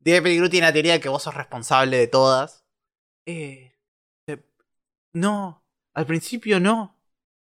[0.00, 0.20] D.I.
[0.20, 2.64] Pettigrew tiene teoría de que vos sos responsable de todas.
[3.26, 3.74] Eh,
[4.28, 4.44] eh,
[5.12, 5.64] no,
[5.94, 6.96] al principio no.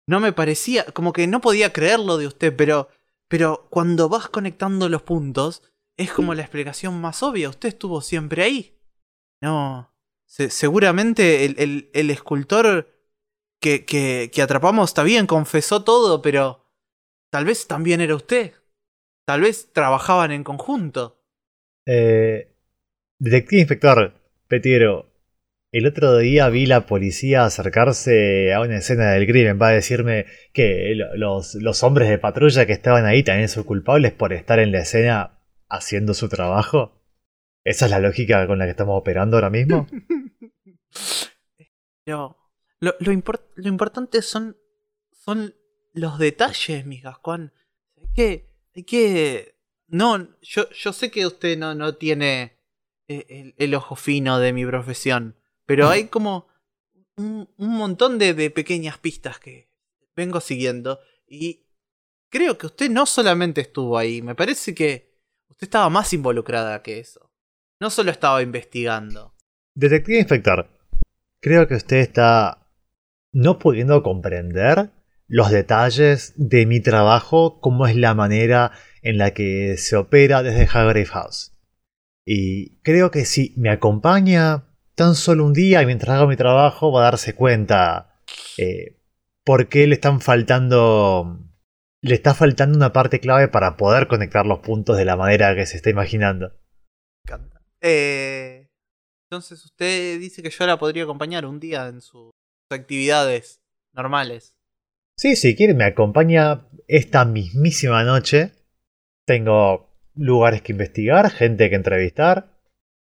[0.06, 2.88] No me parecía, como que no podía creerlo de usted, pero,
[3.28, 5.62] pero cuando vas conectando los puntos,
[5.96, 7.48] es como la explicación más obvia.
[7.50, 8.80] Usted estuvo siempre ahí.
[9.40, 9.94] No,
[10.26, 12.88] se- seguramente el, el- el escultor
[13.60, 16.64] que, que, que atrapamos está bien, confesó todo, pero
[17.30, 18.54] tal vez también era usted.
[19.26, 21.22] Tal vez trabajaban en conjunto.
[21.86, 22.52] Eh,
[23.18, 24.14] detective inspector,
[24.48, 25.06] Petiero.
[25.72, 29.56] El otro día vi la policía acercarse a una escena del crimen.
[29.62, 33.62] Va a decirme que lo- los, los hombres de patrulla que estaban ahí también son
[33.62, 35.38] culpables por estar en la escena
[35.68, 37.00] haciendo su trabajo.
[37.64, 39.86] ¿Esa es la lógica con la que estamos operando ahora mismo?
[42.04, 42.36] Pero
[42.80, 43.12] lo, lo,
[43.54, 44.56] lo importante son,
[45.12, 45.54] son
[45.92, 47.52] los detalles, mi Gascuán.
[47.96, 49.56] Hay que, hay que...
[49.86, 52.58] No, yo, yo sé que usted no, no tiene
[53.08, 55.36] eh, el, el ojo fino de mi profesión,
[55.66, 56.48] pero hay como
[57.16, 59.70] un, un montón de, de pequeñas pistas que
[60.16, 61.66] vengo siguiendo y
[62.28, 65.12] creo que usted no solamente estuvo ahí, me parece que
[65.48, 67.30] usted estaba más involucrada que eso.
[67.80, 69.34] No solo estaba investigando.
[69.74, 70.68] Detective inspector,
[71.40, 72.59] creo que usted está
[73.32, 74.90] no pudiendo comprender
[75.26, 80.62] los detalles de mi trabajo, cómo es la manera en la que se opera desde
[80.66, 81.56] Hargrave House.
[82.26, 86.92] Y creo que si me acompaña tan solo un día y mientras hago mi trabajo
[86.92, 88.20] va a darse cuenta
[88.58, 88.98] eh,
[89.44, 91.46] por qué le están faltando...
[92.02, 95.66] Le está faltando una parte clave para poder conectar los puntos de la manera que
[95.66, 96.50] se está imaginando.
[97.82, 98.70] Eh,
[99.30, 102.32] entonces usted dice que yo la podría acompañar un día en sus
[102.72, 104.56] actividades normales.
[105.16, 108.52] Sí, si quiere, me acompaña esta mismísima noche.
[109.26, 112.58] Tengo lugares que investigar, gente que entrevistar.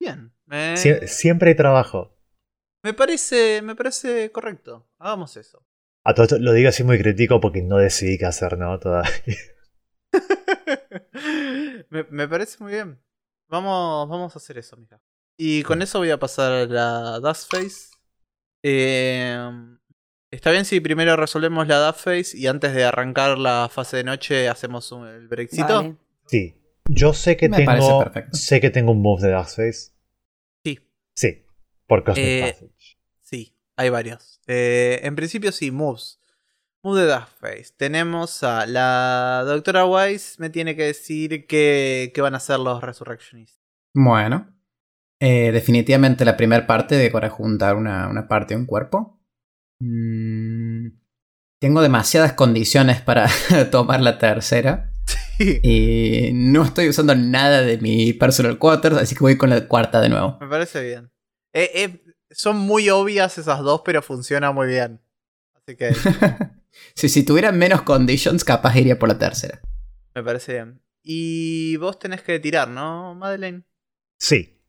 [0.01, 0.32] Bien.
[0.47, 2.16] Me, Sie- siempre hay trabajo.
[2.82, 3.60] me parece.
[3.62, 4.89] Me parece correcto.
[4.98, 5.64] Hagamos eso.
[6.05, 8.78] A todo esto lo digo así muy crítico porque no decidí qué hacer, ¿no?
[8.78, 9.12] Todavía.
[11.90, 12.98] me, me parece muy bien.
[13.48, 15.01] Vamos, vamos a hacer eso, mira.
[15.36, 17.89] Y con eso voy a pasar a la Dust Face.
[18.62, 19.39] Eh,
[20.31, 24.05] Está bien si primero resolvemos la Dust Face y antes de arrancar la fase de
[24.05, 25.74] noche hacemos un- el breakcito.
[25.74, 25.97] Vale.
[26.27, 26.55] Sí.
[26.89, 28.05] Yo sé que Me tengo.
[28.32, 29.91] Sé que tengo un move de Darkface.
[30.65, 30.78] Sí.
[31.16, 31.45] Sí.
[31.89, 32.97] Por Cosmic Eh, Passage.
[33.23, 34.41] Sí, hay varios.
[34.47, 36.20] Eh, en principio sí, moves.
[36.85, 37.73] Move de Duckface.
[37.77, 40.37] Tenemos a la doctora Wise.
[40.39, 43.61] Me tiene que decir qué, qué van a hacer los Resurrectionists.
[43.95, 44.49] Bueno.
[45.20, 49.20] Eh, definitivamente la primera parte de para juntar una, una parte de un cuerpo.
[49.80, 50.88] Mm,
[51.60, 53.28] tengo demasiadas condiciones para
[53.70, 54.92] tomar la tercera.
[55.38, 60.01] Y no estoy usando nada de mi personal quarters, así que voy con la cuarta
[60.01, 60.36] de nuevo.
[60.40, 61.10] Me parece bien.
[61.55, 65.01] Eh, eh, son muy obvias esas dos, pero funciona muy bien.
[65.55, 65.94] Así que
[66.94, 69.60] si, si tuviera menos conditions, capaz iría por la tercera.
[70.14, 70.82] me parece bien.
[71.02, 73.64] Y vos tenés que tirar, ¿no, Madeleine?
[74.18, 74.60] Sí.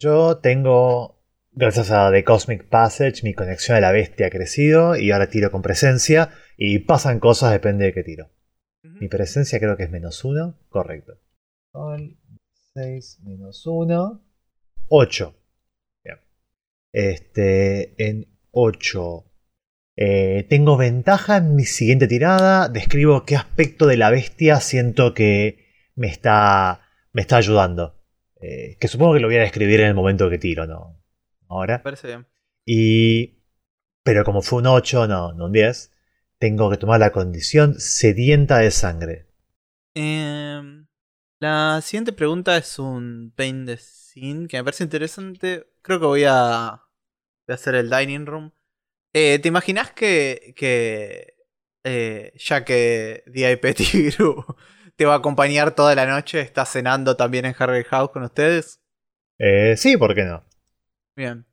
[0.00, 1.16] Yo tengo.
[1.50, 5.50] Gracias a The Cosmic Passage, mi conexión a la bestia ha crecido y ahora tiro
[5.50, 6.30] con presencia.
[6.56, 8.30] Y pasan cosas, depende de qué tiro.
[8.82, 10.56] Mi presencia creo que es menos uno.
[10.68, 11.18] Correcto.
[11.72, 12.16] Son
[12.74, 14.24] 6 menos 1.
[14.86, 15.34] 8.
[16.04, 16.18] Bien.
[16.92, 17.94] Este.
[17.98, 19.24] En 8.
[20.48, 22.68] tengo ventaja en mi siguiente tirada.
[22.68, 25.66] Describo qué aspecto de la bestia siento que
[25.96, 26.82] me está.
[27.12, 27.97] me está ayudando.
[28.40, 31.00] Eh, que supongo que lo voy a describir en el momento que tiro, ¿no?
[31.48, 31.78] Ahora.
[31.78, 32.26] Me parece bien.
[32.64, 33.38] Y.
[34.02, 35.92] Pero como fue un 8, no, no un 10.
[36.38, 39.26] Tengo que tomar la condición sedienta de sangre.
[39.94, 40.86] Em,
[41.40, 45.66] la siguiente pregunta es un Pain the Scene que me parece interesante.
[45.82, 46.82] Creo que voy a,
[47.46, 48.52] voy a hacer el Dining Room.
[49.12, 51.34] Eh, ¿Te imaginas que, que
[51.84, 53.74] eh, ya que D.I.P.
[53.74, 54.44] Tigru
[54.98, 58.80] te va a acompañar toda la noche, está cenando también en Harry House con ustedes?
[59.38, 60.44] Eh, sí, ¿por qué no?
[61.14, 61.46] Bien.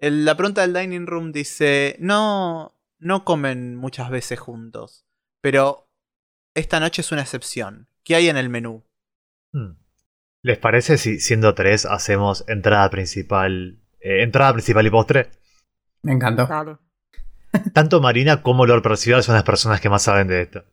[0.00, 5.04] El- la pregunta del Dining Room dice, no, no comen muchas veces juntos,
[5.42, 5.90] pero
[6.54, 7.90] esta noche es una excepción.
[8.04, 8.86] ¿Qué hay en el menú?
[9.52, 9.72] Hmm.
[10.40, 15.30] ¿Les parece si siendo tres hacemos entrada principal, eh, entrada principal y postre?
[16.00, 16.48] Me encantó.
[17.74, 20.64] Tanto Marina como Lord Percival son las personas que más saben de esto.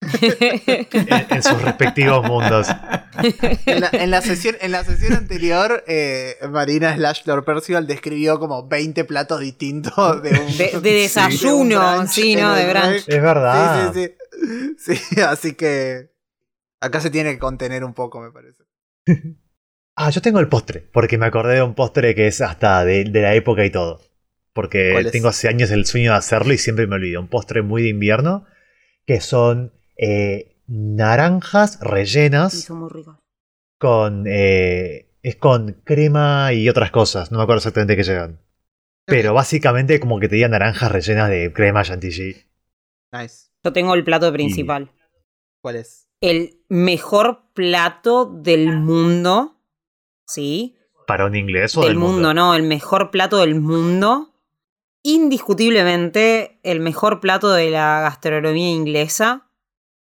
[0.22, 2.68] En, en sus respectivos mundos.
[3.66, 8.38] En la, en la sesión, en la sesión anterior, eh, Marina Slash Lord Percival describió
[8.38, 12.54] como 20 platos distintos de un De, de de un desayuno, brunch sí, ¿no?
[12.54, 13.08] De brunch.
[13.08, 13.92] Es verdad.
[13.92, 14.14] Sí, sí, sí.
[14.78, 16.10] Sí, así que
[16.80, 18.64] acá se tiene que contener un poco, me parece.
[19.96, 23.04] Ah, yo tengo el postre, porque me acordé de un postre que es hasta de,
[23.04, 24.00] de la época y todo.
[24.54, 27.20] Porque tengo hace años el sueño de hacerlo y siempre me olvido.
[27.20, 28.46] Un postre muy de invierno,
[29.04, 33.16] que son eh, naranjas rellenas son muy ricos.
[33.78, 34.24] con...
[34.26, 38.40] eh, es con crema y otras cosas, no me acuerdo exactamente qué llegan.
[39.04, 42.36] Pero básicamente como que te digan naranjas rellenas de crema chantilly.
[43.12, 43.50] Nice.
[43.64, 44.90] Yo tengo el plato principal.
[45.60, 46.08] ¿Cuál es?
[46.22, 49.60] El mejor plato del mundo.
[50.26, 50.76] ¿Sí?
[51.06, 52.12] ¿Para un inglés o del del mundo?
[52.14, 54.32] mundo, no, el mejor plato del mundo.
[55.02, 59.49] Indiscutiblemente el mejor plato de la gastronomía inglesa.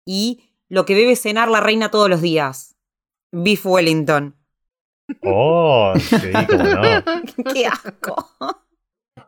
[0.05, 2.77] Y lo que debe cenar la reina todos los días.
[3.33, 4.37] Beef Wellington.
[5.23, 7.53] Oh, sí, cómo no.
[7.53, 8.31] ¡Qué asco!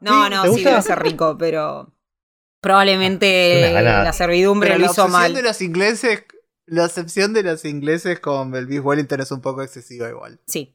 [0.00, 1.94] No, no, ¿te sí debe ser rico, pero
[2.60, 4.02] probablemente gana.
[4.02, 5.32] la servidumbre Pero lo la hizo mal.
[5.32, 6.24] de los ingleses,
[6.66, 10.40] la excepción de los ingleses con el Beef Wellington es un poco excesiva igual.
[10.48, 10.74] Sí.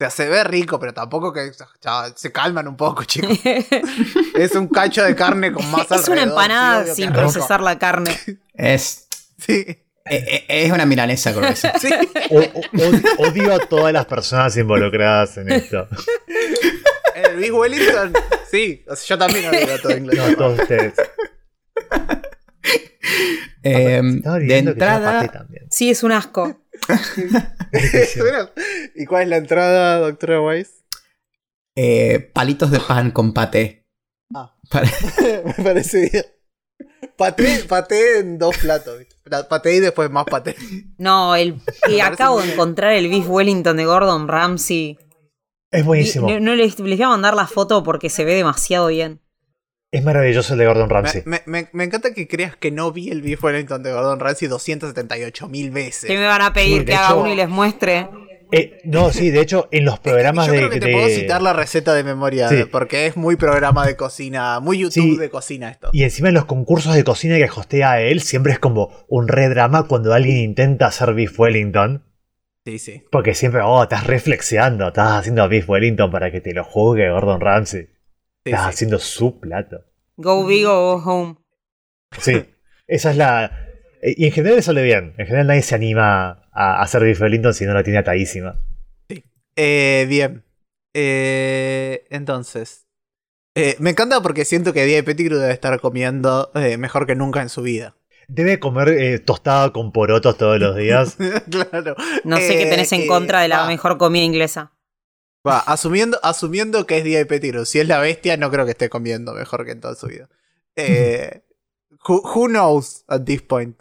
[0.00, 3.38] O sea, se ve rico, pero tampoco que ya, se calman un poco, chicos.
[4.34, 8.16] Es un cacho de carne con más es una empanada sin procesar la carne.
[8.54, 9.07] Es,
[9.38, 9.64] Sí,
[10.10, 11.72] e- e- es una milanesa gruesa.
[11.78, 11.88] sí.
[12.30, 15.88] O- o- od- odio a todas las personas involucradas en esto.
[17.14, 18.12] El Beef Wellington
[18.50, 20.18] Sí, o sea, yo también hablo todo inglés.
[20.18, 20.94] No, todos ustedes.
[23.62, 25.66] Estaba de olvidando que yo entrada, paté también.
[25.70, 26.64] Sí, es un asco.
[28.94, 30.74] ¿Y cuál es la entrada, doctora Weiss?
[31.80, 33.86] eh, palitos de pan con paté.
[34.34, 34.56] Ah.
[34.70, 34.90] Para-
[35.58, 36.24] Me parece bien.
[37.16, 38.98] Paté, paté en dos platos.
[38.98, 39.16] ¿viste?
[39.30, 40.54] La- Paté y después más paté.
[40.98, 44.98] No, el que parece acabo de encontrar el beef Wellington de Gordon Ramsay.
[45.70, 46.28] Es buenísimo.
[46.30, 49.20] No, no les, les voy a mandar la foto porque se ve demasiado bien.
[49.90, 51.22] Es maravilloso el de Gordon Ramsay.
[51.24, 54.48] Me, me- me- encanta que creas que no vi el Beef Wellington de Gordon Ramsay
[54.48, 56.06] 278 mil veces.
[56.10, 58.08] ¿Qué me van a pedir que haga uno y les muestre?
[58.50, 60.58] Eh, no, sí, de hecho, en los programas Yo de.
[60.58, 62.64] creo que te de- puedo citar la receta de memoria, Sí.
[62.70, 65.16] porque es muy programa de cocina, muy YouTube Sí.
[65.16, 65.90] de cocina esto.
[65.92, 69.48] Y encima en los concursos de cocina que hostea él, siempre es como un re
[69.48, 72.04] drama cuando alguien intenta hacer Beef Wellington.
[72.64, 73.02] Sí, sí.
[73.10, 77.40] Porque siempre, oh, estás reflexionando, estás haciendo Beef Wellington para que te lo juzgue Gordon
[77.40, 77.82] Ramsay.
[77.84, 77.90] sí,
[78.46, 78.68] estás sí.
[78.70, 79.84] haciendo su plato.
[80.16, 81.36] Go big o go home.
[82.18, 82.44] Sí,
[82.86, 83.44] esa es la.
[84.02, 85.14] eh, Y en general le sale bien.
[85.18, 88.56] En general nadie se anima a hacer Beef Wellington si no la tiene atadísima.
[89.56, 90.44] Eh, bien.
[90.94, 92.86] Eh, entonces.
[93.54, 97.42] eh, me encanta porque siento que Die Pettigrew debe estar comiendo eh, mejor que nunca
[97.42, 97.96] en su vida.
[98.28, 101.16] Debe comer eh, tostada con porotos todos los días.
[101.50, 101.94] claro.
[102.24, 103.66] No sé qué tenés en eh, contra de la va.
[103.66, 104.72] mejor comida inglesa.
[105.46, 107.64] Va, asumiendo, asumiendo que es Die Pettigrew.
[107.64, 110.28] Si es la bestia, no creo que esté comiendo mejor que en toda su vida.
[110.76, 111.42] Eh,
[112.08, 113.76] who, who knows at this point?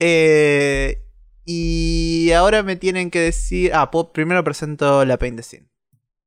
[0.00, 1.04] Eh,
[1.50, 3.72] y ahora me tienen que decir.
[3.72, 5.70] Ah, primero presento la Paint the Scene.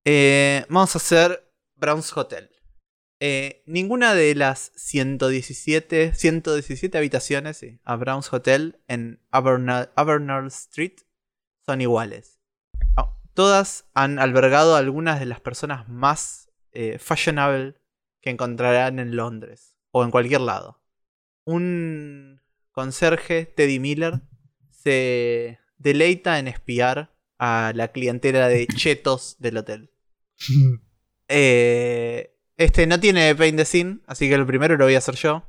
[0.04, 2.50] Eh, vamos a hacer Brown's Hotel.
[3.20, 11.02] Eh, ninguna de las 117, 117 habitaciones sí, a Brown's Hotel en Abernal Street
[11.68, 12.40] son iguales.
[12.98, 17.76] Ah, Todas han albergado a algunas de las personas más eh, fashionable
[18.22, 20.82] que encontrarán en Londres o en cualquier lado.
[21.46, 22.42] Un
[22.72, 24.22] conserje, Teddy Miller,
[24.84, 29.92] se deleita en espiar a la clientela de chetos del hotel.
[31.34, 35.16] Eh, este no tiene Paint the Scene, así que el primero lo voy a hacer
[35.16, 35.46] yo.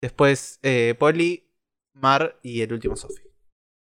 [0.00, 1.48] Después eh, Polly,
[1.92, 3.30] Mar y el último Sophie.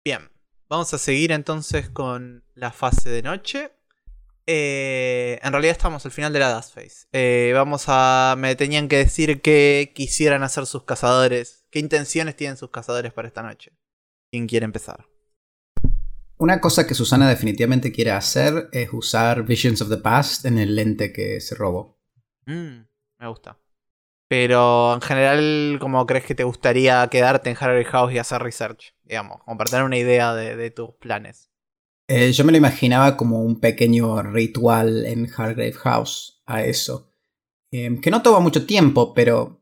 [0.05, 0.31] Bien,
[0.69, 3.71] vamos a seguir entonces con la fase de noche.
[4.47, 7.07] Eh, en realidad estamos al final de la Dust Phase.
[7.11, 8.35] Eh, vamos a.
[8.37, 11.65] Me tenían que decir qué quisieran hacer sus cazadores.
[11.69, 13.73] ¿Qué intenciones tienen sus cazadores para esta noche?
[14.31, 15.05] ¿Quién quiere empezar?
[16.37, 20.75] Una cosa que Susana definitivamente quiere hacer es usar Visions of the Past en el
[20.75, 21.97] lente que se robó.
[22.45, 22.85] Mm,
[23.19, 23.57] me gusta.
[24.27, 28.93] Pero en general, ¿cómo crees que te gustaría quedarte en Harry House y hacer research?
[29.03, 31.49] Digamos, tener una idea de, de tus planes.
[32.09, 37.13] Eh, yo me lo imaginaba como un pequeño ritual en Hargrave House a eso.
[37.71, 39.61] Eh, que no toma mucho tiempo, pero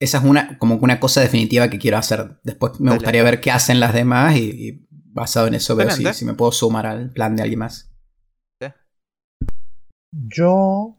[0.00, 2.40] esa es una, como una cosa definitiva que quiero hacer.
[2.42, 2.96] Después me Dale.
[2.96, 6.52] gustaría ver qué hacen las demás y, y basado en eso veo si me puedo
[6.52, 7.86] sumar al plan de alguien más.
[10.12, 10.98] Yo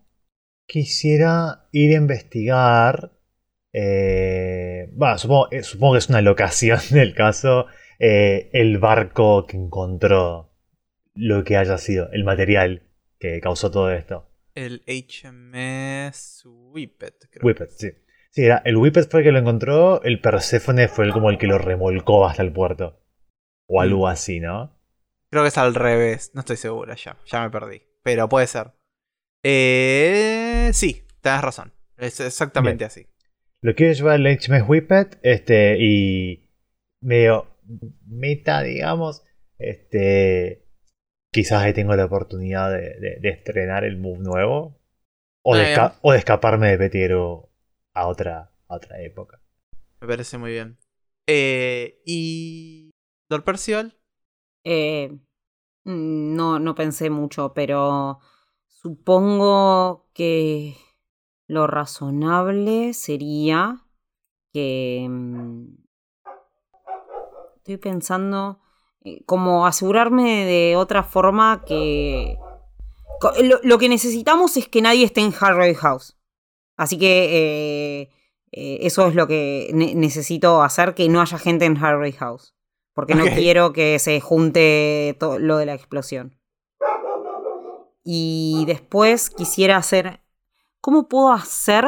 [0.68, 3.12] quisiera ir a investigar.
[3.74, 7.68] eh, bueno, supongo, eh, supongo que es una locación del caso.
[8.00, 10.54] eh, el barco que encontró
[11.14, 12.84] lo que haya sido, el material
[13.20, 14.28] que causó todo esto.
[14.56, 17.46] El HMS Whippet, creo.
[17.46, 17.88] Whippet, sí.
[18.34, 21.38] Sí, era, el Whippet fue el que lo encontró, el Perséfone fue el, como el
[21.38, 22.98] que lo remolcó hasta el puerto.
[23.68, 24.78] O algo así, ¿no?
[25.30, 27.82] Creo que es al revés, no estoy segura ya, ya me perdí.
[28.04, 28.72] Pero puede ser.
[29.44, 31.74] Eh, sí, tenés razón.
[31.98, 33.08] Es exactamente así.
[33.62, 36.50] Lo quiero llevar al HMS Whippet, este, y
[37.02, 37.48] medio
[38.08, 39.24] meta, digamos,
[39.60, 40.66] este,
[41.32, 44.82] quizás ahí tengo la oportunidad de, de- de estrenar el move nuevo,
[45.44, 45.64] o de,
[46.02, 47.51] o de escaparme de Petiero
[47.94, 49.42] a otra, a otra época.
[50.00, 50.78] Me parece muy bien.
[51.28, 52.92] Eh, y.
[53.30, 53.98] Lord Percival.
[54.64, 55.18] Eh,
[55.84, 58.20] no, no pensé mucho, pero
[58.68, 60.76] supongo que
[61.48, 63.86] lo razonable sería
[64.54, 65.08] que...
[65.10, 65.66] mm,
[67.58, 68.60] Estoy pensando
[69.02, 72.38] eh, como asegurarme de otra forma que...
[73.44, 76.18] Lo, lo que necesitamos es que nadie esté en Harrow House.
[76.82, 78.10] Así que eh,
[78.52, 82.56] eh, eso es lo que ne- necesito hacer, que no haya gente en Harrow House.
[82.94, 86.36] Porque no quiero que se junte todo lo de la explosión.
[88.04, 90.22] Y después quisiera hacer...
[90.82, 91.86] ¿Cómo puedo hacer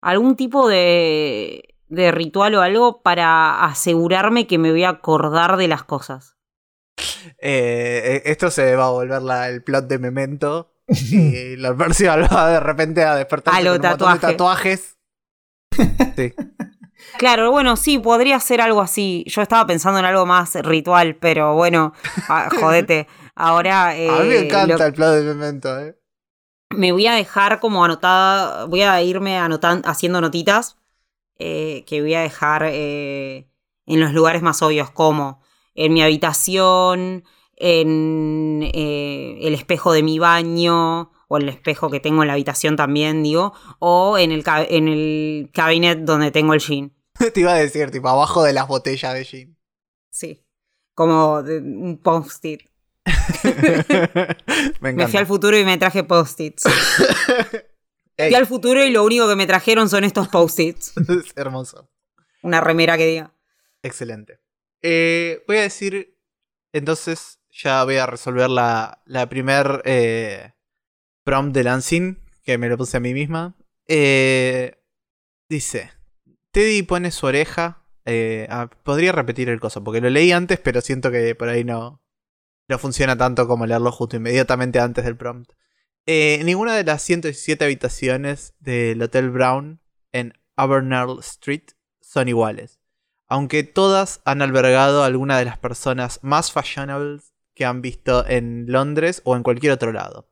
[0.00, 5.68] algún tipo de, de ritual o algo para asegurarme que me voy a acordar de
[5.68, 6.34] las cosas?
[7.38, 10.72] Eh, esto se va a volver la- el plot de Memento.
[10.88, 14.76] Y Lord Percival va de repente a despertar A lo con un montón de tatuaje.
[14.76, 14.98] tatuajes.
[16.16, 16.34] Sí.
[17.18, 19.24] Claro, bueno, sí, podría ser algo así.
[19.28, 21.92] Yo estaba pensando en algo más ritual, pero bueno,
[22.28, 23.06] ah, jodete.
[23.34, 23.90] Ahora.
[23.90, 25.94] a mí me eh, encanta lo- el plot de Memento, ¿eh?
[26.70, 28.64] me voy a dejar como anotada.
[28.66, 30.76] Voy a irme anotando, haciendo notitas
[31.38, 33.48] eh, que voy a dejar eh,
[33.86, 35.40] en los lugares más obvios, como
[35.74, 37.24] en mi habitación,
[37.60, 42.76] en eh, el espejo de mi baño, o el espejo que tengo en la habitación
[42.76, 46.92] también, digo, o en el, en el cabinet donde tengo el jean.
[47.34, 49.58] Te iba a decir, tipo, abajo de las botellas de gin.
[50.10, 50.44] Sí.
[50.94, 52.62] Como de- un post-it.
[54.80, 56.64] me Me fui al futuro y me traje post-its.
[58.18, 60.92] Fui al futuro y lo único que me trajeron son estos post-its.
[60.96, 61.88] es hermoso.
[62.42, 63.32] Una remera que diga.
[63.82, 64.40] Excelente.
[64.82, 66.18] Eh, voy a decir,
[66.72, 70.52] entonces, ya voy a resolver la, la primer eh,
[71.24, 73.56] prompt de Lansing, que me lo puse a mí misma.
[73.88, 74.80] Eh,
[75.48, 75.90] dice,
[76.52, 77.84] Teddy pone su oreja.
[78.04, 81.64] eh, ah, podría repetir el coso, porque lo leí antes, pero siento que por ahí
[81.64, 82.00] no,
[82.68, 85.52] no funciona tanto como leerlo justo inmediatamente antes del prompt.
[86.06, 89.80] Eh, ninguna de las 117 habitaciones del Hotel Brown
[90.12, 92.78] en Abernell Street son iguales
[93.28, 98.66] aunque todas han albergado a alguna de las personas más fashionables que han visto en
[98.68, 100.30] Londres o en cualquier otro lado.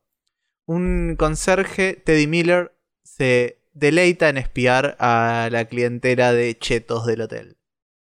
[0.65, 2.73] Un conserje, Teddy Miller,
[3.03, 7.57] se deleita en espiar a la clientela de chetos del hotel.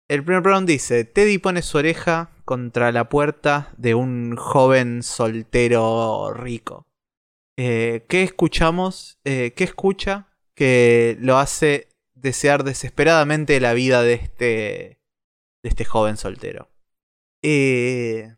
[0.08, 6.32] El primer Brown dice, Teddy pone su oreja contra la puerta de un joven soltero
[6.34, 6.88] rico.
[7.56, 9.20] Eh, ¿Qué escuchamos?
[9.24, 10.28] Eh, ¿Qué escucha?
[10.56, 15.00] Que lo hace desear desesperadamente la vida de este,
[15.62, 16.68] de este joven soltero.
[17.42, 18.34] Eh,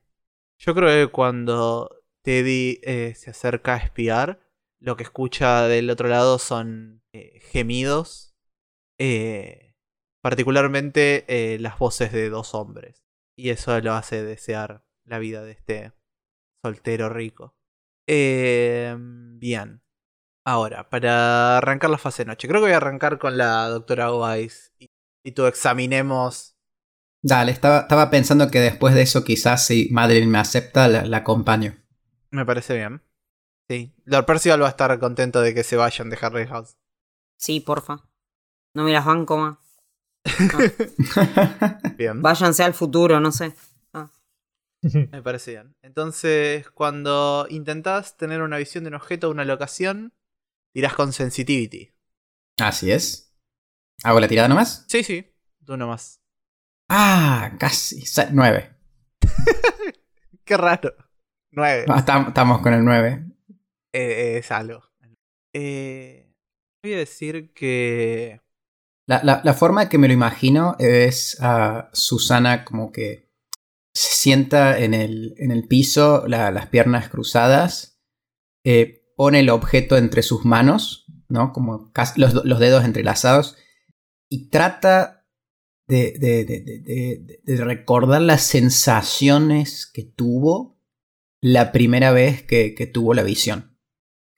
[0.58, 4.40] yo creo que cuando Teddy eh, se acerca a espiar,
[4.80, 8.34] lo que escucha del otro lado son eh, gemidos,
[8.98, 9.74] eh,
[10.22, 13.04] particularmente eh, las voces de dos hombres.
[13.36, 15.92] Y eso lo hace desear la vida de este
[16.64, 17.54] soltero rico.
[18.08, 19.82] Eh, bien.
[20.44, 24.72] Ahora, para arrancar la fase noche, creo que voy a arrancar con la doctora Weiss
[24.78, 24.90] y,
[25.24, 26.55] y tú examinemos.
[27.28, 31.16] Dale, estaba, estaba pensando que después de eso quizás si Madeline me acepta, la, la
[31.18, 31.74] acompaño.
[32.30, 33.02] Me parece bien.
[33.68, 36.76] Sí, Lord Percival va a estar contento de que se vayan de Harry House.
[37.36, 38.08] Sí, porfa.
[38.74, 39.58] No me las banco más.
[41.96, 43.54] Bien, Váyanse al futuro, no sé.
[45.10, 45.74] me parece bien.
[45.82, 50.12] Entonces, cuando intentás tener una visión de un objeto o una locación,
[50.72, 51.92] tirás con sensitivity.
[52.58, 53.34] Así es.
[54.04, 54.84] ¿Hago la tirada nomás?
[54.86, 55.34] Sí, sí,
[55.64, 56.20] tú nomás.
[56.88, 58.04] Ah, casi.
[58.32, 58.70] Nueve.
[60.44, 60.94] Qué raro.
[61.52, 61.86] 9.
[62.04, 63.24] Tam- Estamos con el nueve.
[63.92, 64.82] Eh, es algo.
[65.54, 66.32] Eh,
[66.82, 68.40] voy a decir que.
[69.08, 73.30] La, la- la forma que me lo imagino es a Susana como que
[73.94, 77.98] se sienta en el, en el piso, la- las piernas cruzadas,
[78.64, 81.52] eh, pone el objeto entre sus manos, ¿no?
[81.52, 83.56] Como los, los dedos entrelazados,
[84.28, 85.15] y trata
[85.88, 90.78] de, de- de- de- recordar las sensaciones que tuvo
[91.40, 93.78] la primera vez que, que tuvo la visión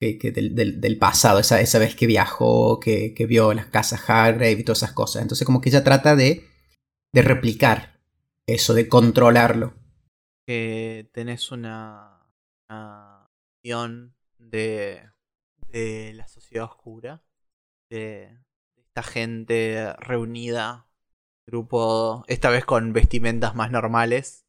[0.00, 4.08] que, que del, del- pasado, esa, esa vez que viajó, que, que vio las casas
[4.08, 5.22] Hargrave y todas esas cosas.
[5.22, 6.44] Entonces como que ella trata de,
[7.12, 8.00] de replicar
[8.46, 9.74] eso, de controlarlo.
[10.46, 12.22] que tenés una,
[12.68, 13.28] una
[13.62, 15.02] visión de,
[15.68, 17.22] de la sociedad oscura,
[17.90, 18.38] de
[18.76, 20.87] esta gente reunida,
[21.48, 24.46] grupo, esta vez con vestimentas más normales.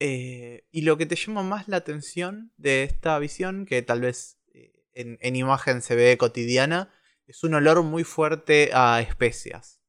[0.00, 4.38] Eh, y lo que te llama más la atención de esta visión, que tal vez
[4.54, 6.90] eh, en, en imagen se ve cotidiana,
[7.26, 9.82] es un olor muy fuerte a especias,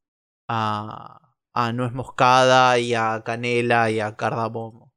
[0.47, 4.93] a, a nuez moscada y a canela y a cardamomo.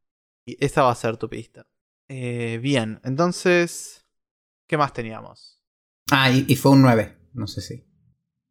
[0.46, 1.66] Y esa va a ser tu pista.
[2.08, 4.06] Eh, bien, entonces,
[4.66, 5.62] ¿qué más teníamos?
[6.10, 7.86] Ah, y, y fue un 9, no sé si.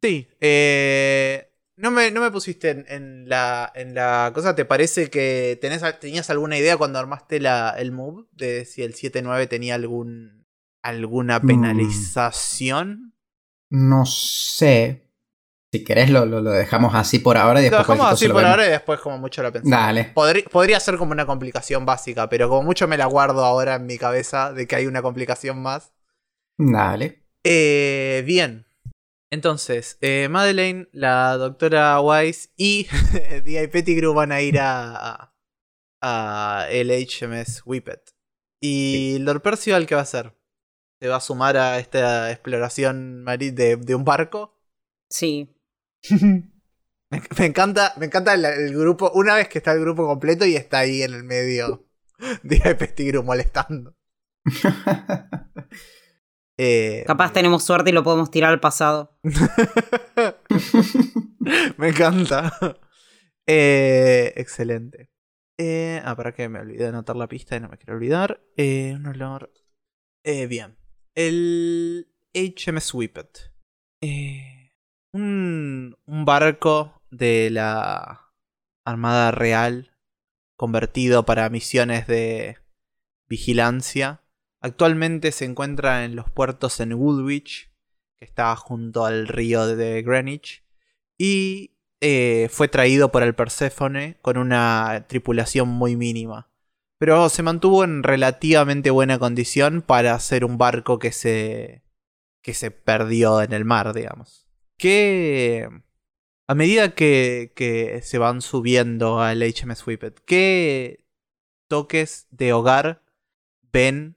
[0.02, 1.51] Sí, eh,
[1.82, 4.54] no, me, no me pusiste en, en la, en la cosa.
[4.54, 8.94] ¿Te parece que tenés, tenías alguna idea cuando armaste la, el move de si el
[8.94, 10.46] 7-9 tenía algún,
[10.82, 11.46] alguna Mm.
[11.46, 13.14] penalización?
[13.70, 15.08] No sé.
[15.72, 18.28] Si querés lo, lo, lo dejamos así por ahora y Lo después dejamos cualquier así
[18.28, 18.50] lo por vemos.
[18.50, 19.70] ahora y después como mucho lo pensamos.
[19.78, 20.12] Dale.
[20.14, 23.86] Podrí- podría ser como una complicación básica, pero como mucho me la guardo ahora en
[23.86, 25.92] mi cabeza de que hay una complicación más.
[26.58, 27.24] Dale.
[27.42, 28.66] Eh, bien.
[29.32, 32.86] Entonces, eh, Madeleine, la doctora Wise y
[33.44, 33.66] D.I.
[33.68, 35.34] Pettigrew van a ir a,
[36.02, 38.14] a el HMS Whippet.
[38.60, 40.36] ¿Y Lord Percival qué va a hacer?
[41.00, 44.56] se va a sumar a esta exploración de, de un barco.
[45.10, 45.56] Sí.
[47.10, 50.46] Me, me encanta, me encanta el, el grupo, una vez que está el grupo completo
[50.46, 51.86] y está ahí en el medio
[52.42, 53.94] de Pestigru molestando.
[56.64, 59.18] Eh, Capaz tenemos suerte y lo podemos tirar al pasado.
[61.76, 62.56] me encanta.
[63.48, 65.10] Eh, excelente.
[65.58, 68.44] Eh, ah, para que me olvidé de anotar la pista y no me quiero olvidar.
[68.56, 69.52] Eh, un olor.
[70.22, 70.76] Eh, bien.
[71.16, 73.52] El HMS Whippet.
[74.00, 74.70] Eh,
[75.12, 78.32] un, un barco de la
[78.84, 79.96] Armada Real
[80.56, 82.58] convertido para misiones de
[83.28, 84.21] vigilancia.
[84.62, 87.68] Actualmente se encuentra en los puertos en Woolwich,
[88.16, 90.64] que está junto al río de Greenwich.
[91.18, 96.48] Y eh, fue traído por el Perséfone con una tripulación muy mínima.
[96.96, 101.82] Pero se mantuvo en relativamente buena condición para ser un barco que se.
[102.40, 104.46] que se perdió en el mar, digamos.
[104.78, 105.68] Que.
[106.46, 111.04] A medida que, que se van subiendo al HMS Whippet, ¿qué
[111.66, 113.02] toques de hogar
[113.72, 114.16] ven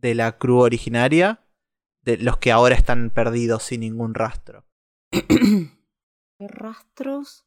[0.00, 1.46] de la crew originaria?
[2.02, 4.64] De los que ahora están perdidos sin ningún rastro.
[5.10, 7.44] ¿Qué rastros?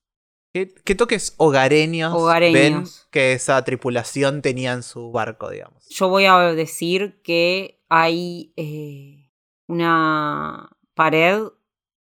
[0.54, 2.54] ¿Qué, qué toques hogareños, Hogareños.
[2.54, 5.88] ven que esa tripulación tenía en su barco, digamos?
[5.90, 9.32] Yo voy a decir que hay eh,
[9.68, 11.42] una pared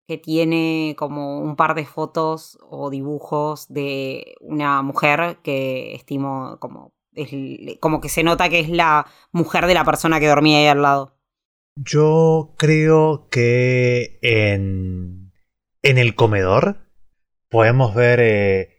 [0.08, 6.93] que tiene como un par de fotos o dibujos de una mujer que estimo como
[7.16, 10.68] es- como que se nota que es la mujer de la persona que dormía ahí
[10.68, 11.18] al lado.
[11.76, 15.32] Yo creo que en,
[15.82, 16.78] en el comedor
[17.50, 18.70] podemos ver eh,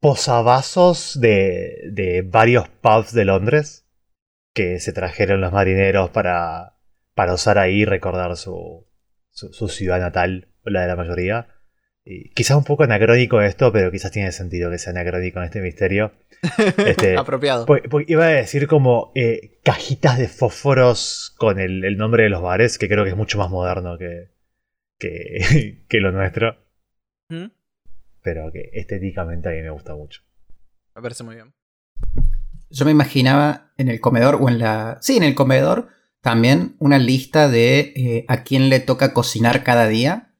[0.00, 3.86] posavasos de, de varios pubs de Londres
[4.54, 6.76] que se trajeron los marineros para,
[7.14, 8.86] para usar ahí y recordar su,
[9.30, 11.48] su, su ciudad natal, o la de la mayoría.
[12.04, 15.60] Y quizás un poco anacrónico esto, pero quizás tiene sentido que sea anacrónico en este
[15.60, 16.12] misterio.
[16.86, 17.66] Este, Apropiado.
[17.66, 22.30] Porque, porque iba a decir como eh, cajitas de fósforos con el, el nombre de
[22.30, 24.30] los bares, que creo que es mucho más moderno que,
[24.98, 26.56] que, que lo nuestro,
[27.28, 27.46] ¿Mm?
[28.22, 30.22] pero que estéticamente a mí me gusta mucho.
[30.96, 31.52] Me parece muy bien.
[32.70, 34.98] Yo me imaginaba en el comedor o en la...
[35.00, 35.88] Sí, en el comedor
[36.22, 40.31] también una lista de eh, a quién le toca cocinar cada día.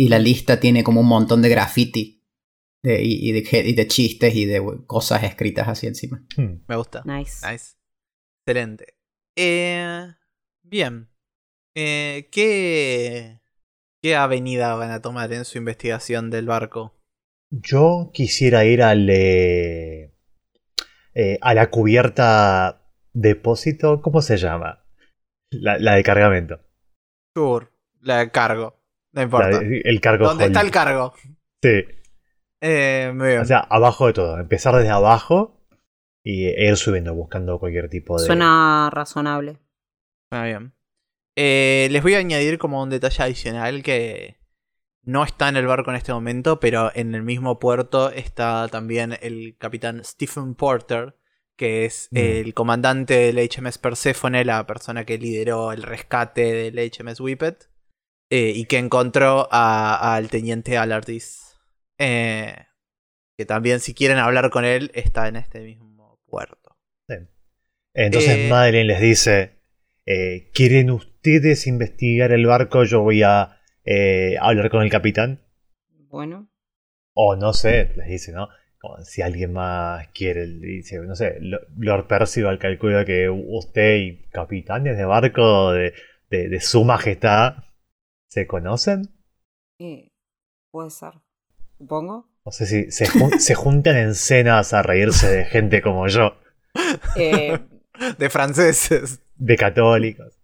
[0.00, 2.24] Y la lista tiene como un montón de graffiti.
[2.82, 6.24] de- y, y de, ge- y de chistes y de cosas escritas así encima.
[6.38, 6.62] Hmm.
[6.66, 7.02] Me gusta.
[7.04, 7.46] Nice.
[7.46, 7.76] Nice.
[8.46, 8.94] Excelente.
[9.36, 10.06] Eh,
[10.62, 11.10] bien.
[11.74, 13.40] Eh, ¿qué,
[14.02, 16.96] ¿Qué avenida van a tomar en su investigación del barco?
[17.50, 20.14] Yo quisiera ir al, eh,
[21.14, 24.82] eh, a la cubierta depósito, ¿cómo se llama?
[25.50, 26.60] La, la de cargamento.
[27.36, 27.66] Sure.
[28.00, 28.79] La de cargo.
[29.12, 29.60] No importa.
[29.62, 31.12] el cargo ¿Dónde está el cargo?
[31.62, 31.84] Sí.
[32.62, 33.40] Eh, muy bien.
[33.40, 34.38] O sea, abajo de todo.
[34.38, 35.56] Empezar desde abajo
[36.24, 38.26] y ir subiendo buscando cualquier tipo de...
[38.26, 39.58] Suena razonable.
[40.30, 40.74] Muy bien.
[41.36, 44.38] Eh, les voy a añadir como un detalle adicional que
[45.02, 49.16] no está en el barco en este momento, pero en el mismo puerto está también
[49.22, 51.16] el capitán Stephen Porter,
[51.56, 52.16] que es Mm.
[52.18, 57.69] el comandante del HMS Persephone, la persona que lideró el rescate del HMS Whippet,
[58.30, 61.58] eh, y que encontró a- al teniente Alardis.
[61.98, 62.54] Eh,
[63.36, 66.76] que también si quieren hablar con él está en este mismo puerto.
[67.92, 69.50] Entonces Eh, Madeleine les dice,
[70.06, 72.84] eh, ¿quieren ustedes investigar el barco?
[72.84, 75.40] Yo voy a eh, hablar con el capitán.
[76.08, 76.48] Bueno.
[77.14, 78.48] O no sé, les dice, ¿no?
[78.78, 84.22] Como si alguien más quiere, dice, no sé, Lo- Lord Percival calcula que usted y
[84.30, 85.92] capitanes de barco de,
[86.30, 87.56] de- de su majestad
[88.30, 89.10] se conocen.
[89.78, 90.10] eh,
[90.70, 91.14] puede ser.
[91.78, 92.28] Supongo.
[92.44, 96.36] No sé si se, jun- se juntan en cenas a reírse de gente como yo,
[97.16, 97.58] Eh,
[98.18, 99.20] De franceses.
[99.36, 100.38] de católicos.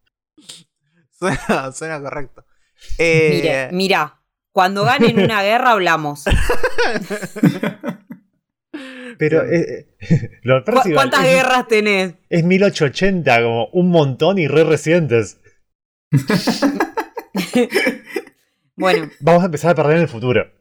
[1.11, 2.45] Suena, suena correcto.
[2.99, 4.21] Eh, mire, mira,
[4.53, 6.25] cuando ganen una guerra hablamos.
[9.19, 12.15] Pero eh, eh, Lord ¿Cu- Percival ¿Cuántas es- guerras tenés?
[12.29, 15.41] Es 1880, como un montón y re recientes.
[18.79, 20.53] Bueno, Vamos a empezar a perder en el futuro.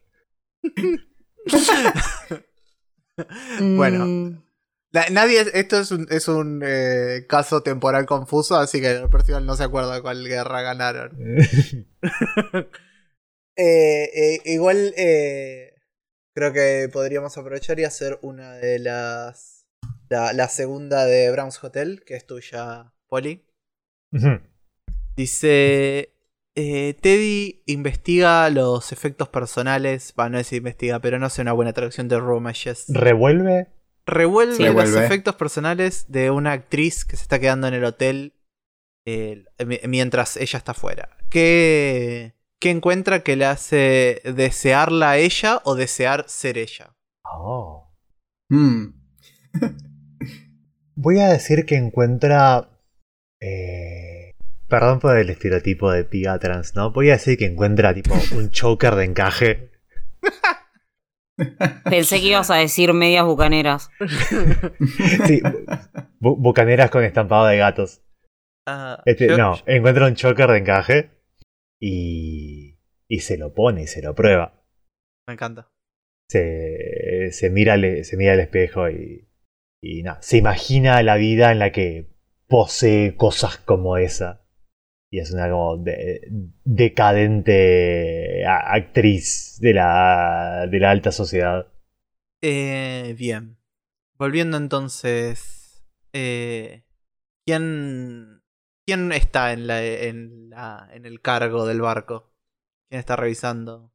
[3.78, 4.06] Bueno.
[4.06, 4.44] mm,
[4.92, 9.46] la- nadie, esto es un, es un eh, caso temporal confuso, así que el Percival
[9.46, 11.18] no se acuerda cuál guerra ganaron.
[13.58, 15.76] Eh, eh, igual eh,
[16.34, 19.66] creo que podríamos aprovechar y hacer una de las.
[20.10, 23.46] La, la segunda de Brown's Hotel, que es tuya, Polly.
[25.16, 26.15] Dice.
[26.56, 30.14] Eh, Teddy investiga los efectos personales.
[30.20, 32.86] Va, no es investiga, pero no sé una buena traducción de Romages.
[32.90, 33.68] ¿Revuelve?
[34.06, 34.64] Revuelve Sí.
[34.64, 35.06] los Revuelve.
[35.06, 38.34] efectos personales de una actriz que se está quedando en el hotel
[39.08, 41.10] eh, mi- mientras ella está fuera.
[41.30, 46.96] ¿Qué, ¿Qué encuentra que le hace desearla a ella o desear ser ella?
[47.24, 47.92] Oh.
[48.50, 48.94] Mm.
[50.96, 52.70] Voy a decir que encuentra.
[53.42, 54.05] eh,
[54.68, 56.92] perdón por el estereotipo de piga trans, ¿no?
[56.92, 59.70] Voy a decir que encuentra tipo un choker de encaje.
[61.84, 63.90] Pensé que ibas a decir medias bucaneras.
[65.28, 65.42] Sí,
[66.22, 68.02] bu- bucaneras con estampado de gatos.
[68.68, 71.12] Ah, Este, yo- no, encuentra un choker de encaje
[71.82, 72.80] y,
[73.10, 74.64] y se lo pone y se lo prueba.
[75.28, 75.70] Me encanta.
[76.32, 79.28] Se, se, mira, al- se mira al espejo y,
[79.84, 82.08] y nada, se imagina la vida en la que
[82.48, 84.45] posee cosas como esa.
[85.16, 86.28] Y es una como de-
[86.66, 91.68] decadente actriz de la, de la alta sociedad.
[92.42, 93.56] Eh, bien.
[94.18, 95.86] Volviendo entonces.
[96.12, 96.84] eh,
[97.46, 98.42] ¿quién,
[98.86, 102.34] ¿Quién está en, la, en, la, en el cargo del barco?
[102.90, 103.94] ¿Quién está revisando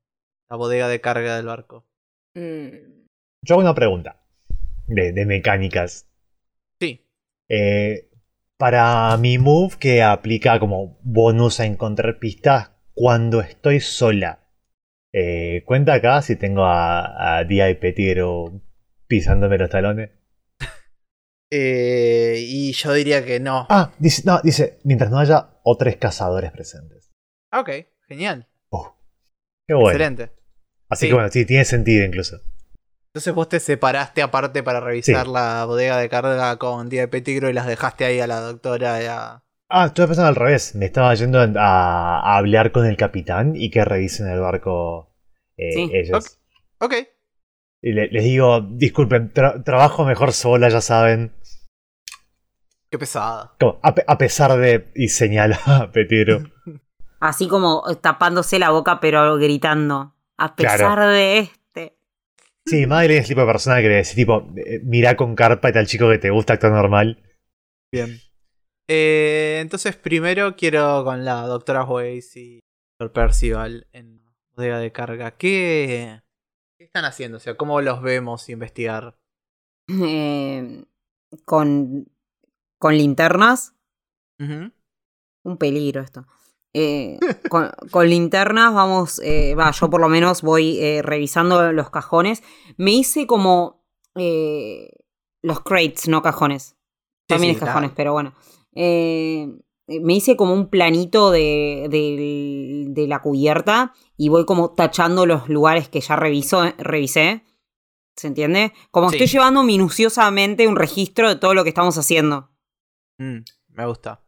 [0.49, 1.87] la bodega de carga del barco?
[2.35, 4.23] Yo hago una pregunta
[4.87, 6.09] de, de mecánicas.
[6.81, 7.07] Sí.
[7.51, 8.10] Eh,
[8.61, 14.41] para mi move que aplica como bonus a encontrar pistas cuando estoy sola.
[15.15, 18.61] Eh, ¿Cuenta acá si tengo a, a y Petiro
[19.07, 20.11] pisándome los talones?
[21.51, 23.67] Eh, y yo diría que no.
[23.71, 27.11] Ah, dice, no, dice, mientras no haya otros cazadores presentes.
[27.51, 27.71] Ah, ok,
[28.09, 28.47] genial.
[28.69, 28.95] Oh,
[29.67, 29.89] qué bueno.
[29.89, 30.33] Excelente.
[30.91, 31.09] Así Sí.
[31.09, 32.37] que bueno, sí, tiene sentido incluso.
[33.13, 35.33] Entonces vos te separaste aparte para revisar Sí.
[35.33, 39.03] la bodega de carga con Día de Petigro y las dejaste ahí a la doctora
[39.03, 39.43] y a...
[39.69, 40.75] Ah, estoy pensando al revés.
[40.77, 41.45] Me estaba yendo a,
[42.21, 45.13] a hablar con el capitán y que revisen el barco
[45.57, 45.91] eh, Sí.
[45.93, 46.39] ellos.
[46.79, 46.95] Ok.
[47.83, 51.33] Y le- les digo, disculpen, tra- trabajo mejor sola, ya saben.
[52.91, 53.55] Qué pesada.
[53.59, 54.91] Como, a, pe- a pesar de.
[54.95, 56.43] Y señala a Petiro.
[57.21, 60.15] Así como tapándose la boca, pero gritando.
[60.37, 61.09] A pesar Claro.
[61.09, 61.60] de este.
[62.71, 65.71] Sí, Madeline es el tipo de persona que le decís, tipo, eh, mira con carpa
[65.71, 67.21] y tal chico que te gusta actuar normal.
[67.93, 68.17] Bien.
[68.89, 72.61] Eh, entonces primero quiero con la doctora Weiss y
[73.01, 75.33] Lord Percival en la bodega de carga.
[75.33, 76.21] ¿Qué,
[76.79, 77.39] ¿Qué están haciendo?
[77.39, 79.19] O sea, ¿cómo los vemos investigar?
[79.89, 80.85] Eh,
[81.45, 82.07] con,
[82.79, 83.75] con linternas.
[84.39, 86.25] Un peligro esto.
[86.73, 87.19] Eh,
[87.49, 92.43] con, con linternas vamos, eh, va, yo por lo menos voy eh, revisando los cajones.
[92.77, 93.85] Me hice como
[94.15, 94.91] eh,
[95.43, 96.77] los crates, no cajones.
[97.27, 98.35] También sí, es cajones, pero bueno.
[98.75, 99.49] Eh,
[99.89, 101.89] me hice como un planito de,
[103.09, 107.45] la cubierta y voy como tachando los lugares que ya reviso, revisé.
[108.17, 108.73] ¿Se entiende?
[108.91, 109.17] Como Sí.
[109.17, 112.51] estoy llevando minuciosamente un registro de todo lo que estamos haciendo.
[113.19, 113.39] Mm,
[113.69, 114.23] me gusta.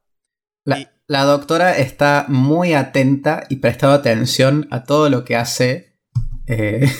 [0.65, 5.93] La, Y- la doctora está muy atenta y prestando atención a todo lo que hace
[6.47, 6.91] eh,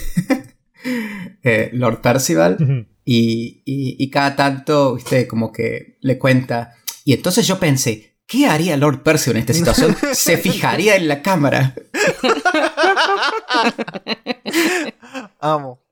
[1.43, 2.87] eh, Lord Percival.
[3.05, 6.75] Y, y- y cada tanto, viste, como que le cuenta.
[7.05, 9.97] Y entonces yo pensé, ¿qué haría Lord Percival en esta situación?
[10.13, 11.75] Se fijaría en la cámara.
[15.41, 15.83] Amo.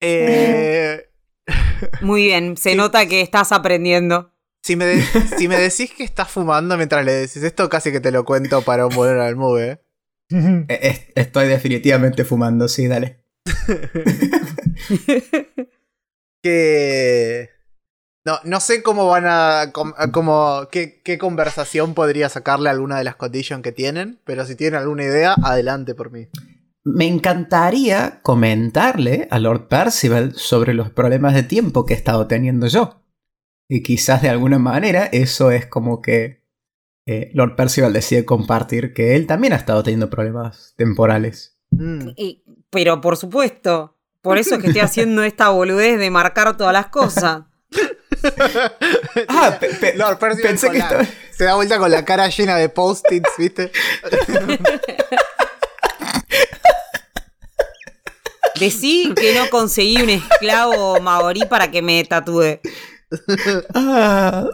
[0.00, 1.08] Eh,
[2.00, 4.32] Muy bien, se nota que estás aprendiendo.
[4.70, 5.02] Si, me de-
[5.36, 8.62] si me decís que estás fumando mientras le decís esto, casi que te lo cuento
[8.62, 9.80] para un volver al move.
[10.68, 13.24] es- Estoy definitivamente fumando, sí, dale.
[16.42, 17.50] que
[18.24, 23.04] no, no sé cómo van a cómo, qué, qué conversación podría sacarle a alguna de
[23.04, 26.28] las conditions que tienen, pero si tienen alguna idea, adelante por mí.
[26.84, 32.68] Me encantaría comentarle a Lord Percival sobre los problemas de tiempo que he estado teniendo
[32.68, 32.99] yo.
[33.72, 36.42] Y quizás de alguna manera eso es como que
[37.06, 41.56] eh, Lord Percival decide compartir que él también ha estado teniendo problemas temporales.
[41.70, 42.08] Mm.
[42.16, 46.72] Y- pero por supuesto, por eso es que estoy haciendo esta boludez de marcar todas
[46.72, 47.44] las cosas.
[49.28, 52.28] Ah, pe- pe- Lord Percival pensé que la- estaba- se da vuelta con la cara
[52.28, 53.70] llena de post-its, ¿viste?
[58.58, 62.60] Decí que no conseguí un esclavo maorí para que me tatúe.
[63.74, 64.46] Ah,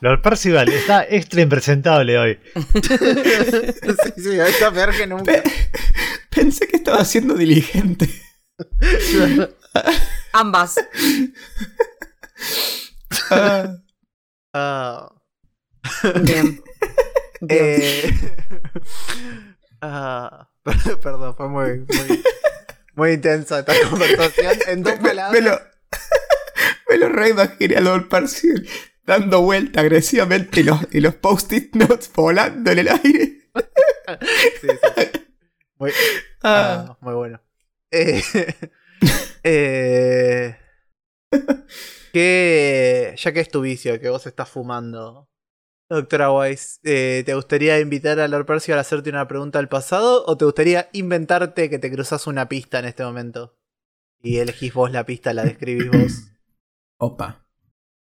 [0.00, 2.40] Lord Percival está extra impresentable hoy.
[2.82, 5.24] sí, sí, está peor que nunca.
[5.24, 5.42] pe-
[6.30, 8.08] pensé que estaba siendo diligente.
[10.32, 10.76] Ambas.
[13.30, 13.68] Ah,
[14.52, 15.12] Ah,
[16.22, 16.62] Bien.
[17.48, 18.10] Eh,
[19.82, 22.22] ah, per- perdón, fue muy, muy,
[22.94, 24.54] muy intensa esta conversación.
[24.68, 25.32] En dos Me, palabras.
[25.32, 25.60] me lo,
[26.88, 28.48] me lo reimaginé a Lord Percy
[29.04, 33.50] dando vuelta agresivamente y los, y los post-it notes volando en el aire.
[34.60, 35.20] Sí, sí.
[35.78, 35.92] Muy,
[36.42, 37.40] Ah, ah, muy bueno.
[37.90, 38.22] Eh,
[39.42, 40.56] eh,
[42.12, 45.28] que ya que es tu vicio, que vos estás fumando,
[45.88, 50.24] doctora Weiss, eh, ¿te gustaría invitar a Lord Percy a hacerte una pregunta del pasado
[50.26, 53.56] o te gustaría inventarte que te cruzas una pista en este momento?
[54.22, 56.32] Y elegís vos la pista, la describís vos.
[56.98, 57.46] Opa.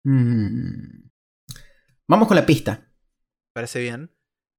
[0.05, 1.09] Mm.
[2.09, 2.89] Vamos con la pista.
[3.53, 4.11] ¿Parece bien?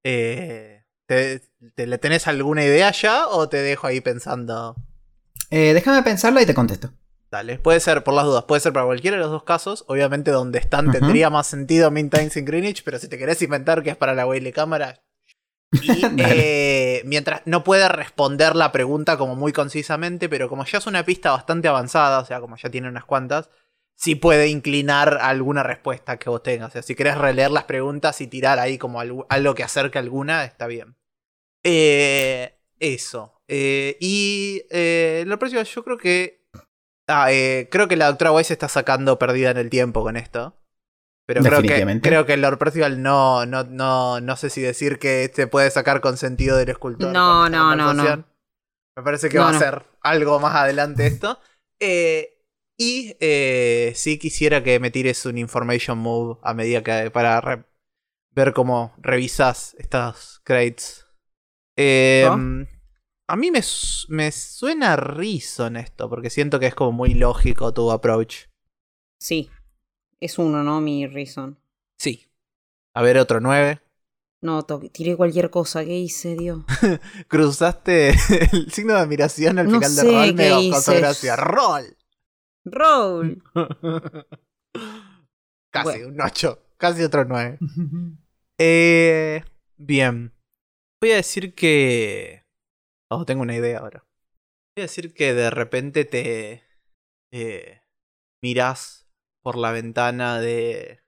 [0.04, 1.40] Eh, ¿te,
[1.74, 4.76] te- ¿Le tenés alguna idea ya o te dejo ahí pensando?
[5.50, 6.92] Eh, déjame pensarla y te contesto.
[7.30, 9.84] Dale, puede ser, por las dudas, puede ser para cualquiera de los dos casos.
[9.88, 13.82] Obviamente, donde están tendría más sentido Mean Times in Greenwich, pero si te querés inventar
[13.82, 15.02] que es para la Whaley cámara.
[15.82, 20.86] Y eh, mientras no puede responder la pregunta como muy concisamente, pero como ya es
[20.86, 23.48] una pista bastante avanzada, o sea, como ya tiene unas cuantas,
[24.02, 26.70] sí puede inclinar a alguna respuesta que vos tengas.
[26.70, 29.98] O sea, si querés releer las preguntas y tirar ahí como algo, algo que acerque
[29.98, 30.96] alguna, está bien.
[31.62, 33.40] Eh, eso.
[33.46, 36.42] Eh, y eh, lo próximo, yo creo que.
[37.08, 40.56] Ah, eh, creo que la doctora Weiss está sacando perdida en el tiempo con esto.
[41.24, 44.98] Pero creo que, creo que el Lord Percival no, no, no, no sé si decir
[44.98, 47.12] que se puede sacar con sentido del escultor.
[47.12, 48.26] No, no, no, conversación.
[48.96, 49.58] Me parece que No, va a no.
[49.60, 51.38] ser algo más adelante esto.
[51.78, 52.31] Eh,
[52.82, 57.66] y eh, sí quisiera que me tires un information move a medida que para
[58.30, 61.06] ver cómo revisas estos crates.
[61.76, 62.66] Eh, ¿No?
[63.28, 63.60] A mí me,
[64.08, 68.46] me suena Reason esto, porque siento que es como muy lógico tu approach.
[69.18, 69.48] Sí.
[70.20, 70.80] Es uno, ¿no?
[70.80, 71.58] Mi reason.
[71.98, 72.26] Sí.
[72.94, 73.80] A ver, otro 9.
[74.42, 75.84] No, tiré cualquier cosa.
[75.84, 76.64] ¿Qué hice, Dios?
[77.28, 78.10] Cruzaste
[78.52, 80.26] el signo de admiración al No final de rol.
[80.26, 81.00] qué Me causó hice.
[81.00, 81.36] gracia.
[81.36, 81.96] ¡Roll!
[82.64, 83.42] Roll.
[85.72, 86.08] Casi, Bueno.
[86.08, 86.58] un 8.
[86.76, 87.58] Casi otro 9.
[88.64, 89.42] Eh,
[89.76, 90.32] bien.
[91.00, 92.44] Voy a decir que.
[93.10, 94.04] Oh, tengo una idea ahora.
[94.76, 96.62] Voy a decir que de repente te.
[97.32, 97.80] Eh,
[98.40, 99.08] mirás
[99.42, 101.02] por la ventana de.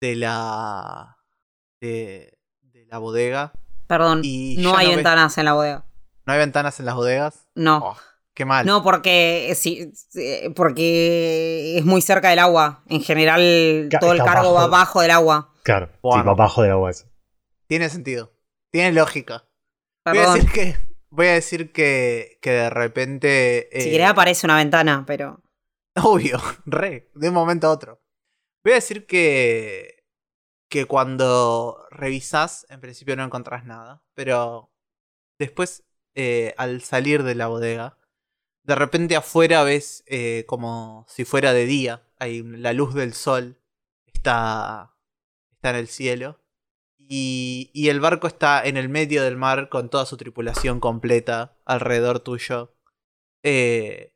[0.00, 1.18] de la.
[1.82, 2.38] de.
[2.62, 3.52] de la bodega.
[3.88, 4.20] Perdón.
[4.24, 5.86] Y no hay no ves- ventanas en la bodega.
[6.24, 7.46] ¿No hay ventanas en las bodegas?
[7.54, 7.78] No.
[7.78, 7.96] Oh,
[8.36, 8.64] qué mal.
[8.64, 12.84] No, porque sí, sí, porque es muy cerca del agua.
[12.88, 14.74] En general, Ca- todo el cargo va bajo.
[14.76, 15.52] abajo del agua.
[15.64, 16.24] Claro, sí, Bueno.
[16.26, 17.06] va abajo del agua eso.
[17.66, 18.32] Tiene sentido.
[18.70, 19.48] Tiene lógica.
[20.04, 20.34] Voy a Perdón.
[20.36, 20.76] decir que.
[21.10, 22.38] Voy a decir que.
[22.40, 23.68] que de repente.
[23.72, 25.42] Si eh, querés aparece una ventana, pero.
[25.96, 28.00] Obvio, re, de un momento a otro.
[28.62, 30.04] Voy a decir que.
[30.68, 34.02] que cuando revisás, en principio no encontrás nada.
[34.14, 34.70] Pero
[35.38, 35.84] después,
[36.14, 37.96] eh, al salir de la bodega,
[38.66, 42.02] de repente afuera ves eh, como si fuera de día.
[42.18, 43.60] Hay la luz del sol
[44.06, 44.96] está.
[45.52, 46.40] está en el cielo.
[46.98, 51.56] Y, y el barco está en el medio del mar con toda su tripulación completa
[51.64, 52.76] alrededor tuyo.
[53.44, 54.12] Eh,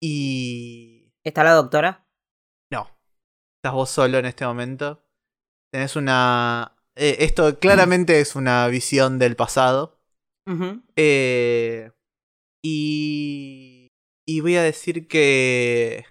[0.00, 1.14] y.
[1.24, 2.06] ¿Está la doctora?
[2.70, 2.90] No.
[3.56, 5.02] Estás vos solo en este momento.
[5.72, 6.76] Tenés una.
[6.96, 9.98] eh, esto claramente es una visión del pasado.
[10.96, 11.90] Eh,
[12.62, 13.67] y.
[14.28, 16.04] Y voy a decir que.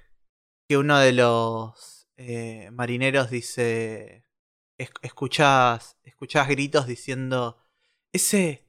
[0.67, 4.25] Que uno de los eh, marineros dice.
[4.79, 5.97] es- escuchás.
[6.03, 7.63] Escuchás gritos diciendo.
[8.11, 8.67] Ese.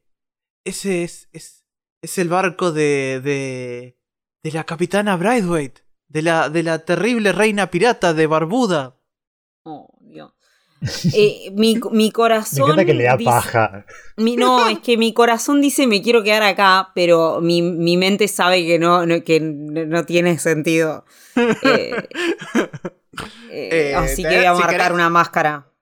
[0.67, 1.31] Ese es.
[1.33, 1.65] es,
[2.03, 3.23] es el barco de.
[3.25, 3.99] de.
[4.45, 5.81] de la capitana Brightwaite.
[6.09, 9.01] De la, de la terrible reina pirata de Barbuda.
[9.65, 10.35] Oh, Dios.
[11.15, 12.63] Eh, mi, mi Me corazón.
[12.71, 13.85] encanta que le da dice- paja.
[14.17, 18.29] mi- no, es que mi corazón dice me quiero quedar acá, pero mi, mi mente
[18.29, 21.05] sabe que no, no- que no tiene sentido.
[21.63, 21.93] Eh,
[23.51, 25.73] eh, así que voy a si marcar querés- una máscara.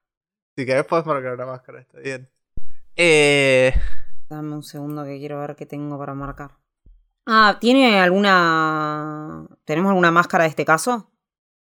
[0.56, 2.28] Si querés podés marcar una máscara, está bien.
[4.28, 6.52] Dame un segundo que quiero ver qué tengo para marcar.
[7.26, 9.46] Ah, ¿tiene alguna.
[9.64, 11.10] ¿Tenemos alguna máscara de este caso?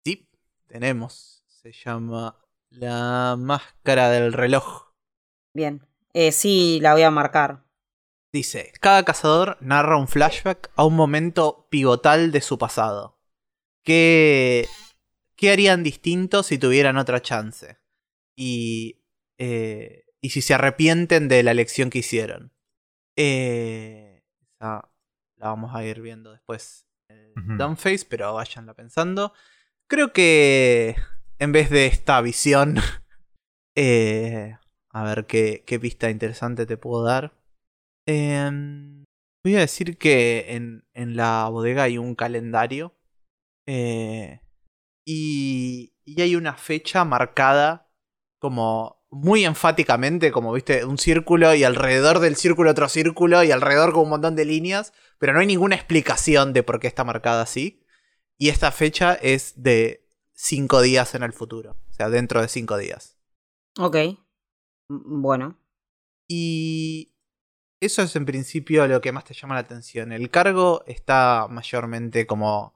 [0.05, 0.29] sí,
[0.67, 1.45] tenemos.
[1.47, 2.37] Se llama
[2.73, 4.93] la máscara del reloj.
[5.55, 5.87] Bien.
[6.15, 7.65] Eh, sí, la voy a marcar.
[8.33, 13.19] Dice, cada cazador narra un flashback a un momento pivotal de su pasado.
[13.85, 14.67] ¿Qué,
[15.37, 17.79] qué harían distinto si tuvieran otra chance?
[18.35, 19.03] Y,
[19.39, 22.53] eh, y si se arrepienten de la elección que hicieron.
[23.17, 24.25] Eh,
[24.55, 24.89] esa
[25.37, 27.57] la vamos a ir viendo después en Ujú.
[27.59, 29.35] Dumbface, pero váyanla pensando.
[29.89, 30.97] Creo que
[31.43, 32.77] en vez de esta visión,
[33.77, 34.57] eh,
[34.91, 37.35] A ver qué, qué pista interesante te puedo dar.
[38.07, 39.05] Em,
[39.43, 42.95] voy a decir que en, la bodega hay un calendario.
[43.67, 44.41] Eh,
[45.05, 47.91] y, y hay una fecha marcada
[48.39, 53.93] como muy enfáticamente, como viste, un círculo y alrededor del círculo otro círculo y alrededor
[53.93, 57.43] con un montón de líneas, pero no hay ninguna explicación de por qué está marcada
[57.43, 57.85] así.
[58.39, 60.02] Y esta fecha es de
[60.43, 63.17] cinco días en el futuro, o sea, dentro de cinco días.
[63.79, 63.97] Ok.
[64.89, 65.57] Bueno.
[66.29, 67.13] Y
[67.81, 70.13] eso es en principio lo que más te llama la atención.
[70.13, 72.75] El cargo está mayormente como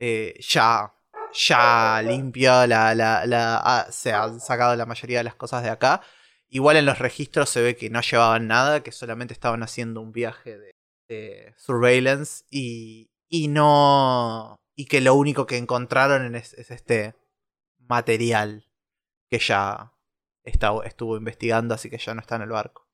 [0.00, 0.92] eh, ya
[1.32, 5.70] ya limpio, la, la, la, ah, se han sacado la mayoría de las cosas de
[5.70, 6.00] acá.
[6.48, 10.12] Igual en los registros se ve que no llevaban nada, que solamente estaban haciendo un
[10.12, 10.58] viaje
[11.08, 14.56] de, surveillance y, y no...
[14.76, 17.16] y que lo único que encontraron es, este
[17.78, 18.68] material
[19.28, 19.92] que ya
[20.44, 22.86] estuvo investigando, así que ya no está en el barco.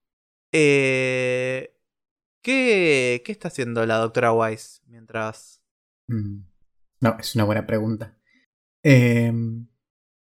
[0.52, 1.76] Eh,
[2.40, 5.60] ¿qué, ¿Qué está haciendo la doctora Weiss mientras...
[6.06, 6.44] Mm.
[7.00, 8.16] No, es una buena pregunta.
[8.82, 9.32] Eh,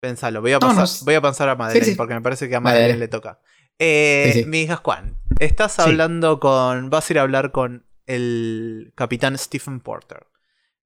[0.05, 2.99] Pensalo, voy a, pasar, voy a pasar a Madeleine porque me parece que a Madeleine,
[2.99, 3.39] le toca.
[3.79, 6.91] Eh, mi hija Juan, estás hablando con.
[6.91, 10.27] Vas a ir a hablar con el capitán Stephen Porter.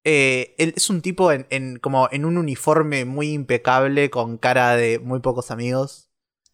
[0.04, 4.98] Eh, él es un tipo en, como en un uniforme muy impecable, con cara de
[4.98, 6.10] muy pocos amigos.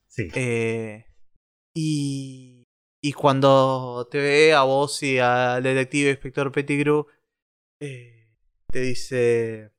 [0.09, 0.29] Sí.
[0.35, 1.07] Eh,
[1.75, 2.65] y,
[3.03, 7.07] y cuando te ve a vos y al detective inspector Pettigrew,
[7.79, 9.73] te dice: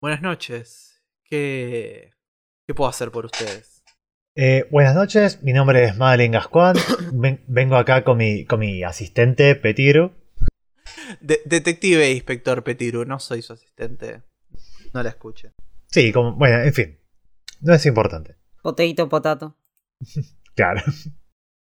[0.00, 1.02] Buenas noches.
[1.24, 2.12] ¿Qué,
[2.66, 3.82] qué puedo hacer por ustedes?
[4.34, 6.74] Eh, buenas noches, mi nombre es Madeleine Gascuan.
[7.46, 9.54] vengo acá con mi, con mi asistente
[11.20, 14.22] Detective e inspector Petiru, no soy su asistente.
[14.92, 15.52] No la escuche.
[15.86, 16.98] Sí, como, bueno, en fin.
[17.60, 18.36] No es importante.
[18.62, 19.56] Potato, potato.
[20.54, 20.82] claro.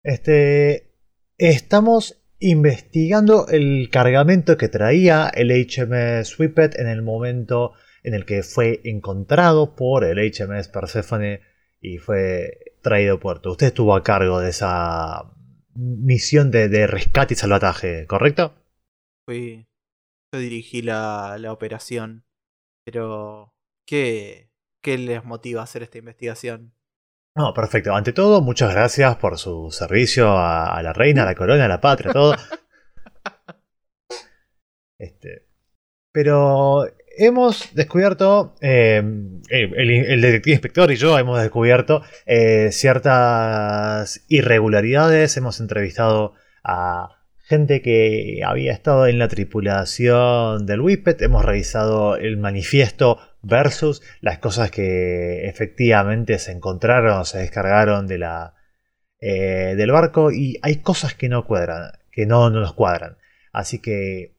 [0.03, 0.91] Este.
[1.37, 7.73] Estamos investigando el cargamento que traía el HMS Whippet en el momento
[8.03, 11.41] en el que fue encontrado por el HMS Persephone
[11.81, 13.51] y fue traído a puerto.
[13.51, 15.31] Usted estuvo a cargo de esa
[15.75, 18.53] misión de, rescate y salvataje, ¿correcto?
[19.25, 19.67] Fui.
[20.33, 22.25] Yo dirigí la, operación.
[22.85, 23.53] Pero.
[23.87, 24.49] ¿qué,
[24.83, 26.73] ¿Qué les motiva a hacer esta investigación?
[27.35, 27.93] No, perfecto.
[27.93, 31.67] Ante todo, muchas gracias por su servicio a, a la reina, a la corona, a
[31.67, 32.35] la patria, todo.
[34.99, 35.47] este.
[36.13, 36.85] Pero
[37.17, 39.03] hemos descubierto, eh,
[39.49, 46.33] el, detective inspector y yo hemos descubierto eh, ciertas irregularidades, hemos entrevistado
[46.63, 47.14] a
[47.47, 54.39] gente que había estado en la tripulación del Whippet, hemos revisado el manifiesto versus las
[54.39, 58.55] cosas que efectivamente se encontraron o se descargaron de la,
[59.19, 63.17] eh, del barco y hay cosas que no cuadran, que no nos cuadran.
[63.51, 64.35] Así que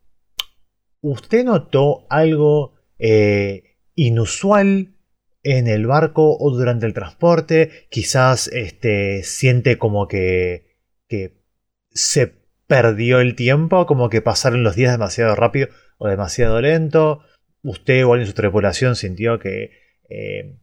[1.09, 4.97] ¿Usted notó algo eh, inusual
[5.45, 7.87] en el barco o durante el transporte?
[7.91, 11.45] Quizás este, siente como que, que
[11.91, 12.27] se
[12.67, 15.69] perdió el tiempo, como que pasaron los días demasiado rápido
[15.99, 17.23] o demasiado lento.
[17.63, 19.73] Usted o en su tripulación sintió que,
[20.09, 20.59] eh,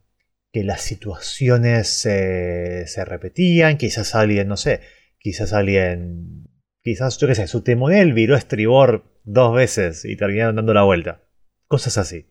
[0.52, 4.80] que las situaciones se repetían, quizás alguien, no sé,
[5.18, 6.48] quizás alguien,
[6.82, 11.22] quizás yo qué sé, su temonel viró estribor dos veces y terminaron dando la vuelta.
[11.66, 12.26] Cosas así.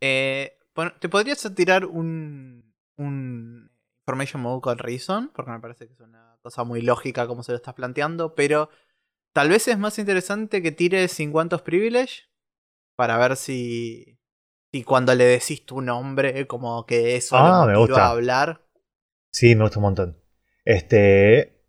[0.00, 0.58] Eh,
[1.00, 3.70] ¿Te podrías tirar un, un
[4.00, 5.30] Information Mode con Reason?
[5.34, 8.68] Porque me parece que es una cosa muy lógica como se lo estás planteando, pero
[9.36, 12.22] tal vez es más interesante que tires 50 Privilege
[12.96, 14.18] para ver si,
[14.72, 18.06] si cuando le decís tu nombre, como que eso ah, me gusta.
[18.06, 18.66] a hablar.
[19.30, 20.22] Sí, me gusta un montón.
[20.64, 21.62] Este.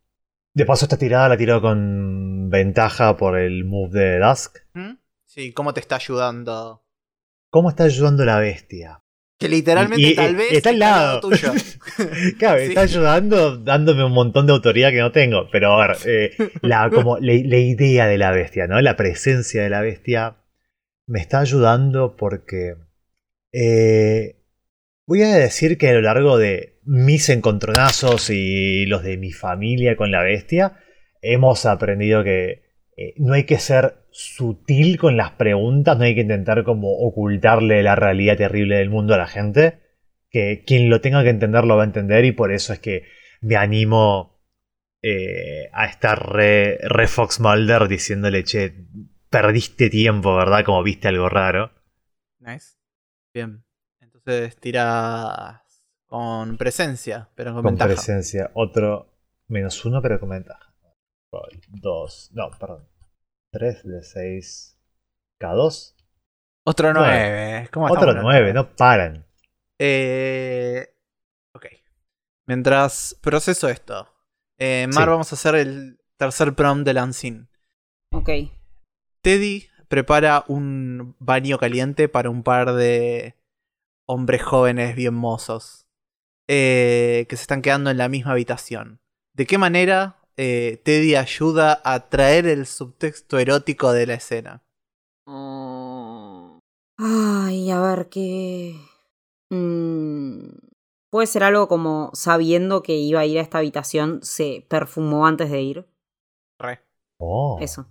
[0.54, 4.60] De paso, esta tirada la tiró con ventaja por el move de Dusk.
[4.74, 4.94] ¿Mm?
[5.26, 6.86] Sí, ¿cómo te está ayudando?
[7.50, 9.04] ¿Cómo está ayudando la bestia?
[9.40, 11.54] Que literalmente tal vez está al lado, tuyo.
[12.40, 15.48] claro, está ayudando dándome un montón de autoridad que no tengo.
[15.52, 16.32] Pero a ver, eh,
[16.62, 18.82] la, como, la, idea de la bestia, ¿no?
[18.82, 20.38] La presencia de la bestia
[21.06, 22.78] me está ayudando porque
[23.54, 24.42] eh,
[25.06, 29.96] voy a decir que a lo largo de mis encontronazos y los de mi familia
[29.96, 30.80] con la bestia,
[31.22, 32.64] hemos aprendido que
[32.98, 37.84] eh, no hay que ser sutil con las preguntas, no hay que intentar como ocultarle
[37.84, 39.80] la realidad terrible del mundo a la gente,
[40.30, 43.04] que quien lo tenga que entender lo va a entender y por eso es que
[43.42, 44.42] me animo
[45.04, 48.74] eh, a estar re, re Fox Mulder diciéndole, che,
[49.30, 50.66] perdiste tiempo, ¿verdad?
[50.66, 51.72] Como viste algo raro.
[52.40, 52.78] Nice.
[53.34, 53.64] Bien.
[54.00, 55.64] Entonces tira
[56.08, 58.50] con presencia, pero con, con presencia.
[58.56, 59.18] Otro,
[59.48, 60.74] Menos uno, pero con ventaja.
[61.70, 62.32] Dos.
[62.34, 62.88] No, perdón.
[63.52, 64.78] 3 de 6.
[65.42, 65.94] K2.
[66.66, 67.60] Otro Nueve.
[67.60, 67.70] 9.
[67.72, 68.24] ¿Cómo Otro estamos?
[68.24, 69.26] 9, no paran.
[69.80, 70.88] Eh,
[71.56, 71.66] ok.
[72.48, 74.10] Mientras proceso esto,
[74.60, 75.10] eh, Mar, Sí.
[75.10, 77.50] vamos a hacer el tercer prom del Unseen.
[78.12, 78.30] Ok.
[79.22, 83.36] Teddy prepara un baño caliente para un par de
[84.08, 85.86] hombres jóvenes bien mozos
[86.50, 89.00] eh, que se están quedando en la misma habitación.
[89.34, 94.64] ¿De qué manera eh, Teddy ayuda a traer el subtexto erótico de la escena?
[95.26, 96.60] Mm.
[97.00, 98.76] Ay, a ver qué.
[99.50, 100.50] Mm,
[101.10, 105.50] Puede ser algo como sabiendo que iba a ir a esta habitación, se perfumó antes
[105.50, 105.88] de ir.
[106.60, 106.82] Re.
[107.18, 107.58] Oh.
[107.62, 107.88] Eso.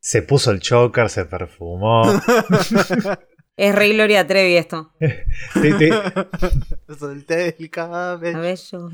[0.00, 2.04] Se puso el choker, se perfumó.
[3.56, 4.92] Es Rey Gloria Trevi esto.
[6.98, 8.90] Solté el A cabello.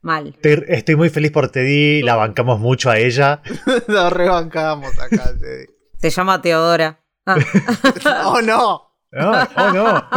[0.00, 0.36] Mal.
[0.42, 3.42] estoy muy feliz por Teddy, la bancamos mucho a ella.
[3.88, 5.66] Nos rebancamos acá, Teddy.
[5.98, 7.00] Se llama Teodora.
[7.26, 7.36] Ah.
[8.26, 8.84] ¡Oh, no!
[9.10, 10.08] No, oh no.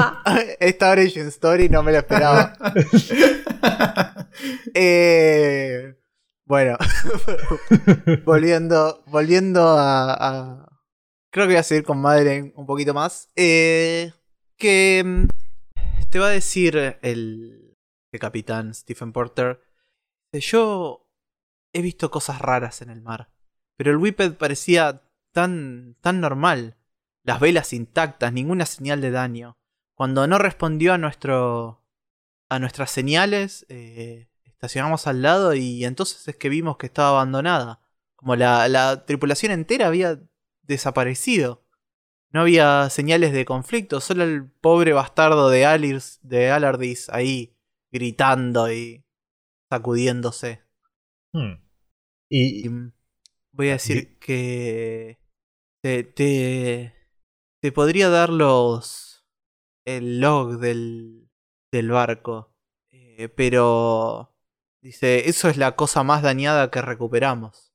[0.59, 2.53] Esta Origin Story no me la esperaba.
[4.73, 5.95] Eh,
[6.45, 6.77] bueno,
[8.25, 10.67] volviendo, volviendo a, a-
[11.31, 13.29] Creo que voy a seguir con Madeleine un poquito más.
[13.37, 14.11] Eh,
[14.57, 15.27] que mm,
[16.09, 17.77] te va a decir el,
[18.11, 19.61] el capitán Stephen Porter.
[20.31, 21.07] Que Yo
[21.73, 23.31] he visto cosas raras en el mar,
[23.77, 26.77] pero el Whippet parecía tan, tan normal.
[27.23, 29.57] Las velas intactas, ninguna señal de daño.
[29.95, 31.83] Cuando no respondió a nuestro.
[32.49, 37.81] a nuestras señales, eh, estacionamos al lado y entonces es que vimos que estaba abandonada.
[38.15, 40.19] Como la, la tripulación entera había
[40.63, 41.63] desaparecido.
[42.31, 47.57] No había señales de conflicto, solo el pobre bastardo de Alirs, de Alardis ahí
[47.91, 49.03] gritando y
[49.71, 50.63] sacudiéndose.
[51.33, 51.53] Hmm.
[52.29, 52.93] Y Y mm,
[53.53, 55.19] voy a decir que
[55.83, 56.95] te, te,
[57.61, 59.25] te podría dar los
[59.85, 61.29] el log del,
[61.71, 62.55] del barco,
[62.91, 64.35] eh, pero
[64.81, 67.73] dice eso es la cosa más dañada que recuperamos.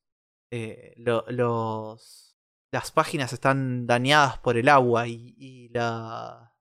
[0.52, 2.36] Eh, lo- los
[2.72, 6.54] las páginas están dañadas por el agua y, y la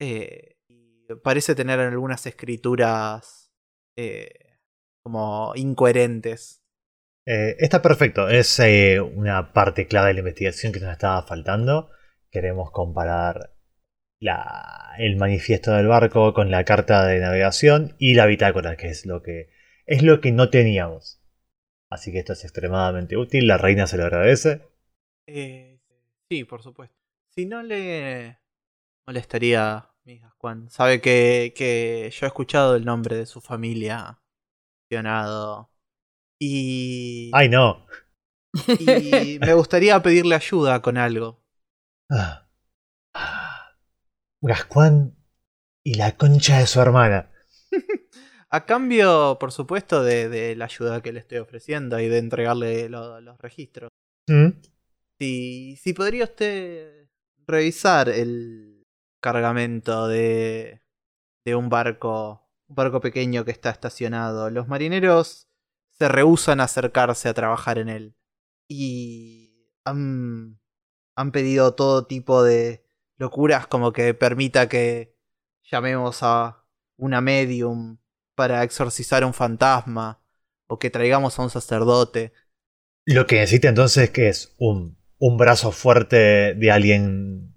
[0.00, 3.52] eh, y parece tener algunas escrituras
[3.96, 4.47] eh,
[5.08, 6.60] como incoherentes.
[7.26, 11.90] Eh, está perfecto, es eh, una parte clave de la investigación que nos estaba faltando.
[12.30, 13.54] Queremos comparar
[14.20, 19.06] la- el manifiesto del barco con la carta de navegación y la bitácora, que es
[19.06, 19.50] lo que
[19.86, 21.20] es lo que no teníamos.
[21.90, 24.62] Así que esto es extremadamente útil, la reina se lo agradece.
[25.26, 25.80] Eh,
[26.30, 26.96] sí, por supuesto.
[27.30, 28.38] Si no le
[29.06, 30.70] molestaría, mi Gascuán.
[30.70, 34.20] Sabe que, que yo he escuchado el nombre de su familia
[36.40, 37.86] Y, Ay no.
[38.78, 41.42] y me gustaría pedirle ayuda con algo.
[42.10, 42.48] Ah.
[43.14, 43.76] Ah.
[44.40, 45.16] Gascuán
[45.84, 47.30] y la concha de su hermana.
[48.50, 52.88] A cambio, por supuesto, de, de la ayuda que le estoy ofreciendo y de entregarle
[52.88, 53.90] lo- los registros.
[54.26, 54.48] ¿Mm?
[55.20, 57.08] Si, si podría usted
[57.46, 58.84] revisar el
[59.20, 60.80] cargamento de,
[61.44, 64.50] de un barco, un barco pequeño que está estacionado.
[64.50, 65.48] Los marineros
[65.90, 68.14] se rehúsan a acercarse a trabajar en él.
[68.68, 70.60] Y han,
[71.16, 72.84] han pedido todo tipo de
[73.16, 75.16] locuras como que permita que
[75.64, 76.64] llamemos a
[76.96, 77.98] una medium
[78.34, 80.20] para exorcizar a un fantasma
[80.66, 82.32] o que traigamos a un sacerdote.
[83.04, 84.98] Lo que necesita entonces que es un,
[85.38, 87.54] brazo fuerte de alguien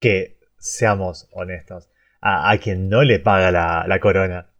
[0.00, 1.90] que, seamos honestos,
[2.22, 3.52] a, quien no le paga
[3.86, 4.53] la corona.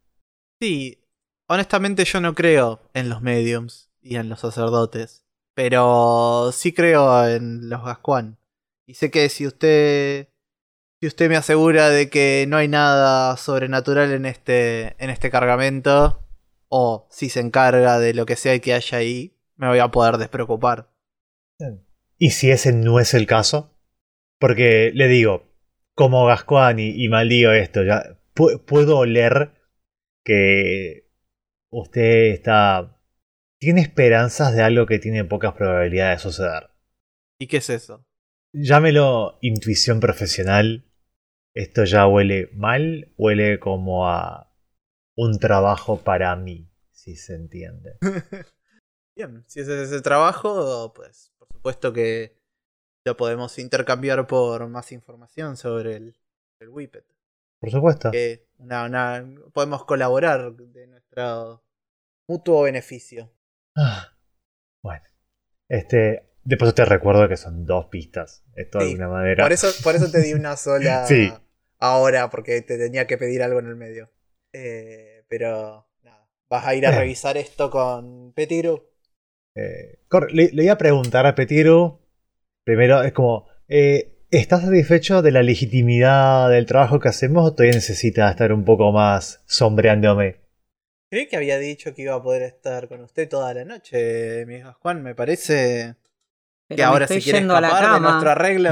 [0.60, 1.04] Sí,
[1.46, 5.24] honestamente yo no creo en los mediums y en los sacerdotes,
[5.54, 8.38] pero sí creo en los Gascuán.
[8.86, 10.28] Y sé que si usted
[11.00, 16.26] si usted me asegura de que no hay nada sobrenatural en este en este cargamento
[16.68, 20.18] o si se encarga de lo que sea que haya ahí, me voy a poder
[20.18, 20.90] despreocupar.
[22.18, 23.76] ¿Y si ese no es el caso?
[24.38, 25.48] Porque le digo,
[25.94, 29.52] como Gascuán y, y esto, ya pu- puedo oler
[30.24, 31.10] que
[31.70, 33.00] usted está.
[33.60, 36.70] tiene esperanzas de algo que tiene pocas probabilidades de suceder.
[37.38, 38.06] ¿Y qué es eso?
[38.52, 40.90] Llámelo intuición profesional.
[41.54, 44.52] Esto ya huele mal, huele como a
[45.16, 47.98] un trabajo para mí, si se entiende.
[49.16, 52.36] Bien, si ese es ese trabajo, pues por supuesto que
[53.04, 56.16] lo podemos intercambiar por más información sobre el,
[56.58, 57.13] el Whippet.
[57.64, 58.10] Por supuesto.
[58.10, 59.24] Que una, una-
[59.54, 61.64] podemos colaborar de nuestro,
[62.28, 63.32] mutuo beneficio.
[63.74, 64.16] Ah,
[64.82, 65.04] bueno.
[65.68, 66.28] Este.
[66.42, 68.44] Después te recuerdo que son dos pistas.
[68.54, 69.44] Esto de alguna manera.
[69.44, 71.32] Por eso, por eso te di una sola Sí.
[71.78, 74.10] ahora, porque te tenía que pedir algo en el medio.
[74.52, 76.28] Eh, pero nada.
[76.50, 78.90] ¿Vas a ir a revisar esto con Petiru?
[79.56, 80.00] Eh,
[80.32, 81.98] le, le iba a preguntar a Petiru.
[82.62, 83.48] Primero, es como.
[84.34, 88.90] ¿Estás satisfecho de la legitimidad del trabajo que hacemos o todavía necesitas estar un poco
[88.90, 90.40] más sombreándome?
[91.08, 94.56] Creí que había dicho que iba a poder estar con usted toda la noche, mi
[94.56, 95.04] hijo Juan.
[95.04, 95.94] Me parece
[96.66, 98.70] Pero que me ahora se quiere yendo a la escapar de nuestro arreglo.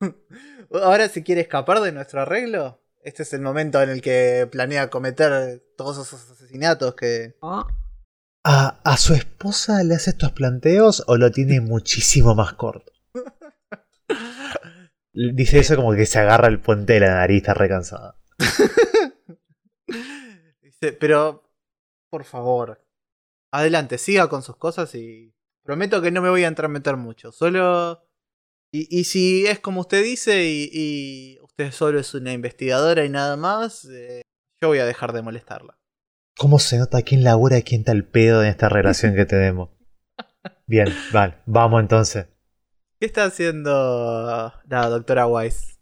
[0.80, 2.80] ahora se quiere escapar de nuestro arreglo.
[3.02, 7.34] Este es el momento en el que planea cometer todos esos asesinatos que...
[7.42, 7.66] Ah,
[8.44, 12.91] ¿A, a su esposa le hace estos planteos o lo tiene muchísimo más corto?
[15.12, 18.16] Dice eso como que se agarra el puente de la nariz, está recansada.
[20.62, 21.50] Dice, pero,
[22.10, 22.84] por favor,
[23.52, 27.32] adelante, siga con sus cosas y prometo que no me voy a entrometer mucho.
[27.32, 28.08] Solo...
[28.74, 33.10] Y, y si es como usted dice y, y usted solo es una investigadora y
[33.10, 34.22] nada más, eh,
[34.62, 35.78] yo voy a dejar de molestarla.
[36.38, 39.68] ¿Cómo se nota quién labura y quién está el pedo en esta relación que tenemos?
[40.66, 42.31] Bien, vale, vamos entonces.
[43.02, 45.76] ¿Qué está haciendo la doctora Weiss?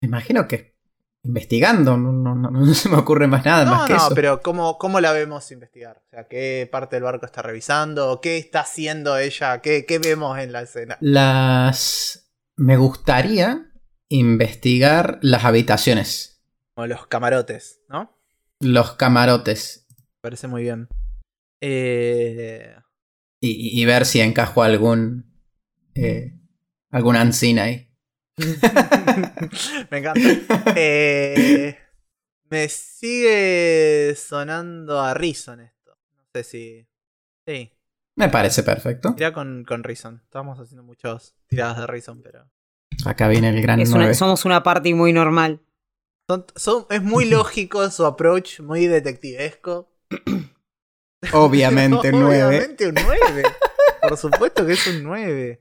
[0.00, 0.76] Me imagino que
[1.24, 4.14] investigando, no, no- no- no se me ocurre más nada No, más que no, eso.
[4.14, 6.00] pero ¿cómo, ¿cómo la vemos investigar?
[6.06, 8.20] O sea, ¿qué parte del barco está revisando?
[8.20, 9.60] ¿Qué está haciendo ella?
[9.62, 10.96] ¿Qué, qué vemos en la escena?
[11.00, 12.30] Las.
[12.54, 13.72] Me gustaría
[14.08, 16.40] investigar las habitaciones,
[16.76, 18.16] Como los camarotes, ¿no?
[18.60, 20.86] los camarotes, Me parece muy bien.
[21.60, 22.76] Eh,
[23.42, 25.33] y, y ver si encajo algún.
[25.94, 26.34] Eh,
[26.90, 27.90] algún ancina ahí.
[29.90, 30.20] Me encanta.
[30.76, 31.78] Eh,
[32.50, 35.96] me sigue sonando a Reason esto.
[36.16, 36.86] No sé si.
[37.46, 37.72] Sí,
[38.16, 39.14] Me parece perfecto.
[39.16, 40.20] irá con, con Reason.
[40.24, 42.48] Estamos haciendo muchas tiradas de Reason, pero.
[43.04, 44.14] Acá viene el gran es una- 9.
[44.14, 45.60] somos una party muy normal.
[46.28, 49.90] Son- son- es muy lógico su approach, muy detectivesco.
[51.32, 52.44] Obviamente, 9.
[52.44, 53.42] Obviamente un 9.
[54.02, 55.60] Por supuesto que es un 9.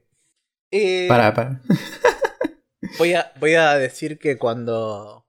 [0.75, 1.61] Eh, Para, para.
[2.97, 5.25] Voy a, voy a decir que cuando,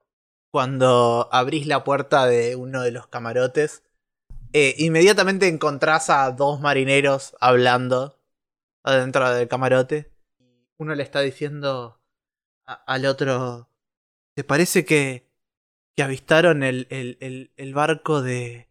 [0.50, 3.82] cuando abrís la puerta de uno de los camarotes,
[4.52, 8.20] eh, inmediatamente encontrás a dos marineros hablando
[8.82, 10.12] adentro del camarote.
[10.78, 12.00] Uno le está diciendo
[12.66, 13.68] a- al otro,
[14.34, 15.30] ¿te parece que,
[15.96, 18.68] que avistaron el, el- el- el barco de,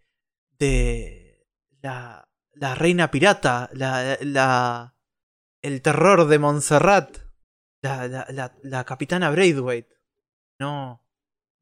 [0.59, 1.47] de
[1.81, 4.95] la, la reina pirata, la, la,
[5.63, 7.23] el terror de Montserrat?
[7.83, 9.93] la, la, la, la capitana Braithwaite.
[10.59, 11.05] No,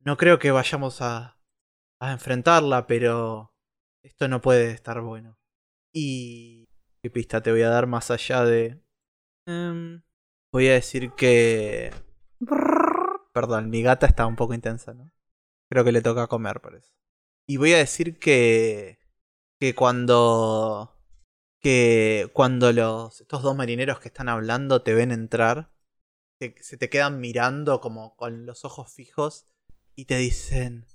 [0.06, 1.40] no creo que vayamos a,
[2.00, 3.54] a enfrentarla, pero
[4.04, 5.38] esto no puede estar bueno.
[5.94, 6.70] Y...
[7.04, 8.80] ¿Qué pista te voy a dar más allá de...
[9.48, 10.04] Em,
[10.54, 11.92] voy a decir que...
[13.34, 15.12] Perdón, mi gata está un poco intensa, ¿no?
[15.72, 16.94] Creo que le toca comer, parece.
[17.48, 19.00] Y voy a decir que...
[19.60, 20.96] Que cuando...
[21.62, 25.72] Que cuando los, estos dos marineros que están hablando te ven entrar,
[26.40, 29.48] te- se te quedan mirando como con los ojos fijos
[29.96, 30.88] y te dicen,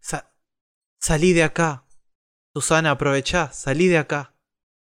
[0.00, 0.34] "Sa-
[1.00, 1.86] salí de acá.
[2.54, 4.34] Susana, aprovechá, salí de acá.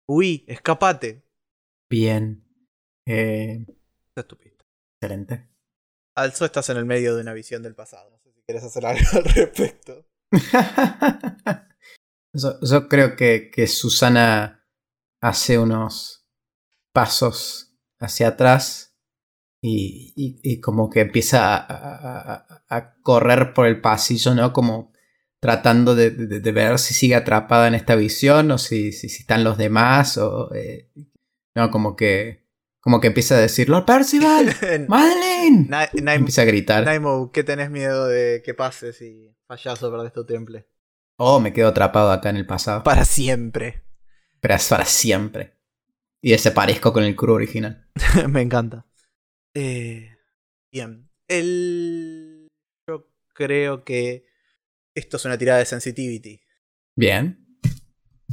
[0.05, 1.25] Huí, escapate.
[1.89, 2.43] Bien.
[3.05, 3.65] Eh,
[4.11, 4.65] Esa es tu pista.
[5.01, 5.49] excelente.
[6.15, 8.09] Also estás en el medio de una visión del pasado.
[8.11, 10.05] No sé si quieres hacer algo al respecto.
[12.33, 14.62] yo, yo creo que, que Susana
[15.23, 16.25] hace unos
[16.91, 18.95] pasos hacia atrás
[19.61, 24.51] y, y- y como que empieza a, a- a- a correr por el pasillo, ¿no?
[24.51, 24.91] Como
[25.39, 29.21] tratando de, de- de ver si sigue atrapada en esta visión o si, si, si
[29.21, 30.53] están los demás o...
[30.53, 30.91] eh,
[31.55, 32.43] no, como que...
[32.81, 34.53] Como que empieza a decir, Lord Percival,
[34.89, 35.67] Madeline.
[35.69, 36.83] Na- Empieza a gritar.
[36.83, 40.67] Naimo, ¿qué tenés miedo de que pase si fallas o perdés tu temple?
[41.17, 42.83] Oh, me quedo atrapado acá en el pasado.
[42.83, 43.83] Para siempre.
[44.43, 45.53] Pero es para siempre.
[46.21, 47.87] Y desaparezco con el crew original.
[48.27, 48.85] Me encanta.
[49.55, 50.17] Eh,
[50.69, 51.09] bien.
[51.29, 52.49] El...
[52.89, 54.25] Yo creo que
[54.95, 56.41] esto es una tirada de sensitivity.
[56.97, 57.39] Bien.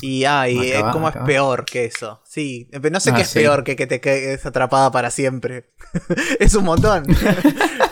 [0.03, 2.23] Y ay, va, ¿cómo es peor que eso?
[2.27, 3.39] Sí, eh, no sé Ah, qué es sí.
[3.39, 5.70] peor que que te quedes atrapada para siempre.
[6.41, 7.05] es un montón.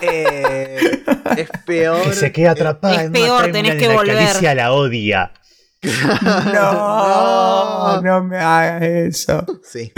[0.01, 1.03] Eh,
[1.37, 2.05] es peor.
[2.05, 4.15] Que se queda atrapada Es en peor, una tenés que y la volver.
[4.17, 5.33] caricia la odia.
[6.53, 9.45] No, no me hagas eso.
[9.63, 9.93] Sí.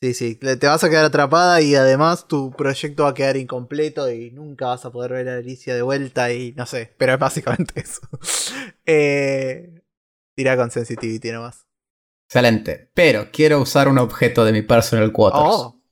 [0.00, 0.34] Sí, sí.
[0.36, 4.66] Te vas a quedar atrapada y además tu proyecto va a quedar incompleto y nunca
[4.66, 8.00] vas a poder ver a Alicia de vuelta y no sé, pero es básicamente eso.
[8.86, 9.82] Eh,
[10.36, 11.66] Tira con sensitivity nomás.
[12.28, 12.90] Excelente.
[12.94, 15.44] Pero quiero usar un objeto de mi personal quarters.
[15.48, 15.82] Oh.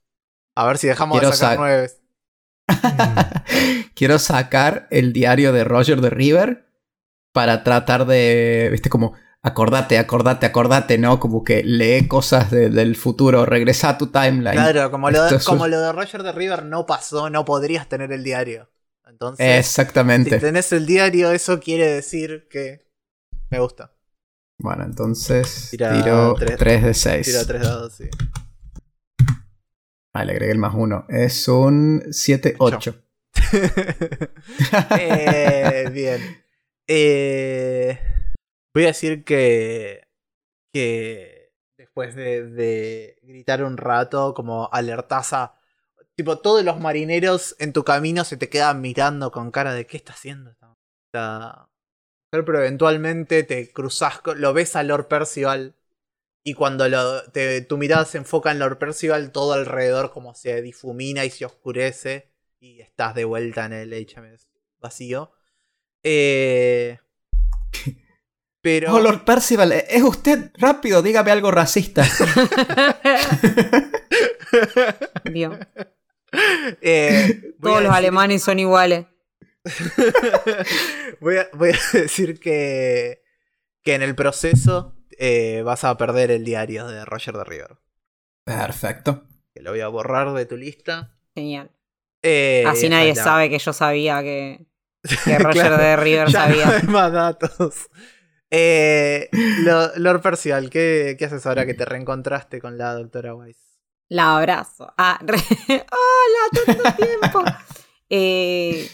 [0.55, 1.90] A ver si dejamos Quiero de sacar sa- nueve.
[3.94, 6.65] quiero sacar el diario de Roger de River
[7.37, 11.21] para tratar de, viste, como acordate, acordate, acordate, ¿no?
[11.21, 14.55] Como que lee cosas de- del futuro, regresa a tu timeline.
[14.55, 18.11] Claro, como lo, de, como lo de Roger de River no pasó, no podrías tener
[18.11, 18.71] el diario.
[19.07, 20.41] Entonces, si Exactamente.
[20.41, 22.87] tenés el diario, eso quiere decir que
[23.51, 23.93] me gusta.
[24.59, 27.27] Bueno, entonces Tira tiro tres- 3 de 6.
[27.27, 28.09] Tira tres dados, sí.
[30.15, 31.05] Ah, le agregué el más uno.
[31.11, 32.95] Es un 7, 8.
[34.99, 36.45] Eh, bien.
[36.89, 37.99] Eh,
[38.75, 40.07] voy a decir que.
[40.73, 45.61] que después de, gritar un rato, como alertás a.
[46.17, 49.99] Tipo, todos los marineros en tu camino se te quedan mirando con cara de ¿qué
[49.99, 51.69] está haciendo esta mujer?".
[52.31, 55.75] Pero eventualmente te cruzas, lo ves a Lord Percival.
[56.45, 57.23] Y cuando lo-
[57.69, 62.31] tu mirada se enfoca en Lord Percival, todo alrededor como se difumina y se oscurece.
[62.61, 64.47] Y estás de vuelta en el HMS
[64.81, 65.33] vacío.
[66.09, 66.99] Eh,
[68.61, 68.95] pero.
[68.95, 70.53] Oh, Lord Percival, ¿e- ¿es usted?
[70.57, 72.05] Rápido, dígame algo racista.
[75.24, 75.59] Dios.
[76.81, 79.07] Eh, Todos los decir- alemanes son iguales.
[81.20, 83.23] voy, a, voy a decir que.
[83.83, 87.78] que en el proceso eh, vas a perder el diario de Roger de River.
[88.45, 89.24] Perfecto.
[89.55, 91.16] Que lo voy a borrar de tu lista.
[91.35, 91.70] Genial.
[92.23, 94.66] Eh, Así nadie sabe que yo sabía que,
[95.24, 96.69] que Roger Claro, de River ya no sabía.
[96.77, 97.74] hay más datos.
[98.51, 99.28] Eh,
[99.65, 103.59] Lo- Lord Percival, ¿qué, ¿qué haces ahora que te reencontraste con la doctora Weiss?
[104.09, 104.93] La abrazo.
[104.97, 105.37] Ah, re-
[105.69, 107.43] hola, tanto tiempo.
[108.09, 108.89] Eh,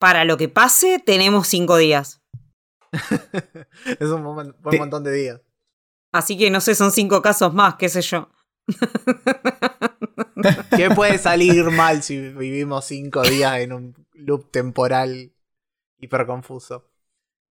[0.00, 2.20] para lo que pase, tenemos cinco días.
[4.00, 5.40] es un buen Te- montón de días.
[6.12, 8.28] Así que no sé, son cinco casos más, qué sé yo.
[10.76, 15.32] ¿Qué puede salir mal si vivimos cinco días en un loop temporal
[15.98, 16.90] hiper confuso?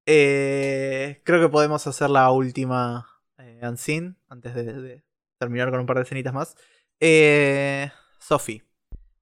[0.05, 5.03] Eh, creo que podemos hacer la última eh, unseen antes de,
[5.37, 6.55] terminar con un par de escenitas más.
[6.99, 7.89] Eh,
[8.19, 8.63] Sophie.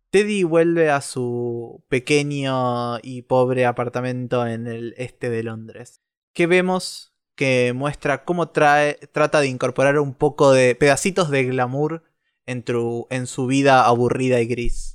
[0.10, 6.02] Teddy vuelve a su pequeño y pobre apartamento en el este de Londres.
[6.34, 12.03] Que vemos que muestra cómo trata de incorporar un poco de pedacitos de glamour
[12.45, 14.91] en su vida aburrida y gris.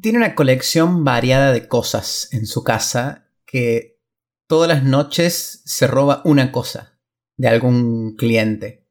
[0.00, 4.00] Tiene una colección variada de cosas en su casa que
[4.46, 6.98] todas las noches se roba una cosa
[7.36, 8.86] de algún cliente.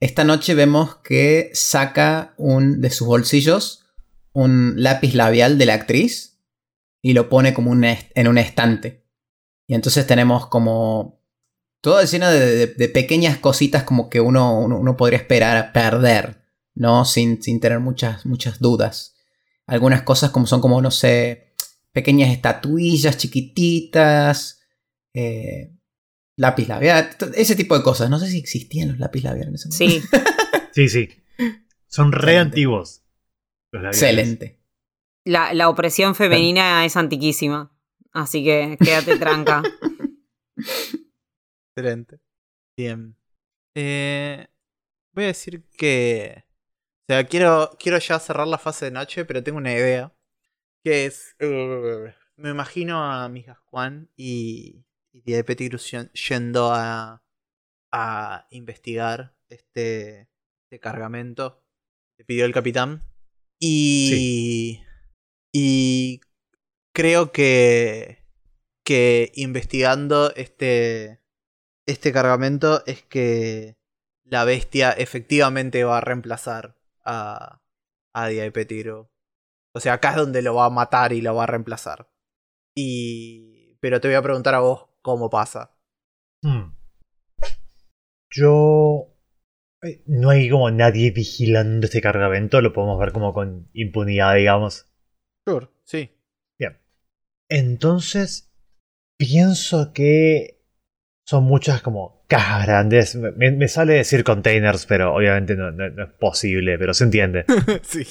[0.00, 3.80] Esta noche vemos que saca un de sus bolsillos
[4.32, 6.40] un lápiz labial de la actriz
[7.00, 9.06] y lo pone como un en un estante.
[9.68, 11.22] Y entonces tenemos como
[11.80, 16.42] todo lleno de, de- pequeñas cositas como que uno, uno, uno podría esperar a perder,
[16.74, 17.04] ¿no?
[17.04, 19.13] Sin, sin tener muchas, muchas dudas
[19.66, 21.54] algunas cosas como son como, no sé,
[21.92, 24.60] pequeñas estatuillas chiquititas,
[25.14, 25.72] eh,
[26.36, 28.10] lápiz labial, ese tipo de cosas.
[28.10, 30.08] No sé si existían los lápiz labial en ese momento.
[30.10, 30.18] Sí,
[30.72, 31.08] Sí, sí.
[31.86, 32.40] Son re Excelente.
[32.40, 33.02] antiguos.
[33.72, 34.02] los labiales.
[34.02, 34.60] Excelente.
[35.24, 37.70] la, la opresión femenina es antiquísima.
[38.12, 39.62] Así que quédate tranca.
[41.76, 42.20] Excelente.
[42.76, 43.16] Bien.
[43.76, 44.46] Eh,
[45.12, 46.43] voy a decir que.
[47.04, 50.14] O sea, quiero, quiero ya cerrar la fase de noche, pero tengo una idea.
[50.82, 51.36] Que es.
[51.40, 57.22] uh, me imagino a Mijas Juan y, y Pettigrew yen- yendo a,
[57.92, 60.30] a investigar este,
[60.64, 61.62] este cargamento
[62.16, 63.02] que pidió el capitán.
[63.60, 64.80] Y.
[65.52, 66.20] Y.
[66.94, 68.24] Creo que.
[68.86, 71.22] Que investigando este
[71.86, 73.76] este cargamento es que
[74.24, 76.73] la bestia efectivamente va a reemplazar
[77.04, 77.60] a,
[78.14, 79.08] a Dia de Pettigrew.
[79.74, 82.08] O sea, acá es donde lo va a matar y lo va a reemplazar.
[82.76, 83.76] Y.
[83.80, 85.76] Pero te voy a preguntar a vos cómo pasa.
[86.42, 86.74] Hmm.
[88.30, 89.14] Yo.
[89.82, 94.86] eh, No hay como nadie vigilando este cargamento, lo podemos ver como con impunidad, digamos.
[95.46, 96.10] Sure, sí.
[97.50, 98.50] Entonces,
[99.18, 100.64] pienso que
[101.26, 102.23] son muchas como
[102.66, 103.14] grandes.
[103.16, 107.44] Me, sale decir containers, pero obviamente no, no- no es posible, pero se entiende.
[107.82, 108.06] sí.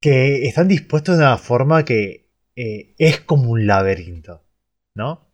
[0.00, 4.44] que están dispuestos de una forma que eh, es como un laberinto,
[4.94, 5.32] ¿no?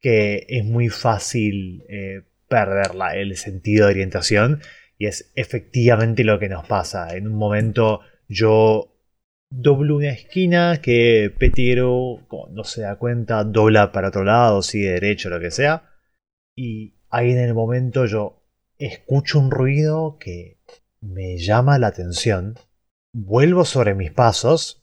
[0.00, 4.60] que es muy fácil eh, perder la- el sentido de orientación
[4.98, 7.16] y es efectivamente lo que nos pasa.
[7.16, 8.96] En un momento yo
[9.50, 11.30] doblo una esquina que
[12.28, 15.90] como no se da cuenta, dobla para otro lado, sigue derecho, lo que sea.
[16.56, 18.42] Y ahí en el momento yo
[18.78, 20.58] escucho un ruido que
[21.00, 22.58] me llama la atención.
[23.12, 24.82] Vuelvo sobre mis pasos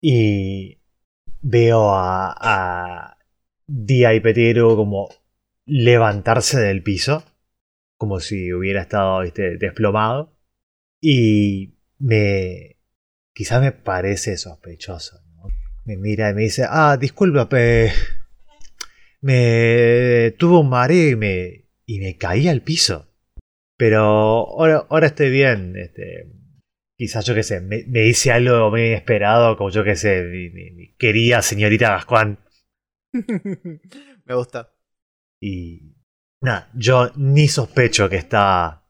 [0.00, 0.80] y
[1.40, 3.18] veo a, a
[3.66, 5.08] Dia y Petero como
[5.64, 7.24] levantarse del piso,
[7.96, 10.36] como si hubiera estado desplomado.
[11.00, 12.76] Y me.
[13.32, 15.20] quizás me parece sospechoso.
[15.84, 17.92] Me mira y me dice: Ah, disculpa, pe.
[19.22, 21.64] Me tuvo un mareo y me.
[21.86, 23.08] y me caí al piso.
[23.78, 25.76] Pero ahora, ahora estoy bien.
[25.76, 26.32] Este,
[26.96, 30.50] quizás yo qué sé, me, me hice algo muy inesperado, como yo qué sé, mi,
[30.50, 32.38] mi- mi querida señorita Gascuán.
[33.12, 34.72] Me gusta.
[35.40, 35.94] Y.
[36.40, 38.84] Nada, yo ni sospecho que está.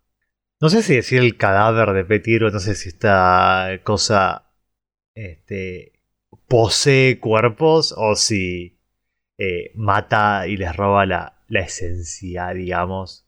[0.60, 4.52] No sé si decir el cadáver de Petiro, no sé si esta cosa.
[5.14, 5.92] Este.
[6.48, 8.78] posee cuerpos o si.
[9.44, 13.26] Eh, mata y les roba la, la esencia, digamos.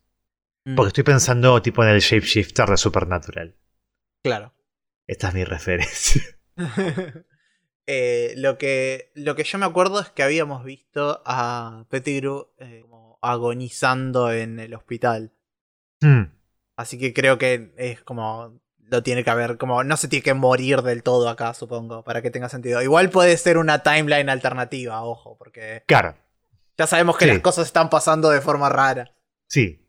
[0.65, 3.57] Mm, Porque estoy pensando tipo en el shapeshifter de Supernatural.
[4.23, 4.55] Claro.
[5.09, 6.23] Esta es mi referencia.
[7.87, 12.81] Eh, lo, que, lo que yo me acuerdo es que habíamos visto a Pettigrew eh,
[12.81, 15.35] como agonizando en el hospital.
[16.01, 16.23] Hmm,
[16.77, 18.59] Así que creo que es como.
[18.91, 19.57] Lo tiene que haber.
[19.57, 22.05] Como no se tiene que morir del todo acá, supongo.
[22.05, 22.83] Para que tenga sentido.
[22.83, 25.37] Igual puede ser una timeline alternativa, ojo.
[25.39, 26.15] Porque Claro,
[26.77, 27.31] ya sabemos que Sí.
[27.33, 29.13] las cosas están pasando de forma rara.
[29.47, 29.81] sí.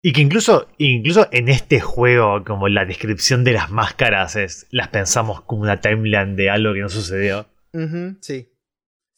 [0.00, 4.88] Y que incluso, incluso en este juego, como la descripción de las máscaras es, las
[4.88, 7.48] pensamos como una timeline de algo que no sucedió.
[7.72, 8.48] Ujú, sí.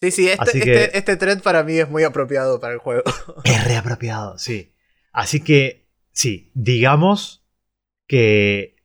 [0.01, 2.79] Sí, sí, este, Así que- este, este thread para mí es muy apropiado para el
[2.79, 3.03] juego.
[3.45, 4.75] Es reapropiado, sí.
[5.13, 7.45] Así que, sí, digamos
[8.09, 8.77] que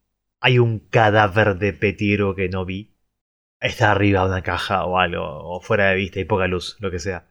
[0.46, 2.94] hay un cadáver de Petiro que no vi.
[3.60, 6.92] Está arriba de una caja o algo, o fuera de vista y poca luz, lo
[6.92, 7.28] que sea.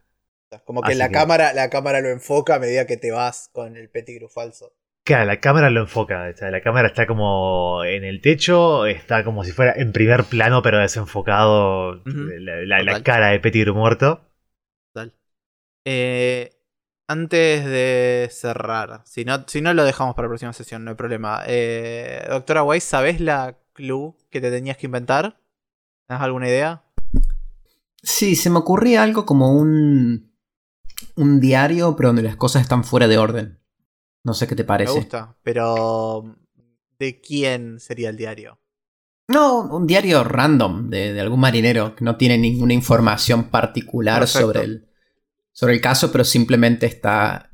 [0.65, 3.51] Como que Así la que- cámara, la cámara lo enfoca a medida que te vas
[3.53, 4.73] con el Pettigrew falso.
[5.05, 6.29] Claro, la cámara lo enfoca.
[6.33, 10.25] o sea, La cámara está como en el techo, está como si fuera en primer
[10.25, 13.03] plano, pero desenfocado la, la- la total.
[13.03, 14.23] cara de Petiro muerto.
[14.93, 15.13] Tal.
[15.85, 16.54] Eh,
[17.07, 20.97] antes de cerrar, si no, si no lo dejamos para la próxima sesión, no hay
[20.97, 21.43] problema.
[21.47, 25.39] Eh, doctora Weiss, ¿sabés la clue que te tenías que inventar?
[26.07, 26.85] ¿Tienes alguna idea?
[28.03, 30.33] Sí, se me ocurría algo como un.
[31.17, 33.59] un diario, pero donde las cosas están fuera de orden.
[34.25, 34.93] No sé qué te Me parece.
[34.95, 36.37] gusta, pero
[36.99, 38.59] ¿de quién sería el diario?
[39.29, 44.47] No, un diario random de, de algún marinero que no tiene ninguna información particular Perfecto.
[44.47, 44.89] sobre el,
[45.55, 47.51] sobre el caso, pero simplemente está,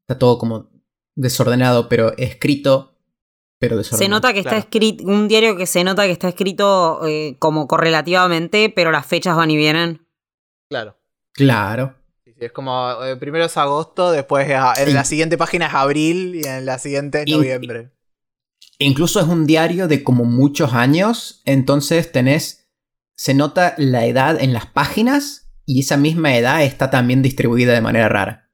[0.00, 0.70] está todo como
[1.14, 2.96] desordenado, pero escrito,
[3.60, 4.04] pero desordenado.
[4.04, 7.68] Se nota que está escrito, un diario que se nota que está escrito eh, como
[7.68, 10.06] correlativamente, pero las fechas van y vienen.
[10.68, 10.98] Claro.
[11.32, 11.94] Claro.
[12.36, 16.34] Es como eh, primero es agosto, después es a- en la siguiente página es abril
[16.34, 17.92] y en la siguiente es noviembre.
[18.78, 22.66] Incluso es un diario de como muchos años, entonces tenés,
[23.16, 27.80] se nota la edad en las páginas y esa misma edad está también distribuida de
[27.80, 28.50] manera rara.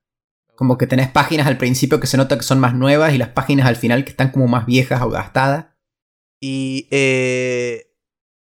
[0.54, 3.30] Como que tenés páginas al principio que se nota que son más nuevas y las
[3.30, 5.66] páginas al final que están como más viejas o gastadas.
[6.40, 7.94] Y eh,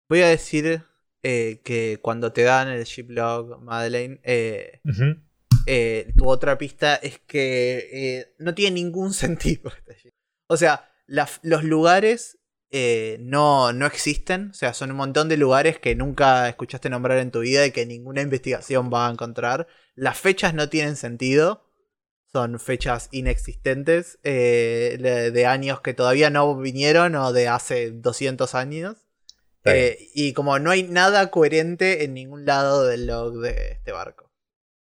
[0.10, 0.84] voy a decir
[1.24, 4.82] eh, que cuando te dan el shiplog, Madeleine, eh,
[5.66, 9.72] eh, tu otra pista es que eh, no tiene ningún sentido.
[9.78, 10.14] este ship.
[10.48, 12.39] O sea, los lugares
[12.72, 14.50] eh, no, no existen.
[14.52, 17.72] O sea, son un montón de lugares que nunca escuchaste nombrar en tu vida y
[17.72, 19.68] que ninguna investigación va a encontrar.
[19.96, 21.66] Las fechas no tienen sentido.
[22.32, 28.98] Son fechas inexistentes eh, de, años que todavía no vinieron o de hace 200 años.
[29.66, 34.32] Eh, y como no hay nada coherente en ningún lado del log de este barco.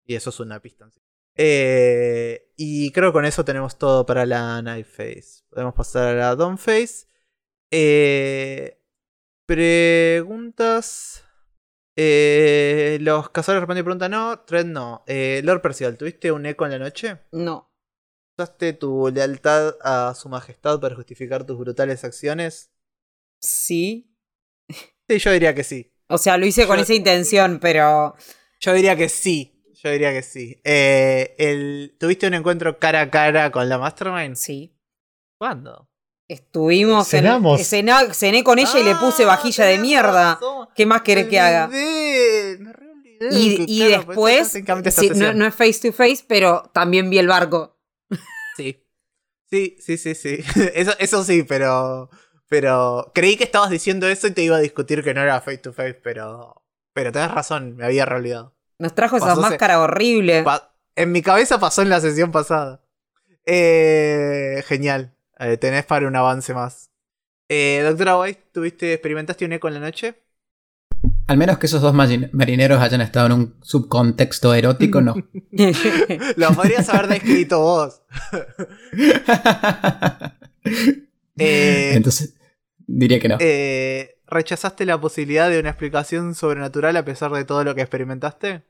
[0.04, 1.00] Y eso es una pista en sí.
[1.40, 5.44] Eh, y creo que con eso tenemos todo para la Night Phase.
[5.48, 7.07] Podemos pasar a la Dawn Phase.
[7.70, 8.80] Eh,
[9.46, 11.24] preguntas.
[11.96, 15.02] Eh, los cazadores responden pregunta no, Thread no.
[15.06, 17.18] Eh, Lord Percival, ¿tuviste un eco en la noche?
[17.32, 17.72] No.
[18.38, 22.70] ¿Usaste tu lealtad a su majestad para justificar tus brutales acciones?
[23.40, 24.14] Sí.
[25.08, 25.92] Sí, yo diría que sí.
[26.08, 28.14] O sea, lo hice con esa intención, pero.
[28.60, 29.64] Yo diría que sí.
[29.74, 30.60] Yo diría que sí.
[30.64, 34.36] Eh, el, ¿Tuviste un encuentro cara a cara con la Mastermind?
[34.36, 34.76] Sí.
[35.38, 35.88] ¿Cuándo?
[36.28, 37.20] Estuvimos en.
[37.22, 37.60] Cenamos.
[37.66, 40.34] cena- cené con ella y le puse Ah, vajilla de mierda.
[40.34, 40.68] razón.
[40.76, 41.64] ¿Qué más querés Me que haga?
[41.66, 44.48] olvidé, me re olvidé Y, y claro, después.
[44.48, 44.62] sí,
[45.34, 47.76] no, es face to face, pero también vi el barco.
[48.56, 48.84] Sí.
[49.50, 50.38] Sí, sí, sí, sí.
[50.74, 52.10] Eso, eso sí, pero.
[52.50, 53.10] Pero.
[53.14, 55.72] Creí que estabas diciendo eso y te iba a discutir que no era face to
[55.72, 56.62] face, pero.
[56.92, 58.54] Pero tenés razón, me había olvidado.
[58.78, 60.42] Nos trajo esa máscara horrible.
[60.42, 62.82] Pa- en mi cabeza pasó en la sesión pasada.
[63.46, 65.14] Eh, genial.
[65.38, 66.90] Eh, tenés para un avance más.
[67.48, 70.22] Eh, doctora White, ¿tuviste, experimentaste un eco en la noche?
[71.28, 75.14] Al menos que esos dos marin- marineros hayan estado en un subcontexto erótico, no.
[76.36, 78.02] Lo podrías haber descrito vos.
[81.40, 82.34] Eh, Entonces,
[82.86, 83.36] diría que no.
[83.38, 88.64] eh, ¿Rechazaste la posibilidad de una explicación sobrenatural a pesar de todo lo que experimentaste?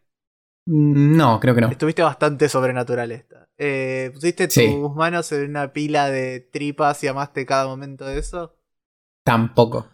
[0.70, 1.69] No, creo que no.
[1.70, 3.49] Estuviste bastante sobrenatural esta.
[3.57, 4.66] Eh, ¿Pusiste Sí.
[4.66, 8.55] tus manos en una pila de tripas y amaste cada momento de eso?
[9.24, 9.89] Tampoco.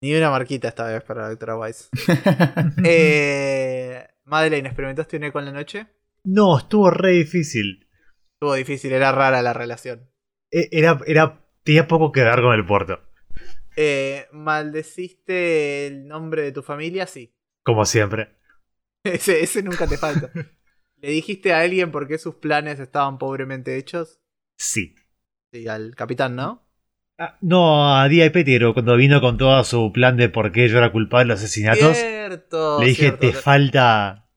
[0.00, 1.90] Ni una marquita esta vez para la doctora Weiss.
[2.84, 5.86] eh, Madeleine, ¿experimentaste un eco en la noche?
[6.24, 7.86] No, estuvo re difícil.
[8.34, 10.08] Estuvo difícil, era rara la relación.
[10.50, 13.00] E- Era, era, tenía poco que ver con el puerto,
[13.76, 17.06] Eh, ¿Maldeciste el nombre de tu familia?
[17.06, 17.34] Sí.
[17.62, 18.30] como siempre.
[19.04, 20.30] Ese, ese nunca te falta.
[21.00, 24.20] ¿Le dijiste a alguien por qué sus planes estaban pobremente hechos?
[24.58, 24.94] Sí.
[25.52, 26.66] Sí, al capitán, ¿no?
[27.18, 30.68] Ah, no, a Día y Petiro, cuando vino con todo su plan de por qué
[30.68, 32.80] yo era culpable de los asesinatos, Cierto.
[32.80, 33.18] le dije, cierto.
[33.20, 34.28] te falta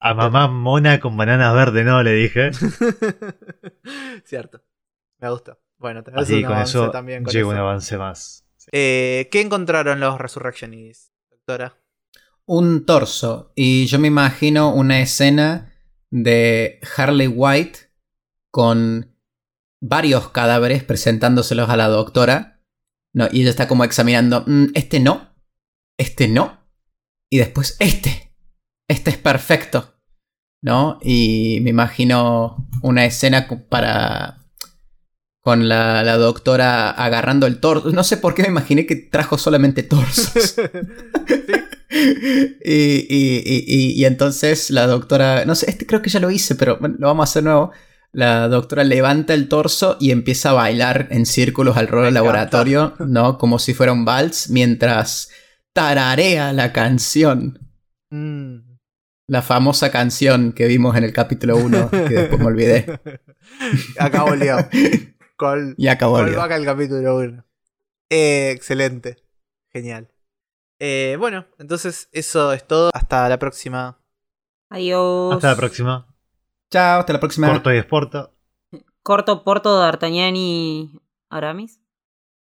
[0.00, 2.02] a mamá mona con bananas verdes, ¿no?
[2.02, 2.50] Le dije.
[4.24, 4.62] cierto.
[5.18, 5.58] Me gusta.
[5.78, 7.62] Bueno, tenés Así un con avance eso también con llega un eso.
[7.62, 8.46] avance más.
[8.72, 11.76] Eh, ¿Qué encontraron los Resurrectionists, doctora?
[12.46, 13.52] Un torso.
[13.54, 15.74] Y yo me imagino una escena
[16.10, 17.78] de Harley White
[18.50, 19.14] con
[19.80, 22.62] varios cadáveres presentándoselos a la doctora.
[23.12, 24.44] No, y ella está como examinando.
[24.46, 25.34] "Mm, este no.
[25.98, 26.60] Este no.
[27.30, 28.32] Y después este.
[28.88, 29.94] Este es perfecto.
[30.62, 30.98] ¿No?
[31.02, 34.42] Y me imagino una escena para.
[35.42, 37.90] Con la, la doctora agarrando el torso.
[37.92, 40.56] No sé por qué me imaginé que trajo solamente torsos.
[42.64, 46.54] y- y- y- y entonces la doctora, no sé, este creo que ya lo hice,
[46.54, 47.72] pero bueno, lo vamos a hacer nuevo.
[48.12, 52.14] La doctora levanta el torso y empieza a bailar en círculos al rol Me del
[52.14, 53.36] laboratorio, ¿no?
[53.38, 55.30] Como si fuera un vals, mientras
[55.74, 57.58] tararea la canción.
[58.10, 58.76] Mm.
[59.28, 63.00] La famosa canción que vimos en el capítulo 1, que después me olvidé.
[63.98, 64.56] Acá volvió.
[65.36, 66.20] Col, Y acabó.
[66.20, 67.44] el capítulo 1.
[68.08, 69.16] excelente.
[69.72, 70.08] Genial.
[70.78, 72.90] Eh, bueno, entonces eso es todo.
[72.92, 73.98] Hasta la próxima.
[74.68, 75.34] Adiós.
[75.34, 76.06] Hasta la próxima.
[76.70, 77.48] Chao, hasta la próxima.
[77.48, 78.32] Corto y esporto.
[79.02, 81.00] Corto Porto, D'Artagnan y
[81.30, 81.80] Aramis.